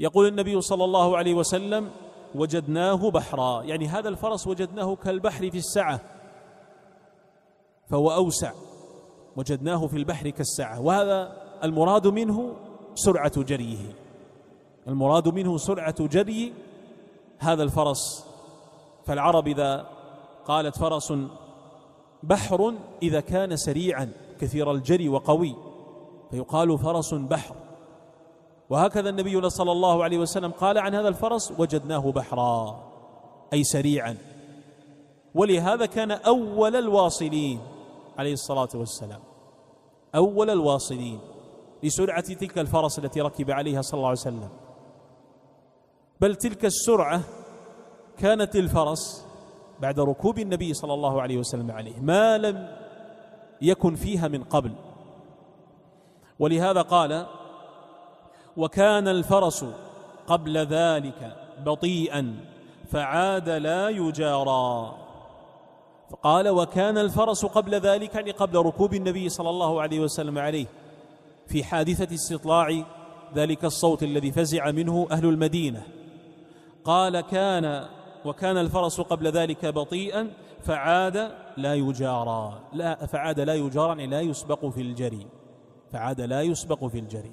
يقول 0.00 0.26
النبي 0.26 0.60
صلى 0.60 0.84
الله 0.84 1.16
عليه 1.16 1.34
وسلم 1.34 1.90
وجدناه 2.34 3.10
بحرا. 3.10 3.62
يعني 3.62 3.88
هذا 3.88 4.08
الفرس 4.08 4.46
وجدناه 4.46 4.96
كالبحر 4.96 5.50
في 5.50 5.58
السعة 5.58 6.00
فهو 7.88 8.10
أوسع. 8.10 8.52
وجدناه 9.36 9.86
في 9.86 9.96
البحر 9.96 10.30
كالسعة 10.30 10.80
وهذا 10.80 11.36
المراد 11.64 12.06
منه 12.06 12.56
سرعة 12.94 13.42
جريه. 13.42 13.94
المراد 14.88 15.28
منه 15.28 15.56
سرعة 15.56 16.06
جري 16.06 16.52
هذا 17.38 17.62
الفرس. 17.62 18.24
فالعرب 19.06 19.48
إذا 19.48 19.86
قالت 20.46 20.78
فرس 20.78 21.12
بحر 22.22 22.74
إذا 23.02 23.20
كان 23.20 23.56
سريعا 23.56 24.12
كثير 24.40 24.70
الجري 24.72 25.08
وقوي. 25.08 25.67
فيقال 26.30 26.78
فرس 26.78 27.14
بحر. 27.14 27.54
وهكذا 28.70 29.10
النبي 29.10 29.50
صلى 29.50 29.72
الله 29.72 30.04
عليه 30.04 30.18
وسلم 30.18 30.50
قال 30.50 30.78
عن 30.78 30.94
هذا 30.94 31.08
الفرس 31.08 31.52
وجدناه 31.58 32.12
بحرا 32.12 32.80
أي 33.52 33.64
سريعا. 33.64 34.16
ولهذا 35.34 35.86
كان 35.86 36.10
أول 36.10 36.76
الواصلين 36.76 37.60
عليه 38.18 38.32
الصلاة 38.32 38.68
والسلام 38.74 39.20
أول 40.14 40.50
الواصلين 40.50 41.20
لسرعة 41.82 42.20
تلك 42.34 42.58
الفرس 42.58 42.98
التي 42.98 43.20
ركب 43.20 43.50
عليها 43.50 43.82
صلى 43.82 43.98
الله 43.98 44.08
عليه 44.08 44.20
وسلم. 44.20 44.48
بل 46.20 46.36
تلك 46.36 46.64
السرعة 46.64 47.20
كانت 48.18 48.56
الفرس 48.56 49.26
بعد 49.80 50.00
ركوب 50.00 50.38
النبي 50.38 50.74
صلى 50.74 50.94
الله 50.94 51.22
عليه 51.22 51.38
وسلم 51.38 51.70
عليه 51.70 52.00
ما 52.00 52.38
لم 52.38 52.68
يكن 53.62 53.94
فيها 53.94 54.28
من 54.28 54.44
قبل. 54.44 54.72
ولهذا 56.38 56.82
قال 56.82 57.26
وكان 58.56 59.08
الفرس 59.08 59.64
قبل 60.26 60.58
ذلك 60.58 61.36
بطيئا 61.64 62.34
فعاد 62.90 63.48
لا 63.48 63.88
يجارى. 63.88 64.94
فقال 66.10 66.48
وكان 66.48 66.98
الفرس 66.98 67.46
قبل 67.46 67.74
ذلك 67.74 68.14
يعني 68.14 68.30
قبل 68.30 68.58
ركوب 68.58 68.94
النبي 68.94 69.28
صلى 69.28 69.50
الله 69.50 69.82
عليه 69.82 70.00
وسلم 70.00 70.38
عليه. 70.38 70.66
في 71.46 71.64
حادثة 71.64 72.14
استطلاع 72.14 72.82
ذلك 73.34 73.64
الصوت 73.64 74.02
الذي 74.02 74.32
فزع 74.32 74.70
منه 74.70 75.06
أهل 75.10 75.26
المدينة. 75.26 75.82
قال 76.84 77.20
كان 77.20 77.86
وكان 78.24 78.56
الفرس 78.56 79.00
قبل 79.00 79.26
ذلك 79.26 79.66
بطيئا 79.66 80.30
فعاد 80.62 81.30
لا 81.56 81.74
يجارى. 81.74 82.60
لا 82.72 83.06
فعاد 83.06 83.40
لا 83.40 83.54
يجارى 83.54 83.88
يعني 83.88 84.06
لا 84.06 84.20
يسبق 84.20 84.66
في 84.66 84.80
الجري. 84.80 85.26
فعاد 85.92 86.20
لا 86.20 86.42
يسبق 86.42 86.84
في 86.84 86.98
الجري. 86.98 87.32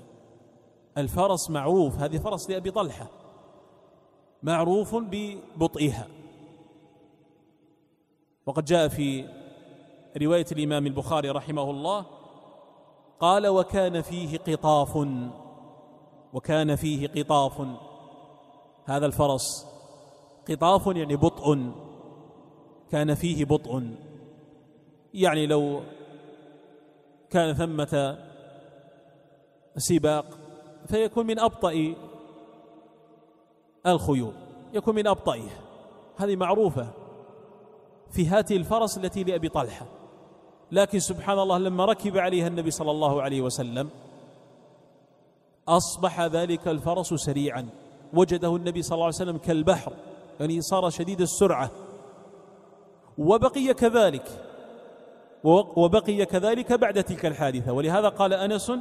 الفرس 0.97 1.49
معروف 1.49 1.99
هذه 1.99 2.17
فرس 2.17 2.49
لأبي 2.49 2.71
طلحة. 2.71 3.07
معروف 4.43 4.95
ببطئها. 4.95 6.07
وقد 8.45 8.65
جاء 8.65 8.87
في 8.87 9.25
رواية 10.21 10.45
الإمام 10.51 10.87
البخاري 10.87 11.29
رحمه 11.29 11.69
الله 11.71 12.05
قال 13.19 13.47
وكان 13.47 14.01
فيه 14.01 14.37
قطاف 14.37 15.07
وكان 16.33 16.75
فيه 16.75 17.07
قطاف. 17.07 17.61
هذا 18.85 19.05
الفرس 19.05 19.67
قطاف 20.49 20.87
يعني 20.87 21.15
بطء 21.15 21.71
كان 22.91 23.15
فيه 23.15 23.45
بطء. 23.45 23.89
يعني 25.13 25.45
لو 25.45 25.81
كان 27.29 27.53
ثمة 27.53 28.17
سباق 29.77 30.25
فيكون 30.87 31.25
من 31.25 31.39
أبطأ 31.39 31.93
الخيول 33.87 34.33
يكون 34.73 34.95
من 34.95 35.07
أبطئه 35.07 35.49
هذه 36.17 36.35
معروفة 36.35 36.87
في 38.11 38.27
هذه 38.27 38.55
الفرس 38.55 38.97
التي 38.97 39.23
لأبي 39.23 39.49
طلحة. 39.49 39.85
لكن 40.71 40.99
سبحان 40.99 41.39
الله 41.39 41.57
لما 41.57 41.85
ركب 41.85 42.17
عليها 42.17 42.47
النبي 42.47 42.71
صلى 42.71 42.91
الله 42.91 43.21
عليه 43.21 43.41
وسلم 43.41 43.89
أصبح 45.67 46.21
ذلك 46.21 46.67
الفرس 46.67 47.13
سريعا. 47.13 47.69
وجده 48.13 48.55
النبي 48.55 48.81
صلى 48.81 48.95
الله 48.95 49.05
عليه 49.05 49.15
وسلم 49.15 49.37
كالبحر 49.37 49.93
يعني 50.39 50.61
صار 50.61 50.89
شديد 50.89 51.21
السرعة. 51.21 51.71
وبقي 53.17 53.73
كذلك 53.73 54.27
وبقي 55.75 56.25
كذلك 56.25 56.73
بعد 56.73 57.03
تلك 57.03 57.25
الحادثة. 57.25 57.73
ولهذا 57.73 58.09
قال 58.09 58.33
أنس 58.33 58.71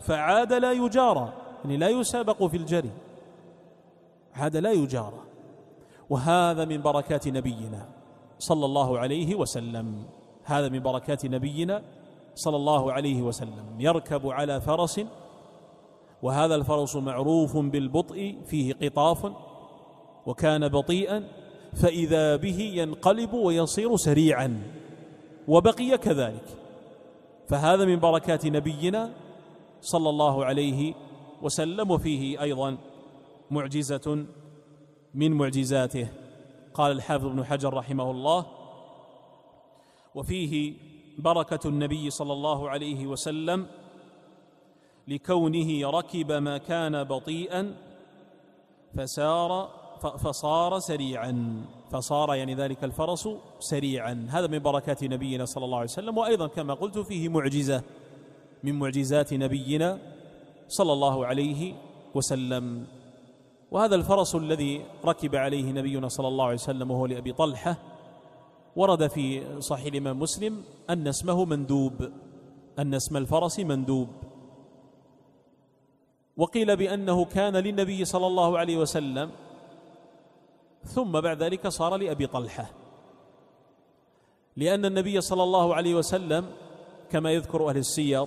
فعاد 0.00 0.52
لا 0.52 0.72
يجارى 0.72 1.32
يعني 1.64 1.76
لا 1.76 1.88
يسابق 1.88 2.44
في 2.44 2.56
الجري. 2.56 2.90
عاد 4.34 4.56
لا 4.56 4.72
يجارى 4.72 5.18
وهذا 6.10 6.64
من 6.64 6.82
بركات 6.82 7.28
نبينا 7.28 7.88
صلى 8.38 8.64
الله 8.64 8.98
عليه 8.98 9.34
وسلم. 9.34 10.04
هذا 10.44 10.68
من 10.68 10.80
بركات 10.80 11.26
نبينا 11.26 11.82
صلى 12.34 12.56
الله 12.56 12.92
عليه 12.92 13.22
وسلم. 13.22 13.76
يركب 13.78 14.26
على 14.26 14.60
فرس 14.60 15.00
وهذا 16.22 16.54
الفرس 16.54 16.96
معروف 16.96 17.56
بالبطء 17.56 18.36
فيه 18.46 18.74
قطاف 18.74 19.32
وكان 20.26 20.68
بطيئا 20.68 21.24
فإذا 21.74 22.36
به 22.36 22.72
ينقلب 22.74 23.34
ويصير 23.34 23.96
سريعا 23.96 24.62
وبقي 25.48 25.98
كذلك. 25.98 26.44
فهذا 27.48 27.84
من 27.84 27.98
بركات 28.00 28.46
نبينا 28.46 29.10
صلى 29.80 30.08
الله 30.10 30.44
عليه 30.44 30.94
وسلم 31.42 31.90
وفيه 31.90 32.42
أيضا 32.42 32.78
معجزة 33.50 34.26
من 35.14 35.32
معجزاته. 35.32 36.08
قال 36.74 36.92
الحافظ 36.92 37.26
ابن 37.26 37.44
حجر 37.44 37.74
رحمه 37.74 38.10
الله 38.10 38.46
وفيه 40.14 40.74
بركة 41.18 41.68
النبي 41.68 42.10
صلى 42.10 42.32
الله 42.32 42.70
عليه 42.70 43.06
وسلم 43.06 43.66
لكونه 45.08 45.90
ركب 45.90 46.32
ما 46.32 46.58
كان 46.58 47.04
بطيئا 47.04 47.76
فسار 48.96 49.68
فصار 50.18 50.78
سريعا 50.78 51.64
فصار 51.90 52.34
يعني 52.34 52.54
ذلك 52.54 52.84
الفرس 52.84 53.28
سريعا. 53.58 54.26
هذا 54.30 54.46
من 54.46 54.58
بركات 54.58 55.04
نبينا 55.04 55.44
صلى 55.44 55.64
الله 55.64 55.78
عليه 55.78 55.90
وسلم. 55.90 56.18
وأيضا 56.18 56.46
كما 56.46 56.74
قلت 56.74 56.98
فيه 56.98 57.28
معجزة 57.28 57.82
من 58.64 58.78
معجزات 58.78 59.34
نبينا 59.34 59.98
صلى 60.68 60.92
الله 60.92 61.26
عليه 61.26 61.74
وسلم. 62.14 62.86
وهذا 63.70 63.94
الفرس 63.94 64.34
الذي 64.34 64.84
ركب 65.04 65.36
عليه 65.36 65.72
نبينا 65.72 66.08
صلى 66.08 66.28
الله 66.28 66.44
عليه 66.44 66.54
وسلم 66.54 66.90
وهو 66.90 67.06
لأبي 67.06 67.32
طلحة 67.32 67.76
ورد 68.76 69.06
في 69.06 69.42
صحيح 69.60 69.86
الإمام 69.86 70.18
مسلم 70.18 70.62
أن 70.90 71.08
اسمه 71.08 71.44
مندوب 71.44 72.10
أن 72.78 72.94
اسم 72.94 73.16
الفرس 73.16 73.60
مندوب. 73.60 74.08
وقيل 76.36 76.76
بأنه 76.76 77.24
كان 77.24 77.56
للنبي 77.56 78.04
صلى 78.04 78.26
الله 78.26 78.58
عليه 78.58 78.76
وسلم 78.76 79.30
ثم 80.84 81.20
بعد 81.20 81.42
ذلك 81.42 81.68
صار 81.68 81.96
لأبي 81.96 82.26
طلحة. 82.26 82.70
لأن 84.56 84.84
النبي 84.84 85.20
صلى 85.20 85.42
الله 85.42 85.74
عليه 85.74 85.94
وسلم 85.94 86.46
كما 87.10 87.32
يذكر 87.32 87.68
أهل 87.68 87.76
السير 87.76 88.26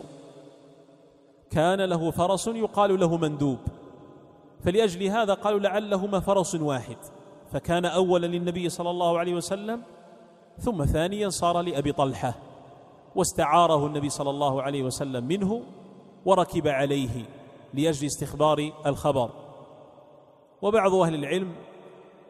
كان 1.52 1.82
له 1.82 2.12
فرس 2.12 2.48
يقال 2.48 3.00
له 3.00 3.18
مندوب. 3.18 3.58
فلأجل 4.64 5.04
هذا 5.04 5.34
قالوا 5.34 5.60
لعلهما 5.60 6.20
فرس 6.20 6.56
واحد. 6.56 6.98
فكان 7.52 7.86
أولا 7.86 8.28
للنبي 8.28 8.70
صلى 8.70 8.90
الله 8.90 9.20
عليه 9.20 9.34
وسلم 9.34 9.82
ثم 10.58 10.86
ثانيا 10.86 11.30
صار 11.30 11.62
لأبي 11.62 11.92
طلحة. 11.92 12.34
واستعاره 13.16 13.88
النبي 13.88 14.10
صلى 14.10 14.30
الله 14.30 14.62
عليه 14.62 14.84
وسلم 14.84 15.24
منه 15.24 15.62
وركب 16.26 16.68
عليه 16.68 17.26
لأجل 17.74 18.06
استخبار 18.06 18.72
الخبر. 18.86 19.30
وبعض 20.62 20.94
أهل 20.94 21.16
العلم 21.16 21.52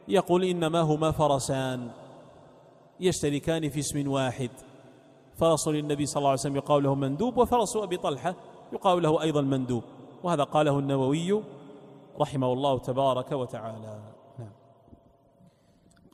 يقول 0.08 0.43
إنما 0.43 0.82
هما 0.82 1.12
فرسان 1.12 1.91
يشتركان 2.99 3.69
في 3.69 3.79
اسم 3.79 4.12
واحد. 4.12 4.49
فرس 5.38 5.67
للنبي 5.67 6.05
صلى 6.05 6.17
الله 6.17 6.29
عليه 6.29 6.39
وسلم 6.39 6.55
يقال 6.55 6.84
له 6.84 6.95
مندوب 6.95 7.38
وفرس 7.38 7.75
أبي 7.75 7.97
طلحة 7.97 8.36
يقال 8.73 9.03
له 9.03 9.21
أيضا 9.21 9.41
مندوب 9.41 9.84
وهذا 10.23 10.43
قاله 10.43 10.79
النووي 10.79 11.43
رحمه 12.21 12.53
الله 12.53 12.79
تبارك 12.79 13.32
وتعالى. 13.32 13.99
نعم. 14.39 14.51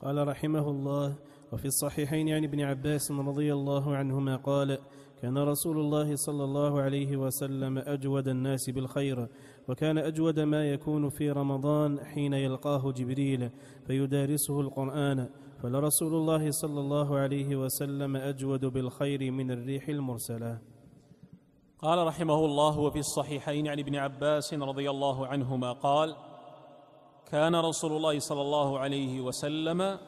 قال 0.02 0.28
رحمه 0.28 0.70
الله 0.70 1.14
وفي 1.52 1.64
الصحيحين 1.64 2.28
عن 2.28 2.44
ابن 2.44 2.60
عباس 2.60 3.10
رضي 3.10 3.52
الله 3.52 3.96
عنهما 3.96 4.36
قال 4.36 4.78
كان 5.22 5.38
رسول 5.38 5.78
الله 5.78 6.16
صلى 6.16 6.44
الله 6.44 6.80
عليه 6.80 7.16
وسلم 7.16 7.78
أجود 7.78 8.28
الناس 8.28 8.70
بالخير 8.70 9.28
وكان 9.68 9.98
أجود 9.98 10.40
ما 10.40 10.70
يكون 10.70 11.08
في 11.08 11.30
رمضان 11.30 12.00
حين 12.04 12.34
يلقاه 12.34 12.92
جبريل 12.92 13.50
فيدارسه 13.86 14.60
القرآن. 14.60 15.28
فلرسول 15.62 16.14
الله 16.14 16.50
صلى 16.50 16.80
الله 16.80 17.16
عليه 17.16 17.56
وسلم 17.56 18.16
أجود 18.16 18.64
بالخير 18.64 19.30
من 19.30 19.50
الريح 19.50 19.88
المرسلة. 19.88 20.58
قال 21.82 22.06
رحمه 22.06 22.44
الله 22.44 22.78
وفي 22.78 22.98
الصحيحين 22.98 23.68
عن 23.68 23.78
ابن 23.78 23.96
عباس 23.96 24.54
رضي 24.54 24.90
الله 24.90 25.26
عنهما 25.26 25.72
قال 25.72 26.16
كان 27.30 27.56
رسول 27.56 27.92
الله 27.92 28.18
صلى 28.18 28.42
الله 28.42 28.78
عليه 28.78 29.20
وسلم 29.20 29.98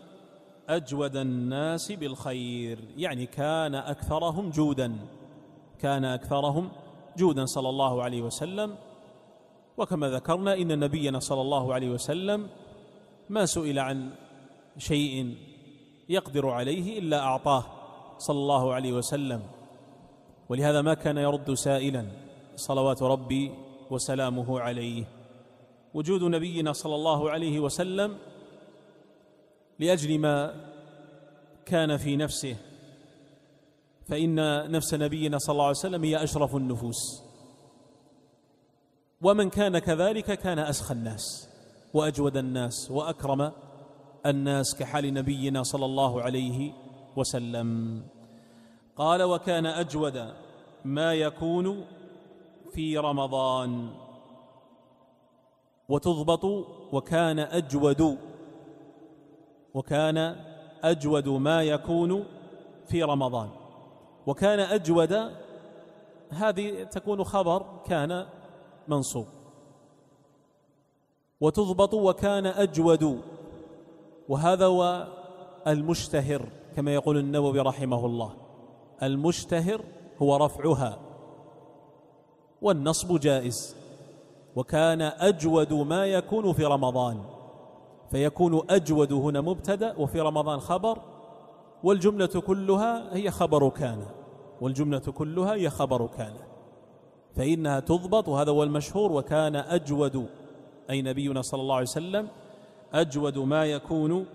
أجود 0.69 1.17
الناس 1.17 1.93
بالخير 1.93 2.79
يعني 2.97 3.27
كان 3.27 3.75
أكثرهم 3.75 4.51
جودا 4.51 4.97
كان 5.79 6.05
أكثرهم 6.05 6.71
جودا 7.17 7.45
صلى 7.45 7.69
الله 7.69 8.03
عليه 8.03 8.23
وسلم. 8.23 8.77
وكما 9.77 10.09
ذكرنا 10.09 10.55
إن 10.55 10.79
نبينا 10.79 11.19
صلى 11.19 11.41
الله 11.41 11.75
عليه 11.75 11.91
وسلم 11.91 12.49
ما 13.29 13.47
سئل 13.47 13.79
عن 13.79 14.11
شيء 14.79 15.35
يقدر 16.09 16.49
عليه 16.49 16.99
إلا 16.99 17.21
أعطاه 17.21 17.65
صلى 18.19 18.39
الله 18.39 18.75
عليه 18.75 18.93
وسلم. 18.93 19.43
ولهذا 20.49 20.83
ما 20.83 20.95
كان 20.95 21.17
يرد 21.19 21.55
سائلا 21.55 22.07
صلوات 22.57 23.03
ربي 23.03 23.53
وسلامه 23.91 24.61
عليه. 24.61 25.05
وجود 25.95 26.23
نبينا 26.23 26.73
صلى 26.73 26.95
الله 26.95 27.31
عليه 27.31 27.61
وسلم 27.61 28.17
لأجل 29.79 30.19
ما 30.19 30.55
كان 31.67 31.97
في 31.97 32.17
نفسه 32.17 32.57
فإن 34.07 34.35
نفس 34.71 34.95
نبينا 34.95 35.39
صلى 35.39 35.53
الله 35.53 35.65
عليه 35.65 35.77
وسلم 35.77 36.05
هي 36.05 36.23
أشرف 36.25 36.57
النفوس. 36.57 37.23
ومن 39.23 39.51
كان 39.51 39.79
كذلك 39.79 40.39
كان 40.39 40.59
اسخى 40.59 40.95
الناس 40.95 41.49
وأجود 41.95 42.37
الناس 42.37 42.91
وأكرم 42.91 43.53
الناس 44.27 44.75
كحال 44.75 45.15
نبينا 45.15 45.63
صلى 45.63 45.85
الله 45.85 46.23
عليه 46.23 46.73
وسلم. 47.17 48.03
قال 48.99 49.23
وكان 49.23 49.67
أجود 49.67 50.35
ما 50.85 51.15
يكون 51.15 51.85
في 52.73 52.99
رمضان. 52.99 53.91
وتضبط 55.89 56.45
وكان 56.93 57.39
أجود 57.39 58.19
وكان 59.75 60.37
أجود 60.83 61.29
ما 61.29 61.63
يكون 61.63 62.25
في 62.87 63.03
رمضان. 63.03 63.49
وكان 64.27 64.61
أجود 64.61 65.31
هذه 66.31 66.83
تكون 66.83 67.25
خبر 67.25 67.67
كان 67.87 68.27
منصوب. 68.89 69.27
وتضبط 71.41 71.95
وكان 71.95 72.47
أجود 72.47 73.21
وهذا 74.29 74.67
هو 74.67 75.07
المشتهر 75.67 76.49
كما 76.77 76.95
يقول 76.95 77.17
النووي 77.19 77.61
رحمه 77.61 78.07
الله. 78.07 78.48
المشتهر 79.03 79.81
هو 80.23 80.37
رفعها. 80.37 80.99
والنصب 82.63 83.21
جائز. 83.21 83.77
وكان 84.57 85.03
أجود 85.03 85.73
ما 85.73 86.07
يكون 86.07 86.53
في 86.53 86.65
رمضان. 86.65 87.23
فيكون 88.11 88.63
أجود 88.71 89.13
هنا 89.13 89.41
مبتدأ 89.41 89.97
وفي 89.99 90.21
رمضان 90.21 90.61
خبر. 90.61 90.99
والجملة 91.83 92.27
كلها 92.47 93.17
هي 93.17 93.31
خبر 93.31 93.69
كان. 93.69 94.07
والجملة 94.61 94.99
كلها 94.99 95.55
هي 95.55 95.71
خبر 95.71 96.07
كان. 96.07 96.33
فإنها 97.37 97.81
تضبط 97.81 98.29
وهذا 98.29 98.51
هو 98.51 98.63
المشهور. 98.63 99.13
وكان 99.13 99.57
أجود 99.57 100.27
أي 100.91 101.03
نبينا 101.03 101.43
صلى 101.43 101.61
الله 101.61 101.75
عليه 101.75 101.87
وسلم 101.87 102.29
أجود 102.93 103.39
ما 103.39 103.65
يكون 103.65 104.27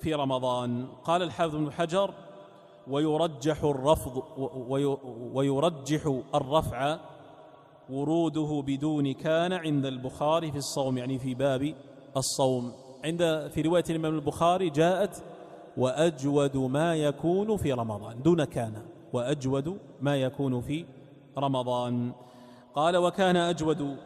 في 0.00 0.14
رمضان. 0.14 0.86
قال 1.04 1.22
الحافظ 1.22 1.56
بن 1.56 1.72
حجر 1.72 2.14
ويرجح 2.88 3.64
الرفض 3.64 4.22
ويرجح 5.34 6.20
الرفع 6.34 6.98
وروده 7.90 8.62
بدون 8.66 9.12
كان 9.12 9.52
عند 9.52 9.86
البخاري 9.86 10.52
في 10.52 10.58
الصوم 10.58 10.98
يعني 10.98 11.18
في 11.18 11.34
باب 11.34 11.74
الصوم. 12.16 12.72
عند 13.04 13.50
في 13.54 13.62
رواية 13.62 13.84
الإمام 13.90 14.14
البخاري 14.14 14.70
جاءت 14.70 15.22
وأجود 15.76 16.56
ما 16.56 16.94
يكون 16.96 17.56
في 17.56 17.72
رمضان 17.72 18.22
دون 18.22 18.44
كان. 18.44 18.82
وأجود 19.12 19.78
ما 20.00 20.16
يكون 20.16 20.60
في 20.60 20.84
رمضان. 21.38 22.12
قال 22.74 22.96
وكان 22.96 23.36
أجود 23.36 23.96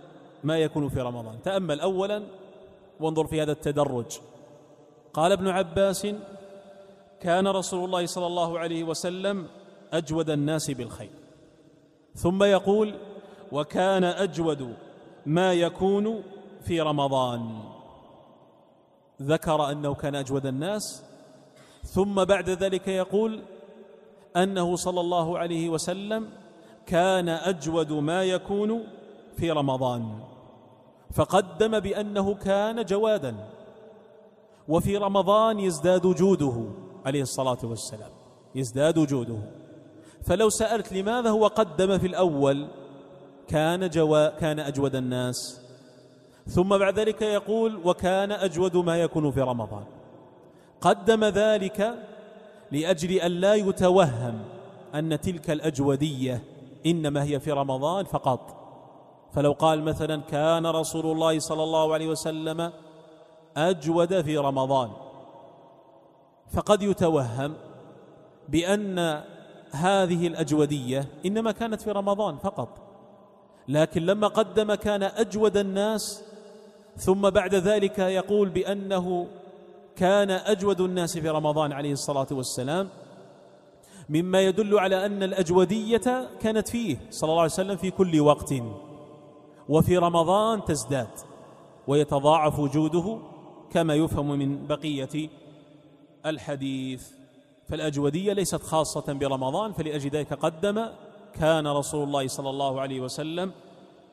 ما 0.44 0.58
يكون 0.58 0.88
في 0.88 1.00
رمضان. 1.00 1.42
تأمل 1.42 1.80
اولا 1.80 2.22
وانظر 3.00 3.26
في 3.26 3.42
هذا 3.42 3.52
التدرج. 3.52 4.18
قال 5.12 5.32
ابن 5.32 5.48
عباس 5.48 6.06
كان 7.20 7.48
رسول 7.48 7.84
الله 7.84 8.06
صلى 8.06 8.26
الله 8.26 8.58
عليه 8.58 8.84
وسلم 8.84 9.46
أجود 9.92 10.30
الناس 10.30 10.70
بالخير. 10.70 11.10
ثم 12.14 12.42
يقول 12.42 12.94
وكان 13.52 14.04
أجود 14.04 14.76
ما 15.26 15.52
يكون 15.52 16.22
في 16.60 16.80
رمضان. 16.80 17.58
ذكر 19.22 19.70
أنه 19.70 19.94
كان 19.94 20.14
أجود 20.14 20.46
الناس 20.46 21.04
ثم 21.84 22.24
بعد 22.24 22.50
ذلك 22.50 22.88
يقول 22.88 23.42
أنه 24.36 24.76
صلى 24.76 25.00
الله 25.00 25.38
عليه 25.38 25.68
وسلم 25.68 26.28
كان 26.86 27.28
أجود 27.28 27.92
ما 27.92 28.24
يكون 28.24 28.86
في 29.36 29.50
رمضان. 29.50 30.18
فقدم 31.12 31.80
بأنه 31.80 32.34
كان 32.34 32.84
جوادا 32.84 33.36
وفي 34.68 34.96
رمضان 34.96 35.60
يزداد 35.60 36.06
جوده. 36.06 36.85
عليه 37.06 37.22
الصلاة 37.22 37.58
والسلام 37.64 38.10
يزداد 38.54 38.98
جوده 38.98 39.38
فلو 40.22 40.48
سألت 40.50 40.92
لماذا 40.92 41.30
هو 41.30 41.46
قدم 41.46 41.98
في 41.98 42.06
الأول 42.06 42.68
كان 43.48 43.88
جوا 43.88 44.28
كان 44.28 44.60
أجود 44.60 44.94
الناس. 44.96 45.60
ثم 46.46 46.78
بعد 46.78 46.98
ذلك 46.98 47.22
يقول 47.22 47.80
وكان 47.84 48.32
أجود 48.32 48.76
ما 48.76 48.96
يكون 48.96 49.30
في 49.30 49.40
رمضان. 49.40 49.84
قدم 50.80 51.24
ذلك 51.24 51.94
لأجل 52.72 53.12
أن 53.12 53.32
لا 53.32 53.54
يتوهم 53.54 54.42
أن 54.94 55.20
تلك 55.20 55.50
الأجودية 55.50 56.42
إنما 56.86 57.22
هي 57.22 57.40
في 57.40 57.52
رمضان 57.52 58.04
فقط. 58.04 58.56
فلو 59.32 59.52
قال 59.52 59.82
مثلا 59.82 60.22
كان 60.22 60.66
رسول 60.66 61.06
الله 61.06 61.38
صلى 61.38 61.62
الله 61.62 61.94
عليه 61.94 62.08
وسلم 62.08 62.72
أجود 63.56 64.20
في 64.20 64.38
رمضان. 64.38 64.90
فقد 66.52 66.82
يتوهم 66.82 67.54
بأن 68.48 69.22
هذه 69.70 70.26
الأجودية 70.26 71.08
إنما 71.26 71.52
كانت 71.52 71.82
في 71.82 71.90
رمضان 71.90 72.36
فقط. 72.36 72.86
لكن 73.68 74.06
لما 74.06 74.26
قدم 74.26 74.74
كان 74.74 75.02
أجود 75.02 75.56
الناس 75.56 76.24
ثم 76.96 77.30
بعد 77.30 77.54
ذلك 77.54 77.98
يقول 77.98 78.48
بأنه 78.48 79.26
كان 79.96 80.30
أجود 80.30 80.80
الناس 80.80 81.18
في 81.18 81.28
رمضان 81.28 81.72
عليه 81.72 81.92
الصلاة 81.92 82.26
والسلام 82.30 82.88
مما 84.08 84.40
يدل 84.40 84.78
على 84.78 85.06
أن 85.06 85.22
الأجودية 85.22 86.28
كانت 86.40 86.68
فيه 86.68 86.96
صلى 87.10 87.30
الله 87.30 87.42
عليه 87.42 87.52
وسلم 87.52 87.76
في 87.76 87.90
كل 87.90 88.20
وقت 88.20 88.54
وفي 89.68 89.98
رمضان 89.98 90.64
تزداد 90.64 91.08
ويتضاعف 91.86 92.58
وجوده 92.58 93.18
كما 93.70 93.94
يفهم 93.94 94.38
من 94.38 94.66
بقية 94.66 95.28
الحديث. 96.26 97.08
فالأجودية 97.68 98.32
ليست 98.32 98.62
خاصة 98.62 99.12
برمضان 99.12 99.72
فلاجل 99.72 100.10
ذلك 100.10 100.32
قدم 100.34 100.86
كان 101.34 101.66
رسول 101.66 102.04
الله 102.04 102.28
صلى 102.28 102.50
الله 102.50 102.80
عليه 102.80 103.00
وسلم 103.00 103.52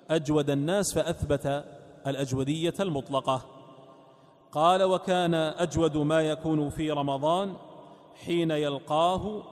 أجود 0.09 0.49
الناس 0.49 0.93
فأثبت 0.93 1.66
الأجودية 2.07 2.74
المطلقة. 2.80 3.45
قال 4.51 4.84
وكان 4.84 5.34
أجود 5.34 5.97
ما 5.97 6.22
يكون 6.22 6.70
في 6.70 6.91
رمضان 6.91 7.53
حين 8.26 8.51
يلقاه 8.51 9.43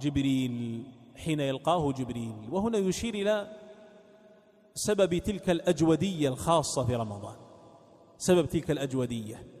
جبريل 0.00 0.82
حين 1.16 1.40
يلقاه 1.40 1.92
جبريل. 1.92 2.34
وهنا 2.50 2.78
يشير 2.78 3.14
إلى 3.14 3.56
سبب 4.74 5.18
تلك 5.18 5.50
الأجودية 5.50 6.28
الخاصة 6.28 6.84
في 6.84 6.96
رمضان. 6.96 7.36
سبب 8.18 8.46
تلك 8.46 8.70
الأجودية. 8.70 9.53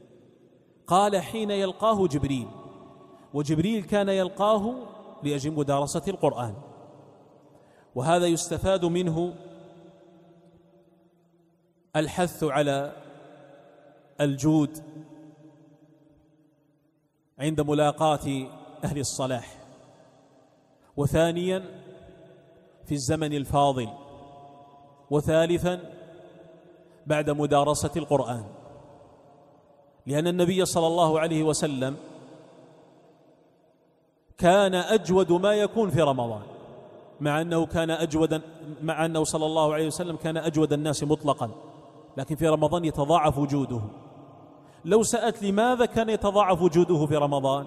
قال 0.86 1.20
حين 1.22 1.50
يلقاه 1.50 2.06
جبريل 2.06 2.48
وجبريل 3.34 3.84
كان 3.84 4.08
يلقاه 4.08 4.74
لاجل 5.22 5.52
مدارسه 5.52 6.02
القرآن. 6.08 6.54
وهذا 7.94 8.26
يستفاد 8.26 8.84
منه 8.84 9.34
الحث 11.96 12.44
على 12.44 12.96
الجود 14.20 14.78
عند 17.38 17.60
ملاقاة 17.60 18.48
أهل 18.84 18.98
الصلاح. 18.98 19.56
وثانيا 20.96 21.64
في 22.84 22.94
الزمن 22.94 23.32
الفاضل. 23.32 23.88
وثالثا 25.10 25.80
بعد 27.06 27.30
مدارسة 27.30 27.90
القرآن. 27.96 28.63
لأن 30.06 30.26
النبي 30.26 30.64
صلى 30.64 30.86
الله 30.86 31.20
عليه 31.20 31.42
وسلم 31.42 31.96
كان 34.38 34.74
أجود 34.74 35.32
ما 35.32 35.54
يكون 35.54 35.90
في 35.90 36.00
رمضان 36.02 36.42
مع 37.20 37.40
أنه 37.40 37.66
كان 37.66 37.90
اجود 37.90 38.42
مع 38.82 39.04
أنه 39.04 39.24
صلى 39.24 39.46
الله 39.46 39.74
عليه 39.74 39.86
وسلم 39.86 40.16
كان 40.16 40.36
أجود 40.36 40.72
الناس 40.72 41.04
مطلقا 41.04 41.50
لكن 42.16 42.36
في 42.36 42.48
رمضان 42.48 42.84
يتضاعف 42.84 43.38
وجوده. 43.38 43.80
لو 44.84 45.02
سألت 45.02 45.42
لماذا 45.42 45.86
كان 45.86 46.08
يتضاعف 46.08 46.62
وجوده 46.62 47.06
في 47.06 47.16
رمضان؟ 47.16 47.66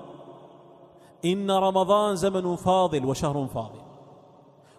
إن 1.25 1.51
رمضان 1.51 2.15
زمن 2.15 2.55
فاضل 2.55 3.05
وشهر 3.05 3.47
فاضل 3.47 3.81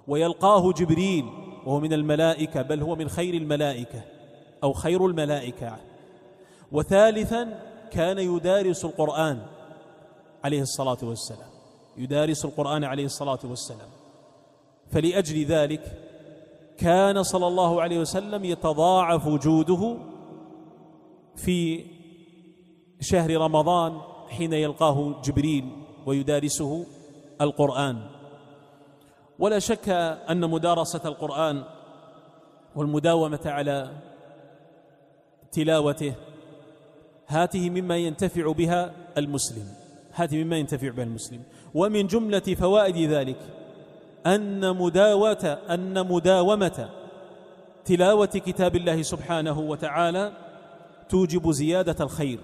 ويلقاه 0.09 0.73
جبريل 0.73 1.25
وهو 1.67 1.81
من 1.81 1.93
الملائكة 1.93 2.63
بل 2.63 2.83
هو 2.83 2.97
من 2.97 3.09
خير 3.09 3.35
الملائكة 3.35 4.03
أو 4.65 4.73
خير 4.73 5.07
الملائكة. 5.07 5.77
وثالثا 6.73 7.62
كان 7.91 8.19
يدارس 8.19 8.85
القرآن 8.85 9.39
عليه 10.45 10.61
الصلاة 10.62 10.99
والسلام. 11.03 11.51
يدارس 11.97 12.45
القرآن 12.45 12.85
عليه 12.85 13.05
الصلاة 13.05 13.39
والسلام. 13.45 13.89
فلأجل 14.91 15.45
ذلك 15.45 15.83
كان 16.79 17.23
صلى 17.23 17.47
الله 17.47 17.83
عليه 17.83 17.99
وسلم 17.99 18.45
يتضاعف 18.45 19.27
وجوده 19.27 19.97
في 21.37 21.85
شهر 23.01 23.37
رمضان 23.37 24.01
حين 24.29 24.53
يلقاه 24.53 25.23
جبريل 25.25 25.64
ويدارسه 26.07 26.87
القرآن. 27.41 27.97
ولا 29.39 29.59
شك 29.59 29.89
أن 30.31 30.51
مدارسة 30.51 31.01
القرآن 31.05 31.64
والمداومة 32.77 33.41
على 33.47 33.91
تلاوته 35.53 36.14
هاته 37.29 37.70
مما 37.70 37.97
ينتفع 37.97 38.53
بها 38.53 38.93
المسلم. 39.18 39.64
هاته 40.14 40.45
مما 40.45 40.57
ينتفع 40.57 40.89
بها 40.89 41.05
المسلم. 41.05 41.43
ومن 41.74 42.07
جملة 42.07 42.41
فوائد 42.41 43.11
ذلك 43.11 43.39
أن 44.26 44.76
مداوة 44.76 45.59
أن 45.70 46.07
مداومة 46.07 46.89
تلاوة 47.85 48.26
كتاب 48.26 48.76
الله 48.76 49.03
سبحانه 49.03 49.61
وتعالى 49.61 50.33
توجب 51.09 51.51
زيادة 51.51 52.05
الخير. 52.05 52.39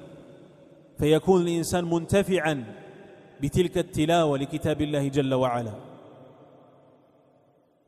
فيكون 0.98 1.42
الإنسان 1.42 1.84
منتفعا 1.84 2.64
بتلك 3.42 3.78
التلاوة 3.78 4.38
لكتاب 4.38 4.82
الله 4.82 5.08
جل 5.08 5.34
وعلا. 5.34 5.72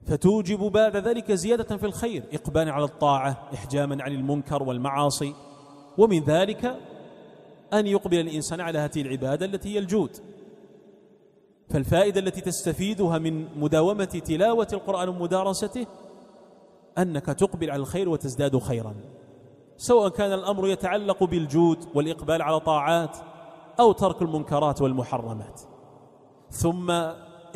فتوجب 0.06 0.58
بعد 0.58 0.96
ذلك 0.96 1.32
زيادة 1.32 1.76
في 1.76 1.86
الخير 1.86 2.22
إقبالا 2.32 2.72
على 2.72 2.84
الطاعة 2.84 3.48
إحجاما 3.54 4.02
عن 4.02 4.12
المنكر 4.12 4.62
والمعاصي. 4.62 5.34
ومن 5.98 6.24
ذلك 6.24 6.76
أن 7.72 7.86
يقبل 7.86 8.20
الإنسان 8.20 8.60
على 8.60 8.78
هذه 8.78 9.02
العبادة 9.02 9.46
التي 9.46 9.74
هي 9.74 9.78
الجود. 9.78 10.10
فالفائدة 11.70 12.20
التي 12.20 12.40
تستفيدها 12.40 13.18
من 13.18 13.58
مداومة 13.58 14.04
تلاوة 14.04 14.68
القرآن 14.72 15.08
ومدارسته 15.08 15.86
أنك 16.98 17.26
تقبل 17.26 17.70
على 17.70 17.80
الخير 17.80 18.08
وتزداد 18.08 18.58
خيرا. 18.58 18.94
سواء 19.76 20.08
كان 20.08 20.32
الأمر 20.32 20.68
يتعلق 20.68 21.24
بالجود 21.24 21.78
والإقبال 21.94 22.42
على 22.42 22.60
طاعات 22.60 23.16
أو 23.80 23.92
ترك 23.92 24.22
المنكرات 24.22 24.82
والمحرمات. 24.82 25.60
ثم 26.50 26.90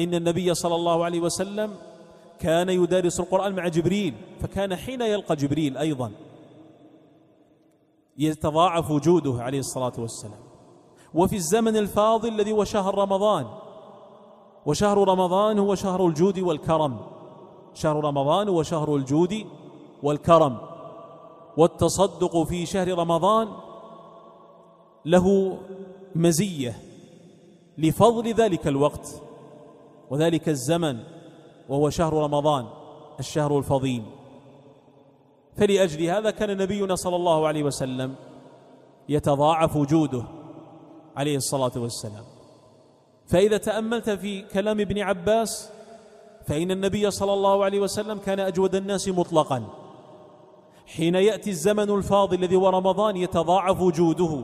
إن 0.01 0.14
النبي 0.14 0.55
صلى 0.55 0.74
الله 0.74 1.05
عليه 1.05 1.20
وسلم 1.20 1.74
كان 2.38 2.68
يدارس 2.68 3.20
القرآن 3.20 3.55
مع 3.55 3.68
جبريل 3.68 4.14
فكان 4.41 4.76
حين 4.76 5.03
يلقى 5.03 5.36
جبريل 5.36 5.76
أيضا. 5.76 6.11
يتضاعف 8.21 8.91
وجوده 8.91 9.43
عليه 9.43 9.59
الصلاة 9.59 9.93
والسلام. 9.99 10.41
وفي 11.14 11.37
الزمن 11.37 11.77
الفاضل 11.77 12.29
الذي 12.29 12.53
هو 12.53 12.64
شهر 12.64 12.99
رمضان 12.99 13.47
وشهر 14.66 15.09
رمضان 15.09 15.59
هو 15.59 15.75
شهر 15.75 16.07
الجود 16.07 16.39
والكرم. 16.39 17.01
شهر 17.75 18.05
رمضان 18.05 18.49
هو 18.49 18.62
شهر 18.62 18.97
الجود 18.97 19.47
والكرم. 20.03 20.59
والتصدق 21.57 22.43
في 22.43 22.66
شهر 22.66 22.99
رمضان 22.99 23.49
له 25.05 25.59
مزية 26.14 26.83
لفضل 27.79 28.35
ذلك 28.35 28.66
الوقت 28.66 29.23
وذلك 30.11 30.49
الزمن 30.49 30.99
وهو 31.68 31.91
شهر 31.91 32.12
رمضان 32.12 32.66
الشهر 33.21 33.59
الفضيل. 33.59 34.03
فلأجل 35.61 36.05
هذا 36.05 36.31
كان 36.31 36.57
نبينا 36.57 36.95
صلى 36.95 37.17
الله 37.17 37.47
عليه 37.47 37.63
وسلم 37.63 38.15
يتضاعف 39.09 39.77
وجوده 39.77 40.25
عليه 41.17 41.37
الصلاة 41.37 41.73
والسلام. 41.77 42.25
فإذا 43.27 43.57
تأملت 43.57 44.11
في 44.11 44.43
كلام 44.43 44.81
ابن 44.81 44.99
عباس 44.99 45.71
فإن 46.47 46.71
النبي 46.71 47.11
صلى 47.11 47.33
الله 47.33 47.65
عليه 47.65 47.81
وسلم 47.81 48.19
كان 48.19 48.41
أجود 48.41 48.75
الناس 48.75 49.09
مطلقا. 49.09 49.65
حين 50.87 51.15
يأتي 51.15 51.51
الزمن 51.51 51.91
الفاضل 51.91 52.39
الذي 52.39 52.57
هو 52.57 52.69
رمضان 52.69 53.17
يتضاعف 53.17 53.81
وجوده 53.81 54.43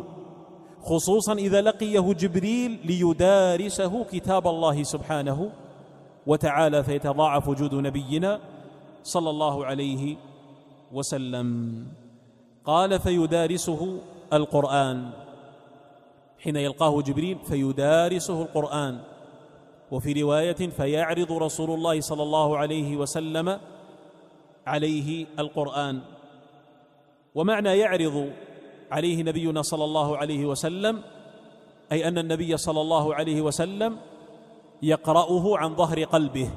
خصوصا 0.83 1.33
إذا 1.33 1.61
لقيه 1.61 2.13
جبريل 2.13 2.81
ليدارسه 2.85 4.05
كتاب 4.05 4.47
الله 4.49 4.83
سبحانه 4.83 5.51
وتعالى 6.27 6.85
فيتضاعف 6.85 7.49
وجود 7.49 7.75
نبينا 7.75 8.41
صلى 9.03 9.31
الله 9.31 9.67
عليه 9.67 9.97
وسلم 9.97 10.36
قال 12.65 13.01
فيدارسه 13.01 13.99
القرآن. 14.33 15.11
حين 16.39 16.57
يلقاه 16.57 17.03
جبريل 17.03 17.39
فيدارسه 17.45 18.43
القرآن. 18.43 18.99
وفي 19.91 20.23
رواية 20.23 20.53
فيعرض 20.53 21.33
رسول 21.33 21.71
الله 21.71 22.01
صلى 22.01 22.23
الله 22.23 22.57
عليه 22.57 22.97
وسلم 22.97 23.59
عليه 24.67 25.27
القرآن. 25.39 26.01
ومعنى 27.35 27.79
يعرض 27.79 28.33
عليه 28.91 29.23
نبينا 29.23 29.63
صلى 29.63 29.85
الله 29.85 30.17
عليه 30.17 30.47
وسلم 30.47 31.03
أي 31.93 32.09
أن 32.09 32.19
النبي 32.19 32.57
صلى 32.57 32.81
الله 32.81 33.15
عليه 33.15 33.41
وسلم 33.43 33.97
يقرأه 34.83 35.59
عن 35.59 35.77
ظهر 35.77 36.05
قلبه. 36.05 36.51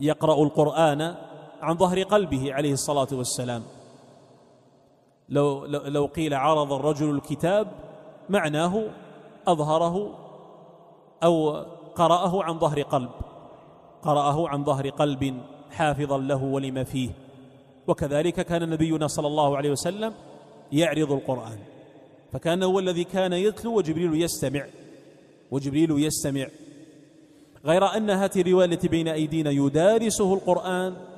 يقرأ 0.00 0.42
القرآن 0.42 1.14
عن 1.62 1.76
ظهر 1.76 2.02
قلبه 2.02 2.54
عليه 2.54 2.72
الصلاة 2.72 3.08
والسلام. 3.12 3.62
لو, 5.28 5.64
لو 5.66 6.06
قيل 6.06 6.34
عرض 6.34 6.72
الرجل 6.72 7.10
الكتاب 7.10 7.72
معناه 8.28 8.84
أظهره 9.46 10.18
أو 11.24 11.50
قرأه 11.94 12.42
عن 12.42 12.58
ظهر 12.58 12.82
قلب. 12.82 13.10
قرأه 14.02 14.48
عن 14.48 14.64
ظهر 14.64 14.88
قلب 14.88 15.40
حافظا 15.70 16.18
له 16.18 16.44
ولما 16.44 16.84
فيه. 16.84 17.10
وكذلك 17.86 18.40
كان 18.40 18.70
نبينا 18.70 19.06
صلى 19.06 19.26
الله 19.26 19.56
عليه 19.56 19.70
وسلم 19.70 20.14
يعرض 20.72 21.12
القرآن. 21.12 21.58
فكان 22.32 22.62
هو 22.62 22.78
الذي 22.78 23.04
كان 23.04 23.32
يتلو 23.32 23.76
وجبريل 23.76 24.22
يستمع. 24.22 24.66
وجبريل 25.50 25.90
يستمع. 25.90 26.46
غير 27.64 27.96
أن 27.96 28.10
هذه 28.10 28.40
الرواية 28.40 28.66
التي 28.66 28.88
بين 28.88 29.08
أيدينا 29.08 29.50
يدارسه 29.50 30.34
القرآن 30.34 31.11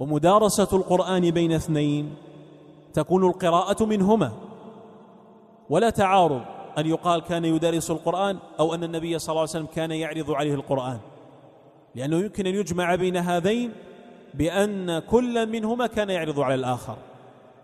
ومدارسة 0.00 0.68
القرآن 0.72 1.30
بين 1.30 1.52
اثنين 1.52 2.14
تكون 2.94 3.26
القراءة 3.26 3.84
منهما. 3.84 4.32
ولا 5.70 5.90
تعارض 5.90 6.40
أن 6.78 6.86
يقال 6.86 7.20
كان 7.20 7.44
يدرس 7.44 7.90
القرآن 7.90 8.36
أو 8.60 8.74
أن 8.74 8.84
النبي 8.84 9.18
صلى 9.18 9.32
الله 9.32 9.40
عليه 9.40 9.50
وسلم 9.50 9.66
كان 9.66 9.90
يعرض 9.90 10.30
عليه 10.30 10.54
القرآن. 10.54 10.98
لأنه 11.94 12.16
يمكن 12.16 12.46
أن 12.46 12.54
يجمع 12.54 12.94
بين 12.94 13.16
هذين 13.16 13.72
بأن 14.34 14.98
كل 14.98 15.48
منهما 15.48 15.86
كان 15.86 16.10
يعرض 16.10 16.40
على 16.40 16.54
الآخر. 16.54 16.96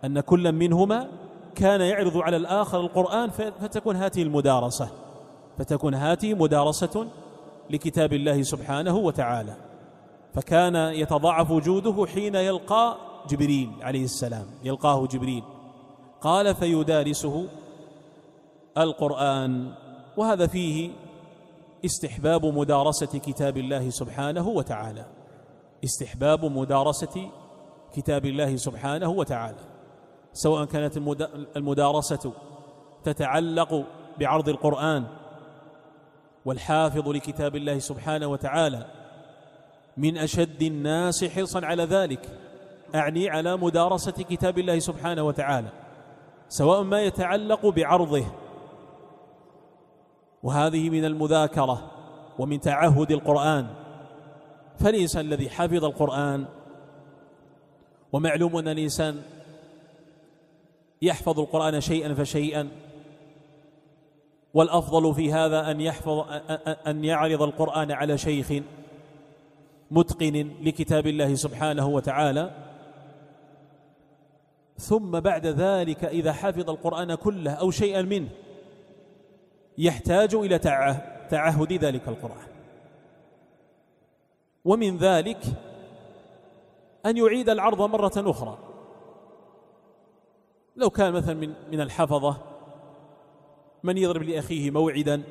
أن 0.05 0.21
كل 0.21 0.53
منهما 0.53 1.09
كان 1.55 1.81
يعرض 1.81 2.17
على 2.17 2.37
الآخر 2.37 2.81
القرآن 2.81 3.31
فتكون 3.31 3.97
هذه 3.97 4.23
المدارسة. 4.23 4.89
فتكون 5.59 5.95
هذه 5.95 6.35
مدارسة 6.35 7.07
لكتاب 7.71 8.13
الله 8.13 8.43
سبحانه 8.43 8.97
وتعالى. 8.97 9.55
فكان 10.37 10.77
يتضاعف 10.77 11.51
وجوده 11.51 12.07
حين 12.07 12.35
يلقى 12.35 12.97
جبريل 13.29 13.71
عليه 13.81 14.05
السلام 14.05 14.47
يلقاه 14.65 15.07
جبريل. 15.07 15.43
قال 16.21 16.55
فيدارسه 16.55 17.49
القرآن 18.79 19.75
وهذا 20.17 20.47
فيه 20.47 20.91
استحباب 21.85 22.47
مدارسة 22.47 23.19
كتاب 23.19 23.57
الله 23.57 23.91
سبحانه 23.91 24.49
وتعالى. 24.49 25.07
استحباب 25.85 26.45
مدارسة 26.45 27.31
كتاب 27.95 28.27
الله 28.27 28.57
سبحانه 28.57 29.09
وتعالى. 29.09 29.61
سواء 30.33 30.65
كانت 30.65 30.97
المدارسة 31.57 32.33
تتعلق 33.05 33.85
بعرض 34.19 34.49
القرآن 34.49 35.05
والحافظ 36.45 37.09
لكتاب 37.09 37.57
الله 37.57 37.79
سبحانه 37.79 38.27
وتعالى 38.27 38.87
من 39.97 40.19
أشد 40.19 40.63
الناس 40.63 41.25
حرصا 41.25 41.67
على 41.67 41.85
ذلك 41.85 42.29
أعني 42.95 43.31
على 43.31 43.57
مدارسة 43.57 44.13
كتاب 44.13 44.59
الله 44.59 44.79
سبحانه 44.79 45.23
وتعالى 45.23 45.69
سواء 46.49 46.83
ما 46.83 47.03
يتعلق 47.03 47.67
بعرضه. 47.67 48.25
وهذه 50.43 50.91
من 50.91 51.05
المذاكرة 51.05 51.91
ومن 52.39 52.61
تعهد 52.61 53.13
القرآن. 53.13 53.67
فالإنسان 54.79 55.27
الذي 55.27 55.51
حفظ 55.51 55.85
القرآن 55.85 56.45
ومعلوم 58.13 58.57
أن 58.57 58.69
الإنسان 58.69 59.23
يحفظ 61.03 61.41
القرآن 61.41 61.81
شيئا 61.81 62.15
فشيئا 62.15 62.69
والأفضل 64.55 65.15
في 65.15 65.33
هذا 65.33 65.71
أن 65.71 65.81
يحفظ 65.81 66.25
أن 66.87 67.05
يعرض 67.05 67.43
القرآن 67.43 67.93
على 67.93 68.19
شيخ. 68.19 68.53
متقن 69.91 70.51
لكتاب 70.63 71.07
الله 71.07 71.35
سبحانه 71.35 71.87
وتعالى. 71.87 72.51
ثم 74.79 75.21
بعد 75.21 75.47
ذلك 75.47 76.05
إذا 76.05 76.33
حفظ 76.33 76.71
القرآن 76.71 77.15
كله 77.15 77.53
أو 77.53 77.71
شيئا 77.71 78.03
منه 78.03 78.29
يحتاج 79.79 80.35
إلى 80.35 80.59
تعهد 81.31 81.73
ذلك 81.73 82.09
القرآن. 82.09 82.49
ومن 84.65 84.97
ذلك 84.97 85.43
أن 87.07 87.17
يعيد 87.17 87.49
العرض 87.49 87.83
مرة 87.83 88.13
أخرى. 88.17 88.59
لو 90.77 90.91
كان 90.91 91.13
مثلا 91.13 91.35
من 91.35 91.55
من 91.71 91.81
الحفظة 91.81 92.37
من 93.83 93.99
يضرب 93.99 94.23
لأخيه 94.23 94.71
موعدا 94.71 95.23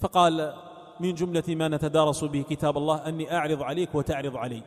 فقال 0.00 0.54
من 1.00 1.14
جملة 1.14 1.42
ما 1.48 1.68
نتدارس 1.68 2.24
به 2.24 2.44
كتاب 2.50 2.76
الله 2.78 3.08
أني 3.08 3.36
أعرض 3.36 3.62
عليك 3.62 3.94
وتعرض 3.94 4.36
علي. 4.36 4.62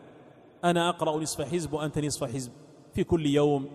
أنا 0.63 0.89
أقرأ 0.89 1.17
نصف 1.17 1.41
حزب 1.41 1.73
وأنت 1.73 1.99
نصف 1.99 2.23
حزب. 2.23 2.51
في 2.93 3.03
كل 3.03 3.25
يوم 3.25 3.69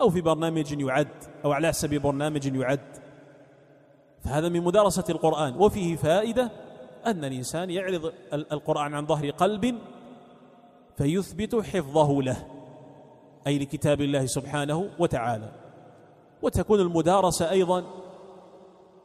أو 0.00 0.10
في 0.10 0.20
برنامج 0.20 0.80
يعد 0.80 1.08
أو 1.44 1.52
على 1.52 1.68
حسب 1.68 1.94
برنامج 1.94 2.46
يعد. 2.46 2.80
فهذا 4.24 4.48
من 4.48 4.64
مدارسة 4.64 5.04
القرآن. 5.08 5.56
وفيه 5.56 5.96
فائدة 5.96 6.50
أن 7.06 7.24
الإنسان 7.24 7.70
يعرض 7.70 8.12
القرآن 8.32 8.94
عن 8.94 9.06
ظهر 9.06 9.30
قلب 9.30 9.78
فيثبت 10.96 11.54
حفظه 11.54 12.22
له 12.22 12.46
أي 13.46 13.58
لكتاب 13.58 14.00
الله 14.00 14.26
سبحانه 14.26 14.90
وتعالى. 14.98 15.52
وتكون 16.42 16.80
المدارسة 16.80 17.50
أيضا 17.50 17.84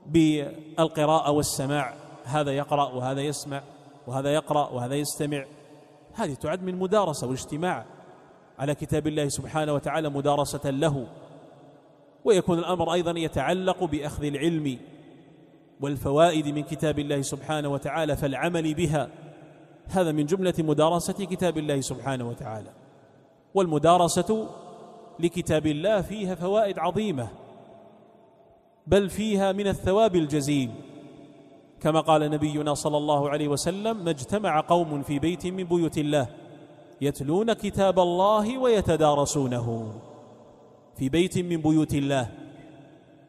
بالقراءة 0.06 1.32
والسماع. 1.32 2.09
هذا 2.24 2.52
يقرأ 2.52 2.94
وهذا 2.94 3.22
يسمع 3.22 3.62
وهذا 4.08 4.34
يقرأ 4.34 4.70
وهذا 4.70 4.96
يستمع. 4.96 5.46
هذه 6.14 6.34
تعد 6.34 6.64
من 6.64 6.80
مدارسة 6.80 7.28
والاجتماع 7.28 7.86
على 8.60 8.76
كتاب 8.76 9.08
الله 9.08 9.30
سبحانه 9.30 9.74
وتعالى 9.74 10.10
مدارسة 10.10 10.70
له. 10.70 11.08
ويكون 12.26 12.60
الأمر 12.60 12.94
أيضا 12.94 13.20
يتعلق 13.20 13.84
بأخذ 13.84 14.24
العلم 14.24 14.78
والفوائد 15.82 16.48
من 16.48 16.64
كتاب 16.64 17.00
الله 17.00 17.22
سبحانه 17.22 17.70
وتعالى 17.70 18.16
فالعمل 18.16 18.74
بها. 18.74 19.10
هذا 19.88 20.12
من 20.12 20.26
جملة 20.26 20.54
مدارسة 20.60 21.26
كتاب 21.26 21.58
الله 21.58 21.82
سبحانه 21.82 22.30
وتعالى. 22.30 22.72
والمدارسة 23.54 24.50
لكتاب 25.20 25.68
الله 25.68 26.02
فيها 26.02 26.36
فوائد 26.36 26.80
عظيمة 26.80 27.28
بل 28.88 29.10
فيها 29.10 29.52
من 29.52 29.68
الثواب 29.68 30.16
الجزيل. 30.16 30.72
كما 31.82 32.00
قال 32.00 32.32
نبينا 32.32 32.74
صلى 32.74 32.98
الله 32.98 33.30
عليه 33.30 33.48
وسلم 33.48 34.04
ما 34.04 34.10
اجتمع 34.10 34.60
قوم 34.60 35.02
في 35.02 35.20
بيت 35.20 35.48
من 35.48 35.64
بيوت 35.64 35.98
الله 35.98 36.28
يتلون 37.02 37.54
كتاب 37.54 38.00
الله 38.00 38.58
ويتدارسونه 38.58 39.94
في 40.98 41.10
بيت 41.10 41.38
من 41.38 41.58
بيوت 41.58 41.94
الله. 41.94 42.30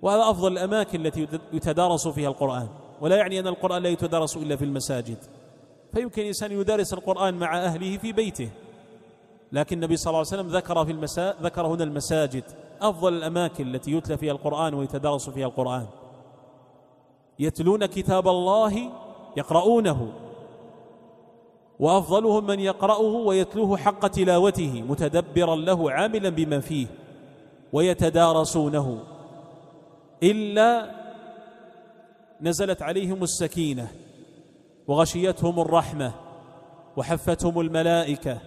وهذا 0.03 0.31
أفضل 0.31 0.53
الأماكن 0.53 1.07
التي 1.07 1.29
يتدارس 1.53 2.09
فيها 2.09 2.29
القرآن. 2.29 2.69
ولا 3.01 3.17
يعني 3.17 3.41
أن 3.41 3.47
القرآن 3.47 3.83
لا 3.83 3.89
يتدارس 3.89 4.37
إلا 4.37 4.57
في 4.57 4.65
المساجد. 4.65 5.19
فيمكن 5.95 6.23
إنسان 6.23 6.53
يدارس 6.53 6.95
القرآن 6.95 7.35
مع 7.35 7.59
أهله 7.59 7.97
في 7.97 8.13
بيته. 8.13 8.49
لكن 9.53 9.77
النبي 9.77 9.97
صلى 9.97 10.11
الله 10.11 10.19
عليه 10.19 10.29
وسلم 10.29 10.49
ذكر 10.49 10.85
في 10.85 10.93
المسا... 10.93 11.35
ذكر 11.43 11.67
هنا 11.67 11.85
المساجد. 11.85 12.45
أفضل 12.81 13.13
الأماكن 13.13 13.75
التي 13.75 13.93
يتلى 13.93 14.17
فيها 14.17 14.33
القرآن 14.33 14.75
ويتدارس 14.75 15.31
فيها 15.31 15.47
القرآن. 15.47 15.87
يتلون 17.41 17.87
كتاب 17.87 18.29
الله 18.29 18.91
يقرؤونه. 19.37 20.13
وأفضلهم 21.81 22.47
من 22.47 22.61
يقرأه 22.61 23.01
ويتلوه 23.01 23.77
حق 23.77 24.07
تلاوته 24.07 24.85
متدبرا 24.89 25.57
له 25.57 25.91
عاملا 25.91 26.29
بما 26.29 26.61
فيه 26.61 26.87
ويتدارسونه. 27.73 28.99
إلا 30.23 30.91
نزلت 32.41 32.83
عليهم 32.83 33.23
السكينة 33.23 33.89
وغشيتهم 34.89 35.61
الرحمة 35.61 36.13
وحفتهم 36.97 37.61
الملائكة 37.61 38.39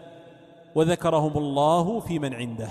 وذكرهم 0.76 1.38
الله 1.38 2.00
في 2.00 2.20
من 2.20 2.34
عنده. 2.34 2.70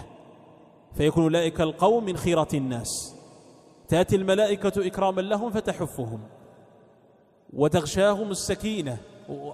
فيكون 0.94 1.22
أولئك 1.22 1.60
القوم 1.60 2.04
من 2.04 2.16
خيرة 2.16 2.48
الناس. 2.54 3.21
تأتي 3.92 4.16
الملائكة 4.16 4.86
إكراما 4.86 5.20
لهم 5.20 5.50
فتحفهم 5.50 6.20
وتغشاهم 7.52 8.30
السكينة 8.30 8.98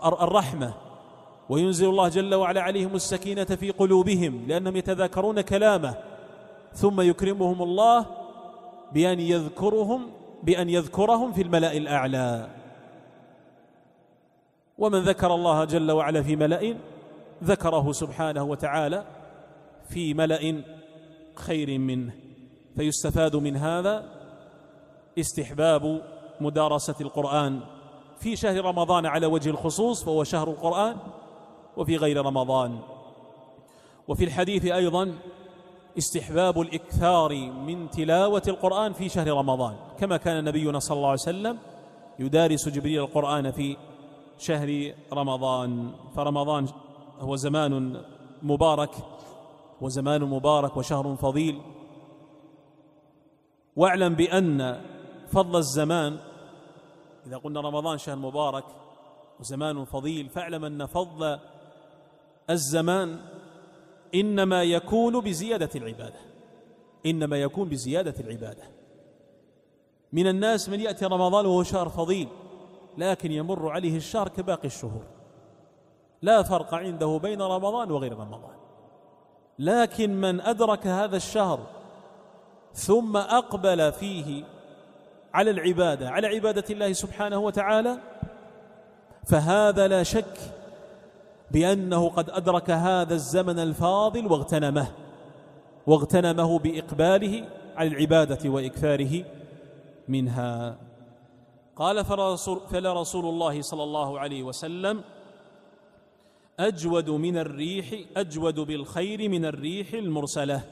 الرحمة. 0.05 0.75
وينزل 1.49 1.89
الله 1.89 2.09
جل 2.09 2.35
وعلا 2.35 2.63
عليهم 2.63 2.95
السكينة 2.95 3.45
في 3.45 3.71
قلوبهم 3.71 4.45
لأنهم 4.49 4.77
يتذاكرون 4.77 5.41
كلامه. 5.41 5.95
ثم 6.73 7.01
يكرمهم 7.01 7.63
الله 7.63 8.07
بأن 8.93 9.21
يذكرهم 9.21 10.11
بأن 10.43 10.69
يذكرهم 10.69 11.33
في 11.33 11.43
الملأ 11.43 11.73
الأعلى. 11.77 12.49
ومن 14.79 14.99
ذكر 14.99 15.35
الله 15.35 15.65
جل 15.65 15.91
وعلا 15.91 16.23
في 16.23 16.37
ملأ 16.37 16.75
ذكره 17.45 17.93
سبحانه 17.93 18.43
وتعالى 18.43 19.05
في 19.89 20.15
ملأ 20.15 20.63
خير 21.35 21.79
منه. 21.79 22.13
فيستفاد 22.77 23.37
من 23.37 23.57
هذا 23.57 24.18
استحباب 25.21 26.03
مدارسة 26.41 26.95
القرآن. 27.01 27.61
في 28.21 28.37
شهر 28.37 28.65
رمضان 28.65 29.07
على 29.07 29.27
وجه 29.27 29.51
الخصوص 29.51 30.05
فهو 30.05 30.25
شهر 30.25 30.49
القرآن 30.49 30.97
وفي 31.77 31.97
غير 31.97 32.27
رمضان. 32.27 32.79
وفي 34.09 34.25
الحديث 34.25 34.65
أيضا 34.65 35.15
استحباب 35.99 36.61
الإكثار 36.61 37.35
من 37.51 37.91
تلاوة 37.91 38.43
القرآن 38.49 38.93
في 38.93 39.09
شهر 39.09 39.29
رمضان. 39.29 39.77
كما 39.99 40.17
كان 40.17 40.45
نبينا 40.45 40.79
صلى 40.79 40.97
الله 40.97 41.09
عليه 41.09 41.21
وسلم 41.21 41.59
يدارس 42.19 42.69
جبريل 42.69 43.01
القرآن 43.01 43.51
في 43.51 43.77
شهر 44.39 44.93
رمضان. 45.13 45.93
فرمضان 46.17 46.67
هو 47.21 47.37
زمان 47.37 48.03
مبارك 48.43 48.91
وزمان 49.81 50.23
مبارك 50.23 50.77
وشهر 50.77 51.17
فضيل. 51.17 51.61
واعلم 53.77 54.15
بأن 54.15 54.81
فضل 55.29 55.57
الزمان. 55.57 56.19
إذا 57.27 57.37
قلنا 57.37 57.61
رمضان 57.61 57.99
شهر 57.99 58.17
مبارك 58.17 58.65
وزمان 59.41 59.85
فضيل 59.85 60.29
فاعلم 60.29 60.65
أن 60.65 60.87
فضل 60.87 61.39
الزمان 62.51 63.21
إنما 64.15 64.63
يكون 64.63 65.21
بزيادة 65.21 65.71
العبادة. 65.75 66.21
إنما 67.07 67.37
يكون 67.37 67.69
بزيادة 67.69 68.15
العبادة. 68.21 68.63
من 70.13 70.27
الناس 70.27 70.69
من 70.69 70.81
يأتي 70.81 71.05
رمضان 71.05 71.47
وهو 71.47 71.63
شهر 71.63 71.89
فضيل 71.89 72.29
لكن 72.99 73.33
يمر 73.33 73.69
عليه 73.69 73.97
الشهر 73.97 74.29
كباقي 74.29 74.65
الشهور. 74.65 75.05
لا 76.23 76.43
فرق 76.43 76.75
عنده 76.75 77.17
بين 77.23 77.43
رمضان 77.43 77.91
وغير 77.91 78.13
رمضان. 78.13 78.57
لكن 79.59 80.21
من 80.21 80.41
أدرك 80.41 80.87
هذا 80.87 81.17
الشهر 81.17 81.67
ثم 82.73 83.17
أقبل 83.17 83.93
فيه 83.93 84.45
على 85.35 85.51
العبادة 85.51 86.11
على 86.11 86.27
عبادة 86.27 86.65
الله 86.71 86.93
سبحانه 86.93 87.39
وتعالى 87.39 87.99
فهذا 89.27 89.89
لا 89.89 90.03
شك 90.03 90.39
بأنه 91.51 92.09
قد 92.09 92.31
أدرك 92.31 92.71
هذا 92.71 93.15
الزمن 93.15 93.59
الفاضل 93.59 94.27
واغتنمه 94.27 94.89
واغتنمه 95.87 96.59
بإقباله 96.59 97.45
على 97.77 97.89
العبادة 97.89 98.51
وإكثاره 98.51 99.25
منها. 100.09 100.77
قال 101.77 102.05
فرسول 102.05 102.61
فلا 102.71 103.01
رسول 103.01 103.27
الله 103.27 103.63
صلى 103.63 103.83
الله 103.83 104.19
عليه 104.19 104.43
وسلم 104.43 105.05
أجود 106.61 107.11
من 107.11 107.39
الريح 107.39 107.95
أجود 108.17 108.61
بالخير 108.61 109.29
من 109.29 109.45
الريح 109.45 109.95
المرسلة. 109.95 110.63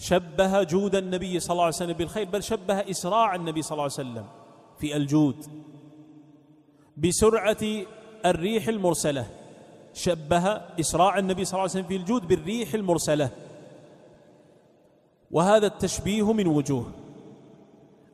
شبه 0.00 0.62
جود 0.62 0.94
النبي 0.94 1.40
صلى 1.40 1.52
الله 1.52 1.64
عليه 1.64 1.74
وسلم 1.74 1.92
بالخير 1.92 2.24
بل 2.24 2.42
شبه 2.42 2.90
إسراع 2.90 3.34
النبي 3.34 3.62
صلى 3.62 3.72
الله 3.72 3.82
عليه 3.82 3.92
وسلم 3.92 4.26
في 4.78 4.96
الجود. 4.96 5.36
بسرعة 6.96 7.56
الريح 8.26 8.68
المرسلة. 8.68 9.26
شبه 9.94 10.46
إسراع 10.80 11.18
النبي 11.18 11.44
صلى 11.44 11.52
الله 11.52 11.60
عليه 11.60 11.70
وسلم 11.70 11.86
في 11.86 11.96
الجود 11.96 12.28
بالريح 12.28 12.74
المرسلة. 12.74 13.30
وهذا 15.30 15.66
التشبيه 15.66 16.32
من 16.32 16.46
وجوه. 16.46 16.90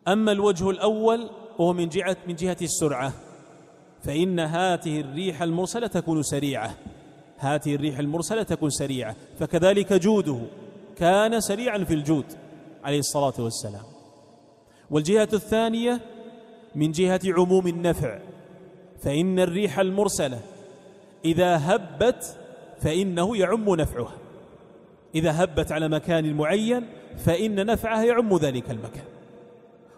أما 0.08 0.32
الوجه 0.32 0.70
الأول 0.70 1.30
وهو 1.58 1.72
من 1.72 1.88
جهة 1.88 2.16
من 2.28 2.34
جهة 2.34 2.56
السرعة 2.62 3.12
فإن 4.02 4.38
هاته 4.38 5.00
الريح 5.00 5.42
المرسلة 5.42 5.86
تكون 5.86 6.22
سريعة. 6.22 6.74
هاته 7.38 7.74
الريح 7.74 7.98
المرسلة 7.98 8.42
تكون 8.42 8.70
سريعة 8.70 9.16
فكذلك 9.38 9.92
جوده. 9.92 10.40
كان 10.96 11.40
سريعا 11.40 11.84
في 11.84 11.94
الجود 11.94 12.24
عليه 12.84 12.98
الصلاة 12.98 13.34
والسلام. 13.38 13.84
والجهة 14.90 15.28
الثانية 15.32 16.00
من 16.74 16.92
جهة 16.92 17.20
عموم 17.26 17.66
النفع 17.66 18.18
فإن 19.00 19.38
الريح 19.38 19.78
المرسلة 19.78 20.40
إذا 21.24 21.74
هبت 21.74 22.36
فإنه 22.80 23.36
يعم 23.36 23.74
نفعها. 23.74 24.16
إذا 25.14 25.44
هبت 25.44 25.72
على 25.72 25.88
مكان 25.88 26.34
معين 26.34 26.86
فإن 27.16 27.66
نفعها 27.66 28.04
يعم 28.04 28.36
ذلك 28.36 28.70
المكان. 28.70 29.04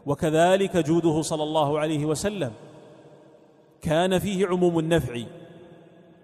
وكذلك 0.06 0.76
جوده 0.76 1.22
صلى 1.22 1.42
الله 1.42 1.78
عليه 1.78 2.04
وسلم 2.04 2.52
كان 3.82 4.18
فيه 4.18 4.46
عموم 4.46 4.78
النفع. 4.78 5.22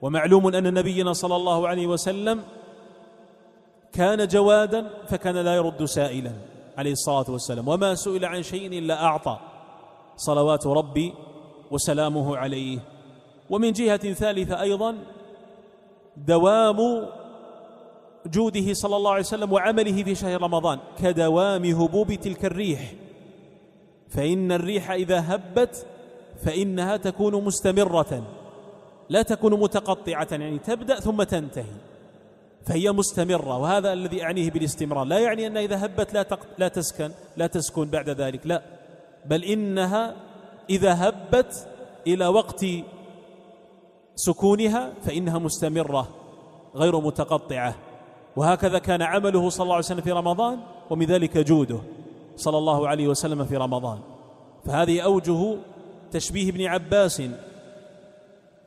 ومعلوم 0.02 0.54
أن 0.54 0.74
نبينا 0.74 1.12
صلى 1.12 1.36
الله 1.36 1.68
عليه 1.68 1.86
وسلم 1.86 2.42
كان 3.94 4.26
جوادا 4.26 4.90
فكان 5.08 5.36
لا 5.36 5.54
يرد 5.54 5.84
سائلا 5.84 6.32
عليه 6.78 6.92
الصلاة 6.92 7.24
والسلام. 7.28 7.68
وما 7.68 7.94
سئل 7.94 8.24
عن 8.24 8.42
شيء 8.42 8.78
إلا 8.78 9.04
أعطى 9.04 9.38
صلوات 10.16 10.66
ربي 10.66 11.14
وسلامه 11.70 12.36
عليه. 12.36 12.78
ومن 13.50 13.72
جهة 13.72 14.12
ثالثة 14.12 14.60
أيضا 14.60 14.98
دوام 16.16 17.06
جوده 18.26 18.72
صلى 18.72 18.96
الله 18.96 19.10
عليه 19.10 19.20
وسلم 19.20 19.52
وعمله 19.52 20.02
في 20.02 20.14
شهر 20.14 20.42
رمضان 20.42 20.78
كدوام 21.02 21.64
هبوب 21.64 22.14
تلك 22.14 22.44
الريح. 22.44 22.92
فإن 24.08 24.52
الريح 24.52 24.90
إذا 24.90 25.34
هبت 25.34 25.86
فإنها 26.44 26.96
تكون 26.96 27.44
مستمرة 27.44 28.22
لا 29.08 29.22
تكون 29.22 29.60
متقطعة 29.60 30.28
يعني 30.30 30.58
تبدأ 30.58 31.00
ثم 31.00 31.22
تنتهي. 31.22 31.93
فهي 32.66 32.92
مستمرة 32.92 33.58
وهذا 33.58 33.92
الذي 33.92 34.24
أعنيه 34.24 34.50
بالاستمرار. 34.50 35.04
لا 35.04 35.18
يعني 35.18 35.46
أنها 35.46 35.62
إذا 35.62 35.84
هبت 35.84 36.14
لا, 36.14 36.26
لا 36.58 36.68
تسكن 36.68 37.10
لا 37.36 37.46
تسكن 37.46 37.84
بعد 37.90 38.10
ذلك 38.10 38.46
لا. 38.46 38.62
بل 39.26 39.44
إنها 39.44 40.14
إذا 40.70 41.08
هبت 41.08 41.68
إلى 42.06 42.26
وقت 42.26 42.66
سكونها 44.14 44.92
فإنها 45.02 45.38
مستمرة 45.38 46.08
غير 46.74 47.00
متقطعة. 47.00 47.74
وهكذا 48.36 48.78
كان 48.78 49.02
عمله 49.02 49.48
صلى 49.48 49.64
الله 49.64 49.74
عليه 49.74 49.84
وسلم 49.84 50.00
في 50.00 50.12
رمضان 50.12 50.58
ومن 50.90 51.06
ذلك 51.06 51.38
جوده 51.38 51.78
صلى 52.36 52.58
الله 52.58 52.88
عليه 52.88 53.08
وسلم 53.08 53.44
في 53.44 53.56
رمضان. 53.56 53.98
فهذه 54.66 55.00
أوجه 55.00 55.56
تشبيه 56.12 56.50
ابن 56.50 56.66
عباس 56.66 57.22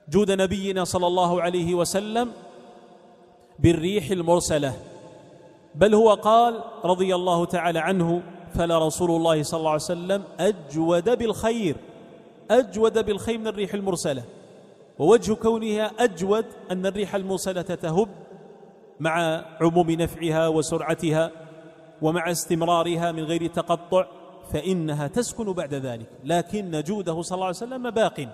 جود 0.09 0.31
نبينا 0.31 0.83
صلى 0.83 1.07
الله 1.07 1.41
عليه 1.41 1.75
وسلم 1.75 2.31
بالريح 3.59 4.11
المرسلة. 4.11 4.73
بل 5.75 5.95
هو 5.95 6.13
قال 6.13 6.63
رضي 6.83 7.15
الله 7.15 7.45
تعالى 7.45 7.79
عنه 7.79 8.21
فلا 8.53 8.87
رسول 8.87 9.11
الله 9.11 9.43
صلى 9.43 9.57
الله 9.57 9.71
عليه 9.71 9.81
وسلم 9.81 10.23
أجود 10.39 11.17
بالخير 11.17 11.75
أجود 12.51 13.05
بالخير 13.05 13.37
من 13.37 13.47
الريح 13.47 13.73
المرسلة. 13.73 14.23
ووجه 14.99 15.33
كونها 15.33 15.91
أجود 15.99 16.45
أن 16.71 16.85
الريح 16.85 17.15
المرسلة 17.15 17.61
تهب 17.61 18.07
مع 18.99 19.45
عموم 19.61 19.91
نفعها 19.91 20.47
وسرعتها 20.47 21.31
ومع 22.01 22.31
استمرارها 22.31 23.11
من 23.11 23.23
غير 23.23 23.47
تقطع 23.47 24.05
فإنها 24.53 25.07
تسكن 25.07 25.53
بعد 25.53 25.73
ذلك. 25.73 26.07
لكن 26.23 26.83
جوده 26.87 27.21
صلى 27.21 27.35
الله 27.35 27.45
عليه 27.45 27.55
وسلم 27.55 27.89
باق 27.89 28.27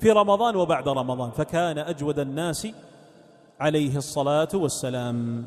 في 0.00 0.10
رمضان 0.10 0.56
وبعد 0.56 0.88
رمضان 0.88 1.30
فكان 1.30 1.78
أجود 1.78 2.18
الناس 2.18 2.68
عليه 3.60 3.96
الصلاة 3.96 4.48
والسلام. 4.54 5.46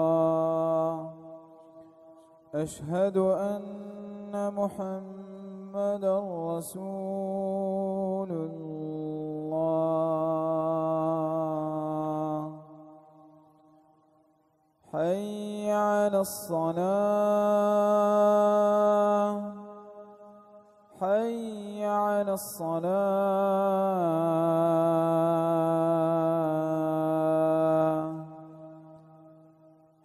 أشهد 2.55 3.16
أن 3.16 4.32
محمدا 4.57 6.16
رسول 6.57 8.30
الله. 8.32 8.64
حي 14.92 15.70
على 15.72 16.20
الصلاة. 16.20 17.45
حي 21.01 21.74
على 21.85 22.32
الصلاة. 22.32 22.85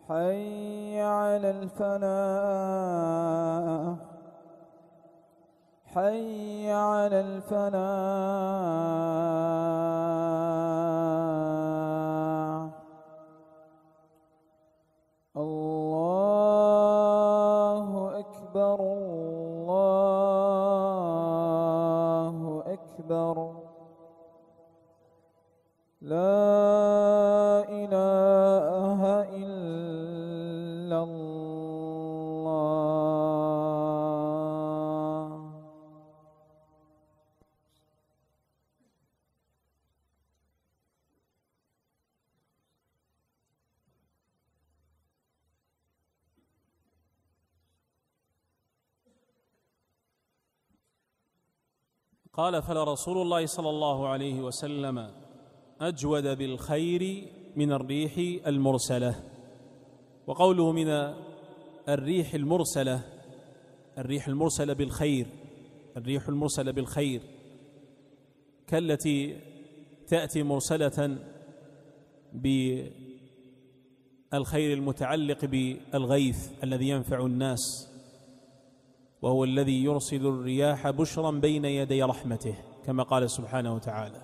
حي 0.08 1.02
على 1.02 1.50
الفلاح. 1.50 2.00
حي 5.96 6.72
على 6.72 7.20
الفلاح. 7.20 7.80
قال 52.50 52.62
فلرسول 52.62 53.22
الله 53.22 53.46
صلى 53.46 53.70
الله 53.70 54.08
عليه 54.08 54.42
وسلم 54.42 55.12
أجود 55.82 56.24
بالخير 56.24 57.28
من 57.56 57.72
الريح 57.72 58.42
المرسلة. 58.48 59.24
وقوله 60.28 60.72
من 60.72 61.14
الريح 61.90 62.34
المرسلة 62.34 63.02
الريح 63.98 64.28
المرسلة 64.28 64.74
بالخير 64.74 65.28
الريح 65.98 66.28
المرسلة 66.28 66.72
بالخير. 66.72 67.22
كالتي 68.68 69.40
تأتي 70.08 70.44
مرسلة 70.44 71.18
بالخير 72.34 72.94
المتعلق 74.74 75.46
بالغيث 75.46 76.50
الذي 76.64 76.90
ينفع 76.90 77.26
الناس. 77.26 77.89
وهو 79.22 79.44
الذي 79.44 79.84
يرسل 79.84 80.28
الرياح 80.28 80.90
بشرا 80.90 81.32
بين 81.32 81.66
يدي 81.66 82.04
رحمته 82.04 82.56
كما 82.86 83.04
قال 83.04 83.30
سبحانه 83.30 83.76
وتعالى. 83.76 84.22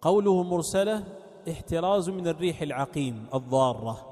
قوله 0.00 0.42
مرسلة 0.42 1.04
احتراز 1.50 2.10
من 2.10 2.28
الريح 2.28 2.62
العقيم 2.62 3.26
الضارة. 3.34 4.06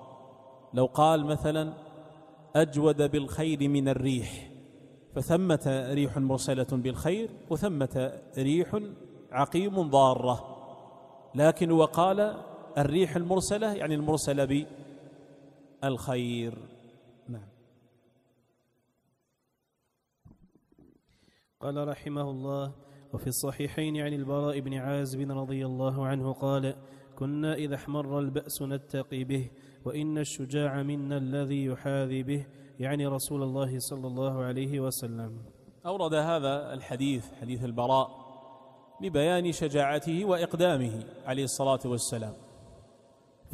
لو 0.75 0.87
قال 0.87 1.25
مثلا 1.25 1.73
أجود 2.57 3.03
بالخير 3.03 3.69
من 3.69 3.89
الريح 3.89 4.51
فثمة 5.15 5.87
ريح 5.93 6.19
مرسلة 6.19 6.67
بالخير 6.73 7.31
وثمة 7.51 8.21
ريح 8.39 8.79
عقيم 9.33 9.91
ضارة. 9.91 10.57
لكن 11.35 11.71
وقال 11.71 12.37
الريح 12.79 13.17
المرسلة 13.17 13.73
يعني 13.75 13.95
المرسله 13.95 14.67
بالخير. 15.83 16.74
قال 21.65 21.89
رحمه 21.89 22.31
الله 22.31 22.73
وفي 23.13 23.27
الصحيحين 23.27 23.97
عن 23.97 24.13
البراء 24.13 24.61
بن 24.61 24.75
عازب 24.75 25.31
رضي 25.31 25.67
الله 25.67 26.07
عنه 26.07 26.33
قال 26.33 26.75
كنا 27.17 27.55
إذا 27.55 27.75
احمر 27.75 28.19
البأس 28.19 28.63
نتقي 28.63 29.25
به 29.25 29.51
وإن 29.85 30.19
الشجاع 30.19 30.83
منا 30.83 31.17
الذي 31.17 31.65
يحاذي 31.65 32.23
به 32.23 32.47
يعني 32.81 33.07
رسول 33.07 33.43
الله 33.43 33.79
صلى 33.79 34.07
الله 34.07 34.43
عليه 34.43 34.81
وسلم. 34.81 35.39
أورد 35.87 36.15
هذا 36.15 36.75
الحديث 36.75 37.33
حديث 37.41 37.65
البراء 37.65 38.11
لبيان 39.01 39.53
شجاعته 39.53 40.25
وإقدامه 40.25 41.05
عليه 41.27 41.45
الصلاة 41.45 41.81
والسلام. 41.85 42.35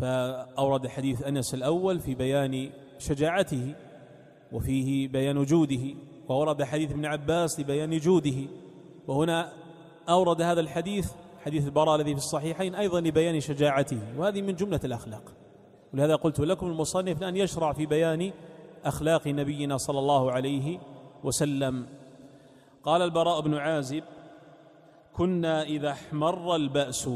فأورد 0.00 0.86
حديث 0.86 1.22
أنس 1.22 1.54
الأول 1.54 2.00
في 2.00 2.14
بيان 2.14 2.70
شجاعته 2.98 3.74
وفيه 4.52 5.08
بيان 5.08 5.44
جوده. 5.44 6.09
وورد 6.30 6.62
حديث 6.62 6.90
ابن 6.90 7.06
عباس 7.06 7.60
لبيان 7.60 7.98
جوده. 7.98 8.48
وهنا 9.08 9.52
أورد 10.08 10.42
هذا 10.42 10.60
الحديث 10.60 11.12
حديث 11.44 11.64
البراء 11.64 11.96
الذي 11.96 12.10
في 12.10 12.18
الصحيحين 12.18 12.74
أيضا 12.74 13.00
لبيان 13.00 13.40
شجاعته 13.40 13.98
وهذه 14.18 14.42
من 14.42 14.54
جملة 14.54 14.80
الأخلاق. 14.84 15.22
ولهذا 15.94 16.16
قلت 16.16 16.40
لكم 16.40 16.66
المصنف 16.66 17.22
أن 17.22 17.36
يشرع 17.36 17.72
في 17.72 17.86
بيان 17.86 18.32
أخلاق 18.84 19.28
نبينا 19.28 19.76
صلى 19.76 19.98
الله 19.98 20.32
عليه 20.32 20.78
وسلم. 21.24 21.86
قال 22.84 23.02
البراء 23.02 23.40
بن 23.40 23.54
عازب 23.54 24.04
كنا 25.12 25.62
إذا 25.62 25.90
احمر 25.90 26.56
البأس 26.56 27.10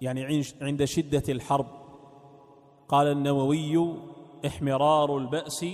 يعني 0.00 0.44
عند 0.60 0.84
شدة 0.84 1.22
الحرب. 1.28 1.66
قال 2.88 3.06
النووي 3.06 3.94
احمرار 4.46 5.18
البأس 5.18 5.66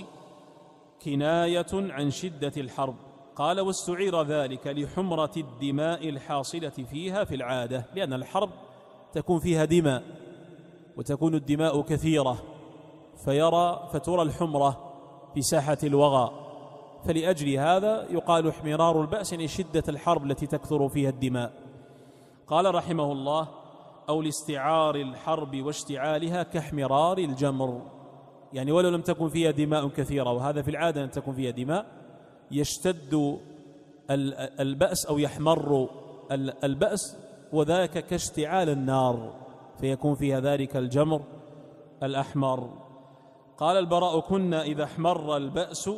كناية 1.05 1.65
عن 1.73 2.11
شدة 2.11 2.51
الحرب. 2.57 2.95
قال 3.35 3.59
واستعير 3.59 4.23
ذلك 4.23 4.67
لحمرة 4.67 5.31
الدماء 5.37 6.09
الحاصلة 6.09 6.69
فيها 6.69 7.23
في 7.23 7.35
العادة 7.35 7.85
لأن 7.95 8.13
الحرب 8.13 8.49
تكون 9.13 9.39
فيها 9.39 9.65
دماء 9.65 10.03
وتكون 10.97 11.35
الدماء 11.35 11.81
كثيرة. 11.81 12.37
فيرى 13.25 13.89
فترى 13.93 14.21
الحمرة 14.21 14.93
في 15.33 15.41
ساحة 15.41 15.77
الوغى. 15.83 16.31
فلأجل 17.05 17.49
هذا 17.57 18.07
يقال 18.09 18.47
احمرار 18.47 19.01
البأس 19.01 19.31
يعني 19.31 19.47
شدة 19.47 19.83
الحرب 19.89 20.25
التي 20.25 20.47
تكثر 20.47 20.89
فيها 20.89 21.09
الدماء. 21.09 21.53
قال 22.47 22.75
رحمه 22.75 23.11
الله 23.11 23.47
أو 24.09 24.21
لاستعار 24.21 24.95
الحرب 24.95 25.61
واشتعالها 25.61 26.43
كاحمرار 26.43 27.17
الجمر. 27.17 27.81
يعني 28.53 28.71
ولو 28.71 28.89
لم 28.89 29.01
تكن 29.01 29.29
فيها 29.29 29.51
دماء 29.51 29.87
كثيرة 29.87 30.31
وهذا 30.31 30.61
في 30.61 30.71
العادة 30.71 31.03
أن 31.03 31.11
تكون 31.11 31.35
فيها 31.35 31.51
دماء 31.51 31.85
يشتد 32.51 33.39
البأس 34.59 35.05
أو 35.05 35.19
يحمر 35.19 35.89
البأس 36.63 37.17
وذاك 37.53 38.05
كاشتعال 38.05 38.69
النار 38.69 39.33
فيكون 39.79 40.15
فيها 40.15 40.39
ذلك 40.39 40.77
الجمر 40.77 41.21
الأحمر. 42.03 42.69
قال 43.57 43.77
البراء 43.77 44.19
كنا 44.19 44.63
إذا 44.63 44.83
احمر 44.83 45.37
البأس 45.37 45.89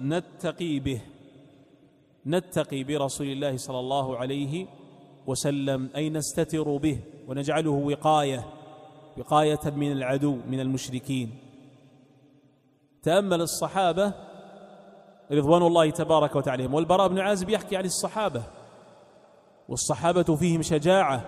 نتقي 0.00 0.78
به 0.78 1.00
نتقي 2.26 2.84
برسول 2.84 3.26
الله 3.26 3.56
صلى 3.56 3.80
الله 3.80 4.16
عليه 4.16 4.66
وسلم 5.26 5.90
أي 5.96 6.10
نستتر 6.10 6.76
به 6.76 6.98
ونجعله 7.28 7.70
وقاية 7.70 8.44
وقاية 9.18 9.60
من 9.76 9.92
العدو 9.92 10.36
من 10.48 10.60
المشركين. 10.60 11.30
تأمل 13.02 13.40
الصحابة 13.40 14.12
رضوان 15.32 15.62
الله 15.62 15.90
تبارك 15.90 16.36
وتعالى 16.36 16.66
والبراء 16.66 17.08
بن 17.08 17.18
عازب 17.18 17.48
يحكي 17.48 17.76
عن 17.76 17.84
الصحابة 17.84 18.42
والصحابة 19.68 20.36
فيهم 20.36 20.62
شجاعة 20.62 21.22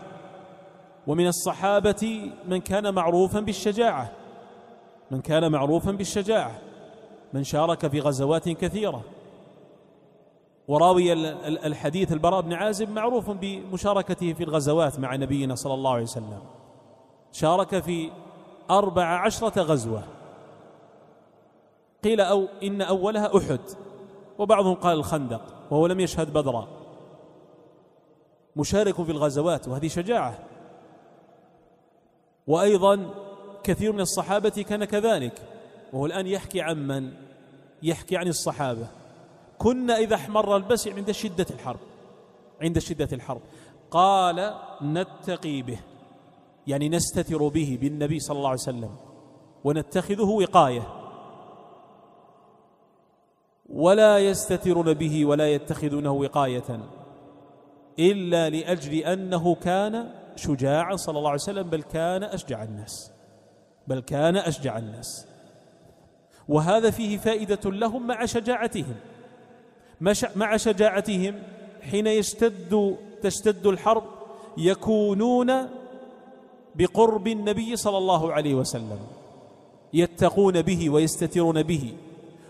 ومن 1.07 1.27
الصحابة 1.27 2.31
من 2.49 2.61
كان 2.61 2.95
معروفا 2.95 3.41
بالشجاعة 3.41 4.11
من 5.11 5.20
كان 5.20 5.53
معروفا 5.53 5.91
بالشجاعة 5.91 6.59
من 7.33 7.45
شارك 7.45 7.87
في 7.87 8.01
غزوات 8.01 8.49
كثيرة. 8.49 9.03
وراوي 10.68 11.12
الحديث 11.66 12.12
البراء 12.12 12.41
بن 12.41 12.53
عازب 12.53 12.91
معروف 12.91 13.31
بمشاركته 13.31 14.33
في 14.33 14.45
الغزوات 14.45 15.01
مع 15.01 15.16
نبينا 15.16 15.55
صلى 15.55 15.75
الله 15.75 15.93
عليه 15.93 16.03
وسلم. 16.03 16.41
شارك 17.33 17.83
في 17.83 18.11
أربع 18.70 19.05
عشرة 19.05 19.62
غزوة. 19.62 20.03
قيل 22.05 22.20
أو 22.20 22.48
إن 22.62 22.82
أولها 22.82 23.38
أحد. 23.38 23.61
وبعضهم 24.38 24.74
قال 24.74 24.98
الخندق 24.98 25.42
وهو 25.70 25.86
لم 25.86 26.00
يشهد 26.00 26.32
بدرا. 26.32 26.68
مشارك 28.57 29.02
في 29.02 29.12
الغزوات 29.12 29.68
وهذه 29.68 29.88
شجاعة. 29.88 30.38
وأيضا 32.46 33.11
كثير 33.62 33.92
من 33.92 34.00
الصحابة 34.00 34.48
كان 34.48 34.84
كذلك. 34.84 35.42
وهو 35.92 36.07
الآن 36.07 36.26
يحكي 36.26 36.61
عن 36.61 36.86
من؟ 36.86 37.12
يحكي 37.82 38.16
عن 38.16 38.28
الصحابة. 38.28 38.86
كنا 39.59 39.96
إذا 39.98 40.14
احمر 40.14 40.57
البس 40.57 40.88
عند 40.88 41.11
شدة 41.11 41.46
الحرب. 41.50 41.80
عند 42.62 42.78
شدة 42.78 43.09
الحرب. 43.12 43.40
قال 43.90 44.55
نتقي 44.82 45.62
به. 45.62 45.78
يعني 46.66 46.88
نستتر 46.88 47.48
به 47.48 47.78
بالنبي 47.80 48.20
صلى 48.20 48.36
الله 48.36 48.48
عليه 48.48 48.61
وسلم. 48.61 48.96
ونتخذه 49.64 50.22
وقاية. 50.22 51.03
ولا 53.75 54.18
يستترون 54.18 54.95
به 54.95 55.25
ولا 55.25 55.53
يتخذونه 55.55 56.12
وقاية 56.12 56.81
إلا 57.99 58.51
لأجل 58.51 58.95
أنه 58.95 59.55
كان 59.55 60.11
شجاعا 60.37 60.97
صلى 60.97 61.18
الله 61.18 61.31
عليه 61.31 61.41
وسلم 61.43 61.70
بل 61.70 61.83
كان 61.83 62.22
أشجع 62.22 62.62
الناس 62.62 63.11
بل 63.87 64.01
كان 64.01 64.37
أشجع 64.37 64.79
الناس. 64.79 65.27
وهذا 66.49 66.91
فيه 66.91 67.18
فائدة 67.18 67.70
لهم 67.70 68.07
مع 68.07 68.25
شجاعتهم. 68.25 68.95
مع 70.37 70.57
شجاعتهم 70.57 71.43
حين 71.83 72.07
يشتد 72.07 72.97
تشتد 73.22 73.66
الحرب 73.66 74.05
يكونون 74.59 75.53
بقرب 76.75 77.29
النبي 77.29 77.77
صلى 77.77 77.99
الله 77.99 78.33
عليه 78.33 78.55
وسلم 78.55 78.99
يتقون 79.93 80.62
به 80.62 80.91
ويستترون 80.91 81.62
به. 81.62 81.93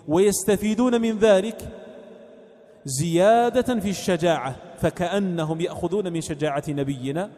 ويستفيدون 0.08 1.00
من 1.00 1.18
ذلك 1.18 1.68
زيادة 2.84 3.80
في 3.80 3.90
الشجاعة 3.90 4.56
فكأنهم 4.78 5.60
يأخذون 5.60 6.12
من 6.12 6.20
شجاعة 6.20 6.64
نبينا 6.68 7.30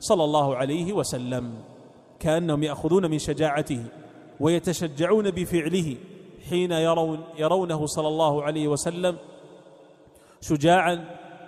صلى 0.00 0.24
الله 0.24 0.56
عليه 0.56 0.92
وسلم. 0.92 1.54
كأنهم 2.20 2.62
يأخذون 2.62 3.10
من 3.10 3.18
شجاعته 3.18 3.84
ويتشجعون 4.40 5.30
بفعله 5.30 5.96
حين 6.50 6.72
يرون 6.72 7.24
يرونه 7.38 7.86
صلى 7.86 8.08
الله 8.08 8.42
عليه 8.42 8.68
وسلم 8.68 9.16
شجاعا 10.40 11.04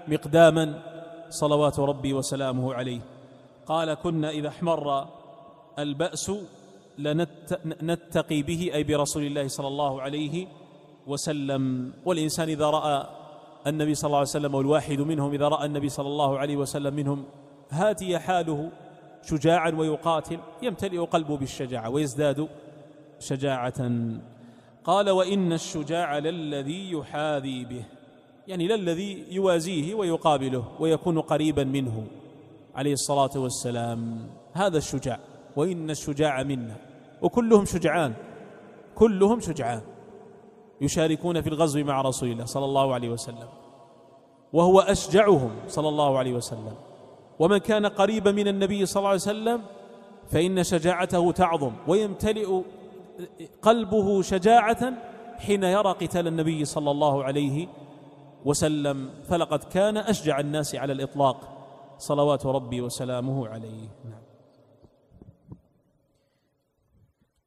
مقداما 0.08 0.82
صلوات 1.30 1.78
ربي 1.78 2.12
وسلامه 2.12 2.74
عليه. 2.74 3.00
قال 3.66 3.94
كنا 3.94 4.30
إذا 4.30 4.48
احمر 4.48 5.08
البأس 5.78 6.32
لنتقي 6.98 8.42
به 8.42 8.70
أي 8.74 8.84
برسول 8.84 9.22
الله 9.22 9.48
صلى 9.48 9.68
الله 9.68 10.02
عليه 10.02 10.46
وسلم. 11.06 11.92
والإنسان 12.04 12.48
إذا 12.48 12.70
رأى 12.70 13.06
النبي 13.66 13.94
صلى 13.94 14.08
الله 14.08 14.18
عليه 14.18 14.28
وسلم 14.28 14.54
والواحد 14.54 15.00
منهم 15.00 15.32
إذا 15.32 15.48
رأى 15.48 15.66
النبي 15.66 15.88
صلى 15.88 16.06
الله 16.08 16.38
عليه 16.38 16.56
وسلم 16.56 16.94
منهم 16.94 17.24
هاتي 17.70 18.18
حاله 18.18 18.70
شجاعا 19.22 19.70
ويقاتل 19.70 20.38
يمتلئ 20.62 20.98
قلبه 20.98 21.36
بالشجاعة 21.36 21.90
ويزداد 21.90 22.48
شجاعة. 23.20 23.90
قال 24.84 25.10
وإن 25.10 25.52
الشجاع 25.52 26.18
للذي 26.18 26.90
يحاذي 26.90 27.64
به 27.64 27.84
يعني 28.48 28.68
للذي 28.68 29.24
يوازيه 29.30 29.94
ويقابله 29.94 30.64
ويكون 30.80 31.20
قريبا 31.20 31.64
منه 31.64 32.06
عليه 32.74 32.92
الصلاة 32.92 33.30
والسلام. 33.36 34.26
هذا 34.52 34.78
الشجاع 34.78 35.20
وإن 35.56 35.90
الشجاع 35.90 36.42
منا. 36.42 36.76
وكلهم 37.22 37.64
شجعان. 37.64 38.14
كلهم 38.94 39.40
شجعان. 39.40 39.80
يشاركون 40.80 41.40
في 41.40 41.48
الغزو 41.48 41.84
مع 41.84 42.00
رسول 42.00 42.28
الله 42.28 42.44
صلى 42.44 42.64
الله 42.64 42.94
عليه 42.94 43.08
وسلم. 43.08 43.48
وهو 44.52 44.80
أشجعهم 44.80 45.50
صلى 45.68 45.88
الله 45.88 46.18
عليه 46.18 46.32
وسلم. 46.32 46.74
ومن 47.38 47.58
كان 47.58 47.86
قريبا 47.86 48.32
من 48.32 48.48
النبي 48.48 48.86
صلى 48.86 49.00
الله 49.00 49.08
عليه 49.08 49.20
وسلم 49.20 49.62
فإن 50.28 50.64
شجاعته 50.64 51.32
تعظم. 51.32 51.72
ويمتلئ 51.88 52.62
قلبه 53.62 54.22
شجاعة 54.22 54.92
حين 55.38 55.62
يرى 55.62 55.92
قتال 55.92 56.26
النبي 56.26 56.64
صلى 56.64 56.90
الله 56.90 57.24
عليه 57.24 57.66
وسلم. 58.44 59.10
فلقد 59.28 59.64
كان 59.64 59.96
أشجع 59.96 60.40
الناس 60.40 60.74
على 60.74 60.92
الإطلاق. 60.92 61.36
صلوات 61.98 62.46
ربي 62.46 62.80
وسلامه 62.80 63.48
عليه. 63.48 63.88
نعم. 64.04 64.27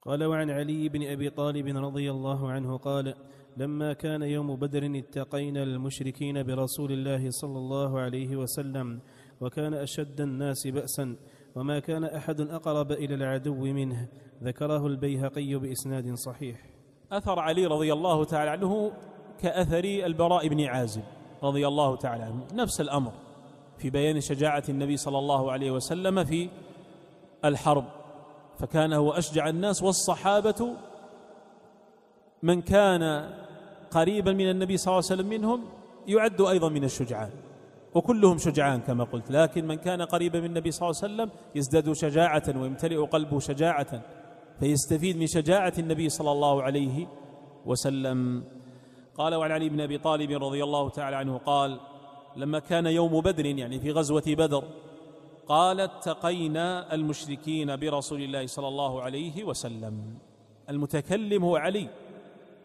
قال 0.02 0.24
وعن 0.24 0.50
علي 0.50 0.90
بن 0.90 1.08
أبي 1.08 1.30
طالب 1.30 1.78
رضي 1.78 2.12
الله 2.12 2.52
عنه 2.52 2.78
قال 2.78 3.16
لما 3.58 3.94
كان 3.94 4.22
يوم 4.22 4.56
بدر 4.56 4.98
اتقينا 4.98 5.64
المشركين 5.64 6.44
برسول 6.44 6.92
الله 6.92 7.30
صلى 7.30 7.58
الله 7.58 8.00
عليه 8.00 8.36
وسلم 8.36 9.00
وكان 9.42 9.74
أشد 9.74 10.22
الناس 10.22 10.68
باسا 10.68 11.16
وما 11.56 11.80
كان 11.80 12.04
أحد 12.04 12.42
أقرب 12.42 12.92
إلى 12.92 13.16
العدو 13.16 13.56
منه 13.56 14.08
ذكره 14.44 14.88
البيهقي 14.88 15.56
بإسناد 15.56 16.14
صحيح. 16.14 16.58
أثر 17.12 17.40
علي 17.40 17.66
رضي 17.66 17.94
الله 17.94 18.24
تعالى 18.24 18.50
عنه 18.50 18.92
كأثر 19.42 19.84
البراء 19.84 20.48
بن 20.48 20.62
عازب 20.62 21.04
رضي 21.44 21.68
الله 21.68 21.96
تعالى 21.96 22.24
عنه. 22.24 22.48
نفس 22.54 22.82
الأمر 22.82 23.12
في 23.78 23.90
بيان 23.90 24.22
شجاعة 24.22 24.64
النبي 24.70 24.98
صلى 24.98 25.20
الله 25.20 25.52
عليه 25.52 25.72
وسلم 25.72 26.24
في 26.24 26.50
الحرب. 27.46 28.01
فكان 28.62 28.94
هو 28.94 29.12
أشجع 29.12 29.50
الناس 29.50 29.84
والصحابة 29.84 30.76
من 32.44 32.62
كان 32.62 33.34
قريبا 33.92 34.34
من 34.34 34.50
النبي 34.50 34.78
صلى 34.78 34.92
الله 34.92 35.04
عليه 35.10 35.22
وسلم 35.22 35.30
منهم 35.30 35.64
يعد 36.08 36.42
أيضا 36.42 36.70
من 36.70 36.84
الشجعان 36.84 37.30
وكلهم 37.96 38.38
شجعان 38.38 38.80
كما 38.80 39.04
قلت 39.04 39.32
لكن 39.32 39.68
من 39.68 39.76
كان 39.76 40.02
قريبا 40.02 40.40
من 40.40 40.46
النبي 40.46 40.72
صلى 40.72 40.90
الله 40.90 41.02
عليه 41.04 41.14
وسلم 41.14 41.30
يزداد 41.56 41.92
شجاعة 41.94 42.44
ويمتلئ 42.56 42.98
قلبه 42.98 43.40
شجاعة 43.40 44.02
فيستفيد 44.60 45.18
من 45.18 45.28
شجاعة 45.28 45.74
النبي 45.78 46.10
صلى 46.10 46.32
الله 46.32 46.64
عليه 46.64 47.08
وسلم. 47.66 48.44
قال 49.18 49.36
وعن 49.36 49.52
علي 49.52 49.70
بن 49.70 49.82
أبي 49.82 49.98
طالب 49.98 50.44
رضي 50.44 50.64
الله 50.64 50.90
تعالى 50.90 51.16
عنه 51.16 51.38
قال 51.38 51.80
لما 52.36 52.60
كان 52.60 52.86
يوم 52.86 53.22
بدر 53.22 53.46
يعني 53.46 53.80
في 53.80 53.92
غزوة 53.92 54.24
بدر 54.28 54.64
قال 55.52 55.80
اتقينا 55.80 56.94
المشركين 56.94 57.76
برسول 57.76 58.22
الله 58.22 58.48
صلى 58.48 58.68
الله 58.68 59.02
عليه 59.02 59.44
وسلم. 59.44 60.18
المتكلم 60.70 61.44
هو 61.44 61.56
علي 61.56 61.90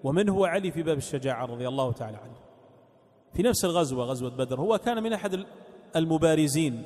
ومن 0.04 0.28
هو 0.28 0.44
علي 0.44 0.70
في 0.70 0.82
باب 0.82 0.98
الشجاعة 0.98 1.46
رضي 1.46 1.68
الله 1.68 1.92
تعالى 1.92 2.16
عنه. 2.16 2.36
في 3.34 3.42
نفس 3.42 3.64
الغزوة 3.64 4.04
غزوة 4.04 4.30
بدر 4.30 4.60
هو 4.60 4.78
كان 4.78 5.02
من 5.02 5.12
أحد 5.12 5.44
المبارزين 5.96 6.82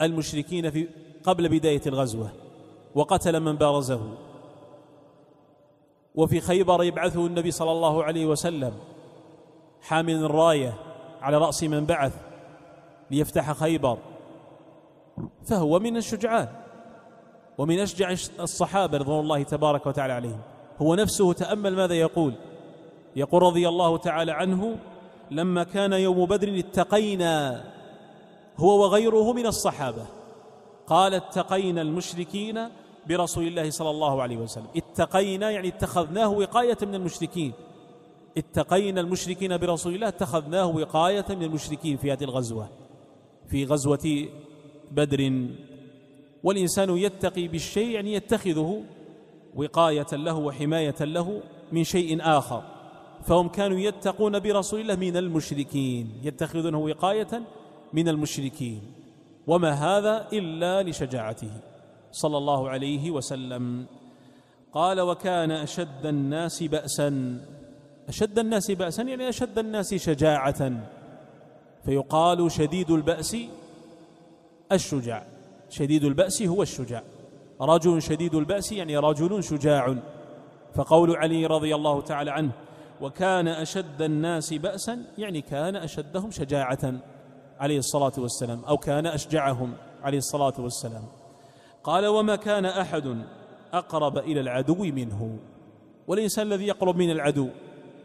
للمشركين 0.00 0.70
في 0.70 0.88
قبل 1.24 1.48
بداية 1.48 1.82
الغزوة 1.86 2.30
وقتل 2.94 3.40
من 3.40 3.56
بارزه. 3.56 4.14
وفي 6.14 6.40
خيبر 6.40 6.84
يبعثه 6.84 7.26
النبي 7.26 7.50
صلى 7.50 7.72
الله 7.72 8.04
عليه 8.04 8.26
وسلم 8.26 8.72
حامل 9.80 10.14
الراية 10.14 10.74
على 11.20 11.38
رأس 11.38 11.62
من 11.62 11.86
بعث. 11.86 12.25
ليفتح 13.10 13.52
خيبر. 13.52 13.98
فهو 15.44 15.78
من 15.78 15.96
الشجعان 15.96 16.48
ومن 17.58 17.78
أشجع 17.78 18.10
الصحابة 18.40 18.98
رضوان 18.98 19.20
الله 19.20 19.42
تبارك 19.42 19.86
وتعالى 19.86 20.12
عليهم. 20.12 20.40
هو 20.82 20.94
نفسه 20.94 21.32
تأمل 21.32 21.76
ماذا 21.76 21.94
يقول؟ 21.94 22.34
يقول 23.16 23.42
رضي 23.42 23.68
الله 23.68 23.96
تعالى 23.96 24.32
عنه 24.32 24.76
لما 25.30 25.64
كان 25.64 25.92
يوم 25.92 26.26
بدر 26.26 26.58
اتقينا 26.58 27.64
هو 28.56 28.82
وغيره 28.82 29.32
من 29.32 29.46
الصحابة. 29.46 30.06
قال 30.86 31.14
اتقينا 31.14 31.82
المشركين 31.82 32.68
برسول 33.08 33.46
الله 33.46 33.70
صلى 33.70 33.90
الله 33.90 34.22
عليه 34.22 34.36
وسلم. 34.36 34.66
اتقينا 34.76 35.50
يعني 35.50 35.68
اتخذناه 35.68 36.28
وقاية 36.28 36.78
من 36.82 36.94
المشركين. 36.94 37.52
اتقينا 38.38 39.00
المشركين 39.00 39.56
برسول 39.56 39.94
الله 39.94 40.08
اتخذناه 40.08 40.66
وقاية 40.66 41.24
من 41.30 41.42
المشركين 41.42 41.96
في 41.96 42.12
هذه 42.12 42.24
الغزوة. 42.24 42.68
في 43.48 43.64
غزوة 43.64 44.28
بدر. 44.90 45.48
والإنسان 46.42 46.96
يتقي 46.96 47.48
بالشيء 47.48 47.88
يعني 47.88 48.12
يتخذه 48.12 48.82
وقاية 49.54 50.06
له 50.12 50.34
وحماية 50.34 50.94
له 51.00 51.42
من 51.72 51.84
شيء 51.84 52.18
آخر. 52.22 52.62
فهم 53.24 53.48
كانوا 53.48 53.78
يتقون 53.78 54.38
برسول 54.38 54.80
الله 54.80 54.96
من 54.96 55.16
المشركين 55.16 56.12
يتخذونه 56.22 56.78
وقاية 56.78 57.42
من 57.92 58.08
المشركين. 58.08 58.82
وما 59.46 59.70
هذا 59.70 60.28
إلا 60.32 60.82
لشجاعته 60.82 61.50
صلى 62.12 62.36
الله 62.38 62.68
عليه 62.68 63.10
وسلم. 63.10 63.86
قال 64.72 65.00
وكان 65.00 65.50
أشد 65.50 66.06
الناس 66.06 66.62
بأسا. 66.62 67.40
أشد 68.08 68.38
الناس 68.38 68.70
بأسا 68.70 69.02
يعني 69.02 69.28
أشد 69.28 69.58
الناس 69.58 69.94
شجاعة. 69.94 70.72
فيقال 71.86 72.52
شديد 72.52 72.90
البأس 72.90 73.36
الشجاع. 74.72 75.26
شديد 75.70 76.04
البأس 76.04 76.42
هو 76.42 76.62
الشجاع. 76.62 77.02
رجل 77.60 78.02
شديد 78.02 78.34
البأس 78.34 78.72
يعني 78.72 78.96
رجل 78.96 79.44
شجاع. 79.44 79.96
فقول 80.74 81.16
علي 81.16 81.46
رضي 81.46 81.74
الله 81.74 82.00
تعالى 82.00 82.30
عنه 82.30 82.50
وكان 83.00 83.48
أشد 83.48 84.02
الناس 84.02 84.54
بأسا 84.54 85.04
يعني 85.18 85.40
كان 85.40 85.76
أشدهم 85.76 86.30
شجاعة 86.30 86.94
عليه 87.60 87.78
الصلاة 87.78 88.12
والسلام 88.18 88.64
أو 88.64 88.76
كان 88.76 89.06
أشجعهم 89.06 89.74
عليه 90.02 90.18
الصلاة 90.18 90.54
والسلام. 90.58 91.04
قال 91.84 92.06
وما 92.06 92.36
كان 92.36 92.64
أحد 92.64 93.24
أقرب 93.72 94.18
إلى 94.18 94.40
العدو 94.40 94.84
منه 94.84 95.38
والإنسان 96.06 96.46
الذي 96.46 96.66
يقرب 96.66 96.96
من 96.96 97.10
العدو. 97.10 97.48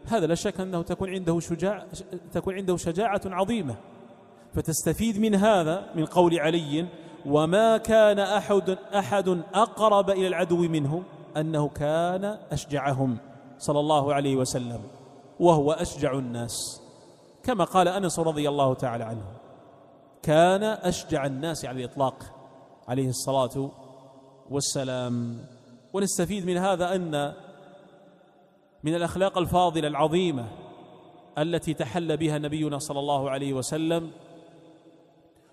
هذا 0.06 0.26
لا 0.26 0.34
شك 0.34 0.60
أنه 0.60 0.82
تكون 0.82 1.10
عنده 1.10 1.40
شجاع 1.40 1.86
تكون 2.32 2.54
عنده 2.54 2.76
شجاعة 2.76 3.20
عظيمة. 3.26 3.74
فتستفيد 4.54 5.18
من 5.18 5.34
هذا 5.34 5.90
من 5.94 6.04
قول 6.04 6.38
علي 6.38 6.86
وما 7.26 7.76
كان 7.76 8.18
أحد 8.18 8.78
أحد 8.94 9.28
أقرب 9.54 10.10
إلى 10.10 10.26
العدو 10.26 10.56
منه 10.56 11.02
أنه 11.36 11.68
كان 11.68 12.38
أشجعهم 12.52 13.18
صلى 13.58 13.80
الله 13.80 14.14
عليه 14.14 14.36
وسلم 14.36 14.80
وهو 15.40 15.72
أشجع 15.72 16.12
الناس. 16.12 16.80
كما 17.42 17.64
قال 17.64 17.88
أنس 17.88 18.18
رضي 18.18 18.48
الله 18.48 18.74
تعالى 18.74 19.04
عنه 19.04 19.24
كان 20.22 20.62
أشجع 20.62 21.26
الناس 21.26 21.64
على 21.64 21.84
الإطلاق 21.84 22.24
عليه 22.88 23.08
الصلاة 23.08 23.70
والسلام. 24.50 25.38
ونستفيد 25.92 26.46
من 26.46 26.56
هذا 26.56 26.94
أن 26.94 27.32
من 28.84 28.94
الأخلاق 28.94 29.38
الفاضلة 29.38 29.88
العظيمة 29.88 30.48
التي 31.38 31.74
تحل 31.74 32.16
بها 32.16 32.38
نبينا 32.38 32.78
صلى 32.78 33.00
الله 33.00 33.30
عليه 33.30 33.52
وسلم 33.52 34.10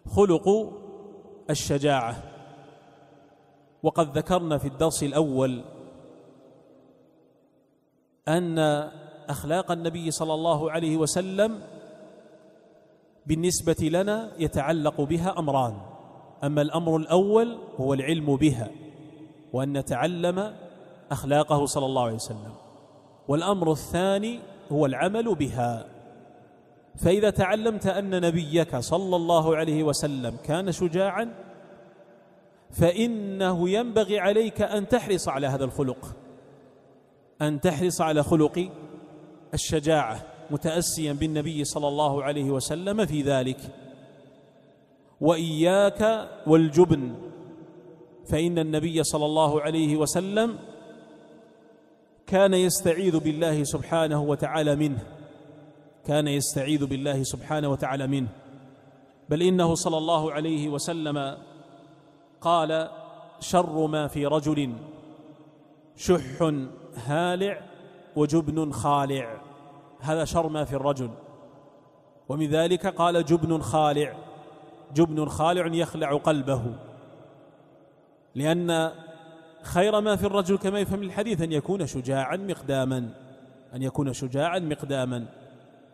خلق 0.07 0.73
الشجاعة. 1.49 2.23
وقد 3.83 4.17
ذكرنا 4.17 4.57
في 4.57 4.67
الدرس 4.67 5.03
الأول 5.03 5.63
أن 8.27 8.59
أخلاق 9.29 9.71
النبي 9.71 10.11
صلى 10.11 10.33
الله 10.33 10.71
عليه 10.71 10.97
وسلم 10.97 11.61
بالنسبة 13.25 13.77
لنا 13.81 14.31
يتعلق 14.37 15.01
بها 15.01 15.39
أمران. 15.39 15.81
أما 16.43 16.61
الأمر 16.61 16.97
الأول 16.97 17.57
هو 17.77 17.93
العلم 17.93 18.35
بها 18.35 18.69
وأن 19.53 19.77
نتعلم 19.77 20.55
أخلاقه 21.11 21.65
صلى 21.65 21.85
الله 21.85 22.03
عليه 22.03 22.15
وسلم. 22.15 22.53
والأمر 23.29 23.71
الثاني 23.71 24.39
هو 24.71 24.85
العمل 24.85 25.35
بها. 25.35 25.85
فإذا 26.95 27.29
تعلمت 27.29 27.87
أن 27.87 28.21
نبيك 28.21 28.75
صلى 28.75 29.15
الله 29.15 29.55
عليه 29.55 29.83
وسلم 29.83 30.35
كان 30.45 30.71
شجاعا 30.71 31.33
فإنه 32.71 33.69
ينبغي 33.69 34.19
عليك 34.19 34.61
أن 34.61 34.87
تحرص 34.87 35.27
على 35.27 35.47
هذا 35.47 35.65
الخلق 35.65 36.15
أن 37.41 37.61
تحرص 37.61 38.01
على 38.01 38.23
خلق 38.23 38.69
الشجاعة 39.53 40.21
متأسيا 40.51 41.13
بالنبي 41.13 41.63
صلى 41.63 41.87
الله 41.87 42.23
عليه 42.23 42.51
وسلم 42.51 43.05
في 43.05 43.21
ذلك. 43.21 43.59
وإياك 45.21 46.29
والجبن 46.47 47.15
فإن 48.25 48.59
النبي 48.59 49.03
صلى 49.03 49.25
الله 49.25 49.61
عليه 49.61 49.95
وسلم 49.95 50.57
كان 52.29 52.53
يستعيذ 52.53 53.19
بالله 53.19 53.63
سبحانه 53.63 54.21
وتعالى 54.21 54.75
منه. 54.75 55.03
كان 56.05 56.27
يستعيذ 56.27 56.85
بالله 56.85 57.23
سبحانه 57.23 57.69
وتعالى 57.69 58.07
منه. 58.07 58.27
بل 59.29 59.41
إنه 59.41 59.75
صلى 59.75 59.97
الله 59.97 60.31
عليه 60.31 60.69
وسلم 60.69 61.37
قال 62.41 62.89
شر 63.39 63.87
ما 63.87 64.07
في 64.07 64.25
رجل 64.25 64.73
شح 65.95 66.53
هالع 67.05 67.61
وجبن 68.15 68.71
خالع. 68.71 69.41
هذا 69.99 70.25
شر 70.25 70.49
ما 70.49 70.65
في 70.65 70.75
الرجل. 70.75 71.09
ومن 72.29 72.49
ذلك 72.49 72.87
قال 72.87 73.25
جبن 73.25 73.61
خالع. 73.61 74.13
جبن 74.95 75.25
خالع 75.25 75.67
يخلع 75.75 76.17
قلبه. 76.17 76.61
لأن 78.35 78.91
خير 79.63 80.01
ما 80.01 80.15
في 80.15 80.25
الرجل 80.25 80.57
كما 80.57 80.79
يفهم 80.79 81.03
الحديث 81.03 81.41
أن 81.41 81.51
يكون 81.51 81.87
شجاعا 81.87 82.37
مقداما 82.37 83.13
أن 83.75 83.81
يكون 83.81 84.13
شجاعا 84.13 84.59
مقداما 84.59 85.25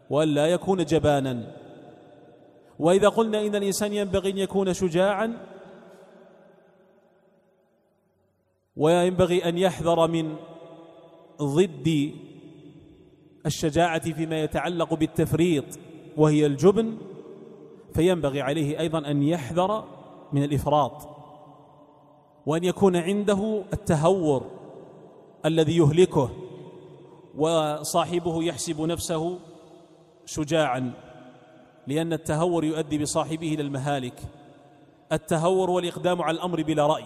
وأن 0.10 0.28
لا 0.28 0.48
يكون 0.48 0.86
جبانا. 0.86 1.56
وإذا 2.80 3.10
قلنا 3.10 3.42
إن 3.42 3.56
الإنسان 3.56 3.94
ينبغي 3.94 4.30
أن 4.30 4.38
يكون 4.38 4.74
شجاعا 4.74 5.38
وينبغي 8.76 9.50
أن 9.50 9.58
يحذر 9.58 10.08
من 10.08 10.36
ضد 11.42 12.14
الشجاعة 13.46 14.14
فيما 14.14 14.44
يتعلق 14.44 14.94
بالتفريط 14.94 15.66
وهي 16.18 16.46
الجبن 16.46 16.98
فينبغي 17.94 18.42
عليه 18.42 18.80
أيضا 18.80 19.12
أن 19.12 19.24
يحذر 19.24 19.84
من 20.34 20.44
الإفراط. 20.44 21.15
وأن 22.46 22.64
يكون 22.64 22.96
عنده 22.96 23.64
التهور 23.74 24.46
الذي 25.46 25.78
يهلكه 25.78 26.30
وصاحبه 27.38 28.44
يحسب 28.44 28.82
نفسه 28.82 29.40
شجاعا 30.26 30.94
لأن 31.88 32.14
التهور 32.14 32.64
يؤدي 32.64 32.98
بصاحبه 32.98 33.54
إلى 33.54 33.62
المهالك. 33.62 34.20
التهور 35.12 35.70
والإقدام 35.70 36.22
على 36.22 36.36
الأمر 36.36 36.64
بلا 36.64 36.88
رأي. 36.88 37.06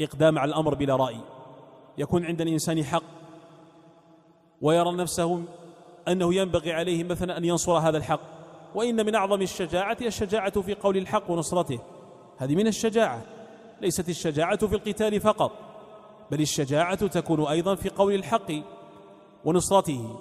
إقدام 0.00 0.38
على 0.38 0.48
الأمر 0.48 0.74
بلا 0.74 0.96
رأي. 0.96 1.20
يكون 1.98 2.24
عند 2.24 2.40
الإنسان 2.40 2.84
حق 2.84 3.02
ويرى 4.60 4.92
نفسه 4.92 5.42
أنه 6.08 6.34
ينبغي 6.34 6.72
عليه 6.72 7.04
مثلا 7.04 7.36
أن 7.36 7.44
ينصر 7.44 7.72
هذا 7.72 7.98
الحق. 7.98 8.20
وإن 8.74 9.06
من 9.06 9.14
أعظم 9.14 9.42
الشجاعة 9.42 9.96
الشجاعة 10.02 10.60
في 10.60 10.74
قول 10.74 10.96
الحق 10.96 11.30
ونصرته. 11.30 11.78
هذه 12.38 12.54
من 12.54 12.66
الشجاعة. 12.66 13.22
ليست 13.80 14.08
الشجاعة 14.08 14.66
في 14.66 14.74
القتال 14.74 15.20
فقط 15.20 15.52
بل 16.30 16.40
الشجاعة 16.40 17.06
تكون 17.06 17.46
أيضا 17.46 17.74
في 17.74 17.88
قول 17.88 18.14
الحق 18.14 18.52
ونصرته. 19.44 20.20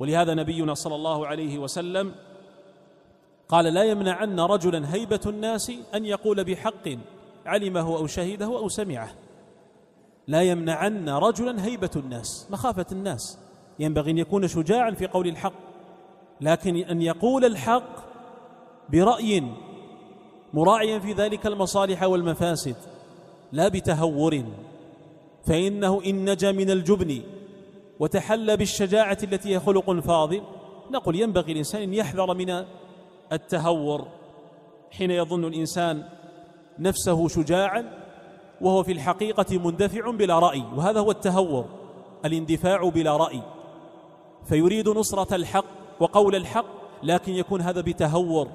ولهذا 0.00 0.34
نبينا 0.34 0.74
صلى 0.74 0.94
الله 0.94 1.26
عليه 1.26 1.58
وسلم 1.58 2.14
قال 3.48 3.64
لا 3.64 3.84
يمنعن 3.84 4.40
رجلا 4.40 4.94
هيبة 4.94 5.20
الناس 5.26 5.72
أن 5.94 6.04
يقول 6.04 6.44
بحق 6.44 6.88
علمه 7.46 7.96
أو 7.96 8.06
شهده 8.06 8.46
أو 8.46 8.68
سمعه. 8.68 9.10
لا 10.26 10.42
يمنعن 10.42 11.08
رجلا 11.08 11.64
هيبة 11.64 11.90
الناس 11.96 12.48
مخافة 12.50 12.86
الناس. 12.92 13.38
ينبغي 13.78 14.10
أن 14.10 14.18
يكون 14.18 14.48
شجاعا 14.48 14.90
في 14.90 15.06
قول 15.06 15.28
الحق 15.28 15.52
لكن 16.40 16.76
أن 16.76 17.02
يقول 17.02 17.44
الحق 17.44 18.04
برأي 18.88 19.42
مراعيا 20.54 20.98
في 20.98 21.12
ذلك 21.12 21.46
المصالح 21.46 22.02
والمفاسد 22.02 22.76
لا 23.52 23.68
بتهور. 23.68 24.44
فإنه 25.46 26.02
إن 26.06 26.30
نجا 26.30 26.52
من 26.52 26.70
الجبن 26.70 27.22
وتحلى 28.00 28.56
بالشجاعة 28.56 29.18
التي 29.22 29.54
هي 29.54 29.60
خلق 29.60 30.00
فاضل 30.00 30.42
نقول 30.90 31.20
ينبغي 31.20 31.52
الإنسان 31.52 31.82
أن 31.82 31.94
يحذر 31.94 32.34
من 32.34 32.64
التهور 33.32 34.08
حين 34.90 35.10
يظن 35.10 35.44
الإنسان 35.44 36.04
نفسه 36.78 37.28
شجاعا 37.28 37.84
وهو 38.60 38.82
في 38.82 38.92
الحقيقة 38.92 39.58
مندفع 39.58 40.10
بلا 40.10 40.38
رأي. 40.38 40.62
وهذا 40.76 41.00
هو 41.00 41.10
التهور 41.10 41.64
الاندفاع 42.24 42.88
بلا 42.88 43.16
رأي. 43.16 43.42
فيريد 44.48 44.88
نصرة 44.88 45.34
الحق 45.34 45.64
وقول 46.00 46.36
الحق 46.36 46.66
لكن 47.02 47.32
يكون 47.32 47.60
هذا 47.60 47.80
بتهور 47.80 48.48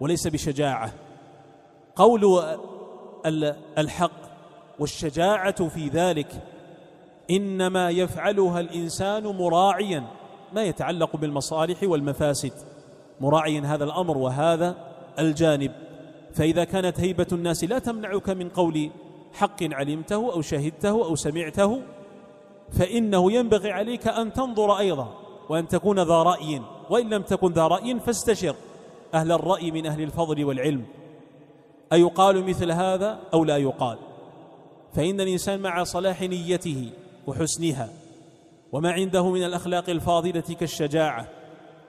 وليس 0.00 0.26
بشجاعة. 0.26 1.05
قول 1.96 2.42
الحق 3.78 4.10
والشجاعة 4.78 5.68
في 5.68 5.88
ذلك 5.88 6.42
إنما 7.30 7.90
يفعلها 7.90 8.60
الإنسان 8.60 9.26
مراعيا 9.26 10.04
ما 10.52 10.62
يتعلق 10.62 11.16
بالمصالح 11.16 11.82
والمفاسد. 11.82 12.52
مراعيا 13.20 13.60
هذا 13.60 13.84
الأمر 13.84 14.18
وهذا 14.18 14.76
الجانب. 15.18 15.72
فإذا 16.34 16.64
كانت 16.64 17.00
هيبة 17.00 17.26
الناس 17.32 17.64
لا 17.64 17.78
تمنعك 17.78 18.30
من 18.30 18.48
قول 18.48 18.90
حق 19.32 19.62
علمته 19.62 20.32
أو 20.32 20.42
شهدته 20.42 21.04
أو 21.04 21.14
سمعته 21.14 21.82
فإنه 22.72 23.32
ينبغي 23.32 23.72
عليك 23.72 24.08
أن 24.08 24.32
تنظر 24.32 24.78
أيضا 24.78 25.08
وأن 25.48 25.68
تكون 25.68 25.98
ذا 26.00 26.22
رأي. 26.22 26.62
وإن 26.90 27.10
لم 27.10 27.22
تكن 27.22 27.52
ذا 27.52 27.66
رأي 27.66 28.00
فاستشر 28.00 28.54
أهل 29.14 29.32
الرأي 29.32 29.70
من 29.70 29.86
أهل 29.86 30.02
الفضل 30.02 30.44
والعلم. 30.44 30.84
أيقال 31.92 32.44
مثل 32.44 32.70
هذا 32.70 33.18
أو 33.34 33.44
لا 33.44 33.56
يقال؟ 33.56 33.98
فإن 34.94 35.20
الإنسان 35.20 35.60
مع 35.60 35.84
صلاح 35.84 36.22
نيته 36.22 36.90
وحسنها 37.26 37.88
وما 38.72 38.92
عنده 38.92 39.30
من 39.30 39.44
الأخلاق 39.44 39.90
الفاضلة 39.90 40.40
كالشجاعة 40.40 41.28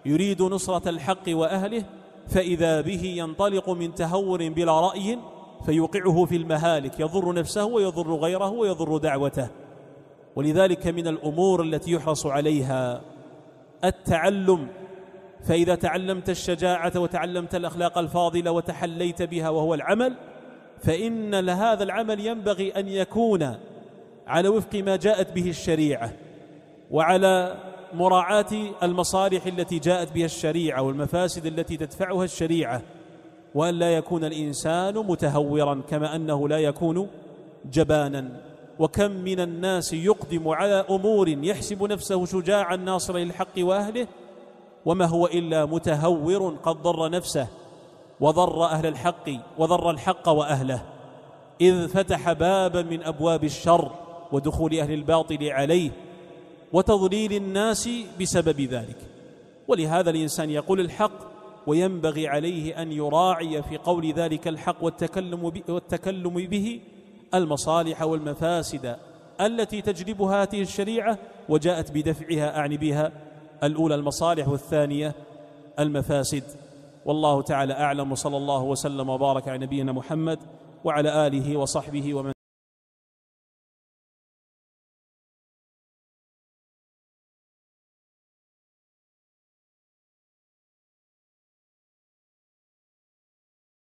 يريد 0.06 0.42
نصرة 0.42 0.90
الحق 0.90 1.24
وأهله 1.28 1.84
فإذا 2.28 2.82
به 2.82 3.04
ينطلق 3.04 3.70
من 3.70 3.96
تهور 3.96 4.50
بلا 4.50 4.80
رأي 4.80 5.20
فيوقعه 5.66 6.26
في 6.26 6.36
المهالك 6.36 7.00
يضر 7.00 7.34
نفسه 7.34 7.66
ويضر 7.66 8.16
غيره 8.16 8.50
ويضر 8.50 8.98
دعوته. 8.98 9.50
ولذلك 10.36 10.88
من 10.88 11.08
الأمور 11.08 11.64
التي 11.64 11.92
يحرص 11.92 12.26
عليها 12.26 13.02
التعلم 13.84 14.68
فإذا 15.44 15.76
تعلمت 15.76 16.30
الشجاعة 16.30 16.92
وتعلمت 16.96 17.56
الأخلاق 17.56 17.98
الفاضلة 17.98 18.52
وتحليت 18.52 19.22
بها 19.22 19.50
وهو 19.50 19.74
العمل 19.74 20.14
فإن 20.84 21.36
لهذا 21.36 21.84
العمل 21.84 22.20
ينبغي 22.20 22.70
أن 22.70 22.88
يكون 22.88 23.56
على 24.28 24.50
وفق 24.50 24.76
ما 24.76 24.96
جاءت 24.96 25.34
به 25.34 25.50
الشريعة 25.50 26.14
وعلى 26.92 27.56
مراعاة 27.94 28.46
المصالح 28.84 29.46
التي 29.46 29.80
جاءت 29.80 30.14
بها 30.14 30.26
الشريعة 30.26 30.82
والمفاسد 30.82 31.46
التي 31.46 31.78
تدفعها 31.78 32.24
الشريعة 32.24 32.82
وأن 33.56 33.74
لا 33.74 33.96
يكون 33.96 34.24
الإنسان 34.24 34.94
متهورا 34.94 35.82
كما 35.90 36.16
أنه 36.16 36.50
لا 36.50 36.58
يكون 36.58 37.08
جبانا. 37.72 38.30
وكم 38.80 39.12
من 39.12 39.40
الناس 39.40 39.94
يقدم 39.94 40.48
على 40.48 40.86
أمور 40.90 41.30
يحسب 41.30 41.84
نفسه 41.84 42.26
شجاعا 42.26 42.76
ناصرا 42.76 43.20
للحق 43.20 43.54
وأهله 43.58 44.08
وما 44.86 45.06
هو 45.06 45.26
إلا 45.26 45.66
متهور 45.66 46.56
قد 46.64 46.76
ضر 46.76 47.10
نفسه 47.10 47.48
وضر 48.20 48.66
أهل 48.66 48.86
الحق 48.86 49.30
وضر 49.58 49.90
الحق 49.90 50.30
وأهله. 50.30 50.84
إذ 51.62 51.88
فتح 51.88 52.32
بابا 52.32 52.82
من 52.82 53.04
أبواب 53.04 53.44
الشر 53.44 53.92
ودخول 54.32 54.80
أهل 54.80 54.94
الباطل 54.94 55.50
عليه 55.50 55.92
وتضليل 56.74 57.34
الناس 57.34 57.90
بسبب 58.22 58.62
ذلك. 58.62 58.98
ولهذا 59.68 60.10
الإنسان 60.10 60.50
يقول 60.50 60.80
الحق 60.80 61.28
وينبغي 61.68 62.28
عليه 62.28 62.82
أن 62.82 62.92
يراعي 62.92 63.64
في 63.64 63.78
قول 63.78 64.14
ذلك 64.14 64.48
الحق 64.48 64.84
والتكلم, 64.84 65.52
والتكلم 65.70 66.34
به 66.34 66.80
المصالح 67.34 68.02
والمفاسد 68.02 68.96
التي 69.42 69.82
تجلبها 69.82 70.44
هذه 70.44 70.62
الشريعة 70.62 71.18
وجاءت 71.50 71.92
بدفعها 71.92 72.58
أعني 72.58 72.78
بها 72.78 73.12
الأولى 73.64 73.96
المصالح 73.96 74.48
والثانية 74.48 75.16
المفاسد. 75.80 76.44
والله 77.06 77.42
تعالى 77.42 77.74
أعلم 77.74 78.12
وصلى 78.12 78.38
الله 78.38 78.64
وسلم 78.64 79.10
وبارك 79.10 79.48
على 79.48 79.58
نبينا 79.58 79.92
محمد 79.92 80.40
وعلى 80.84 81.28
آله 81.28 81.58
وصحبه 81.58 82.14
ومن 82.14 82.37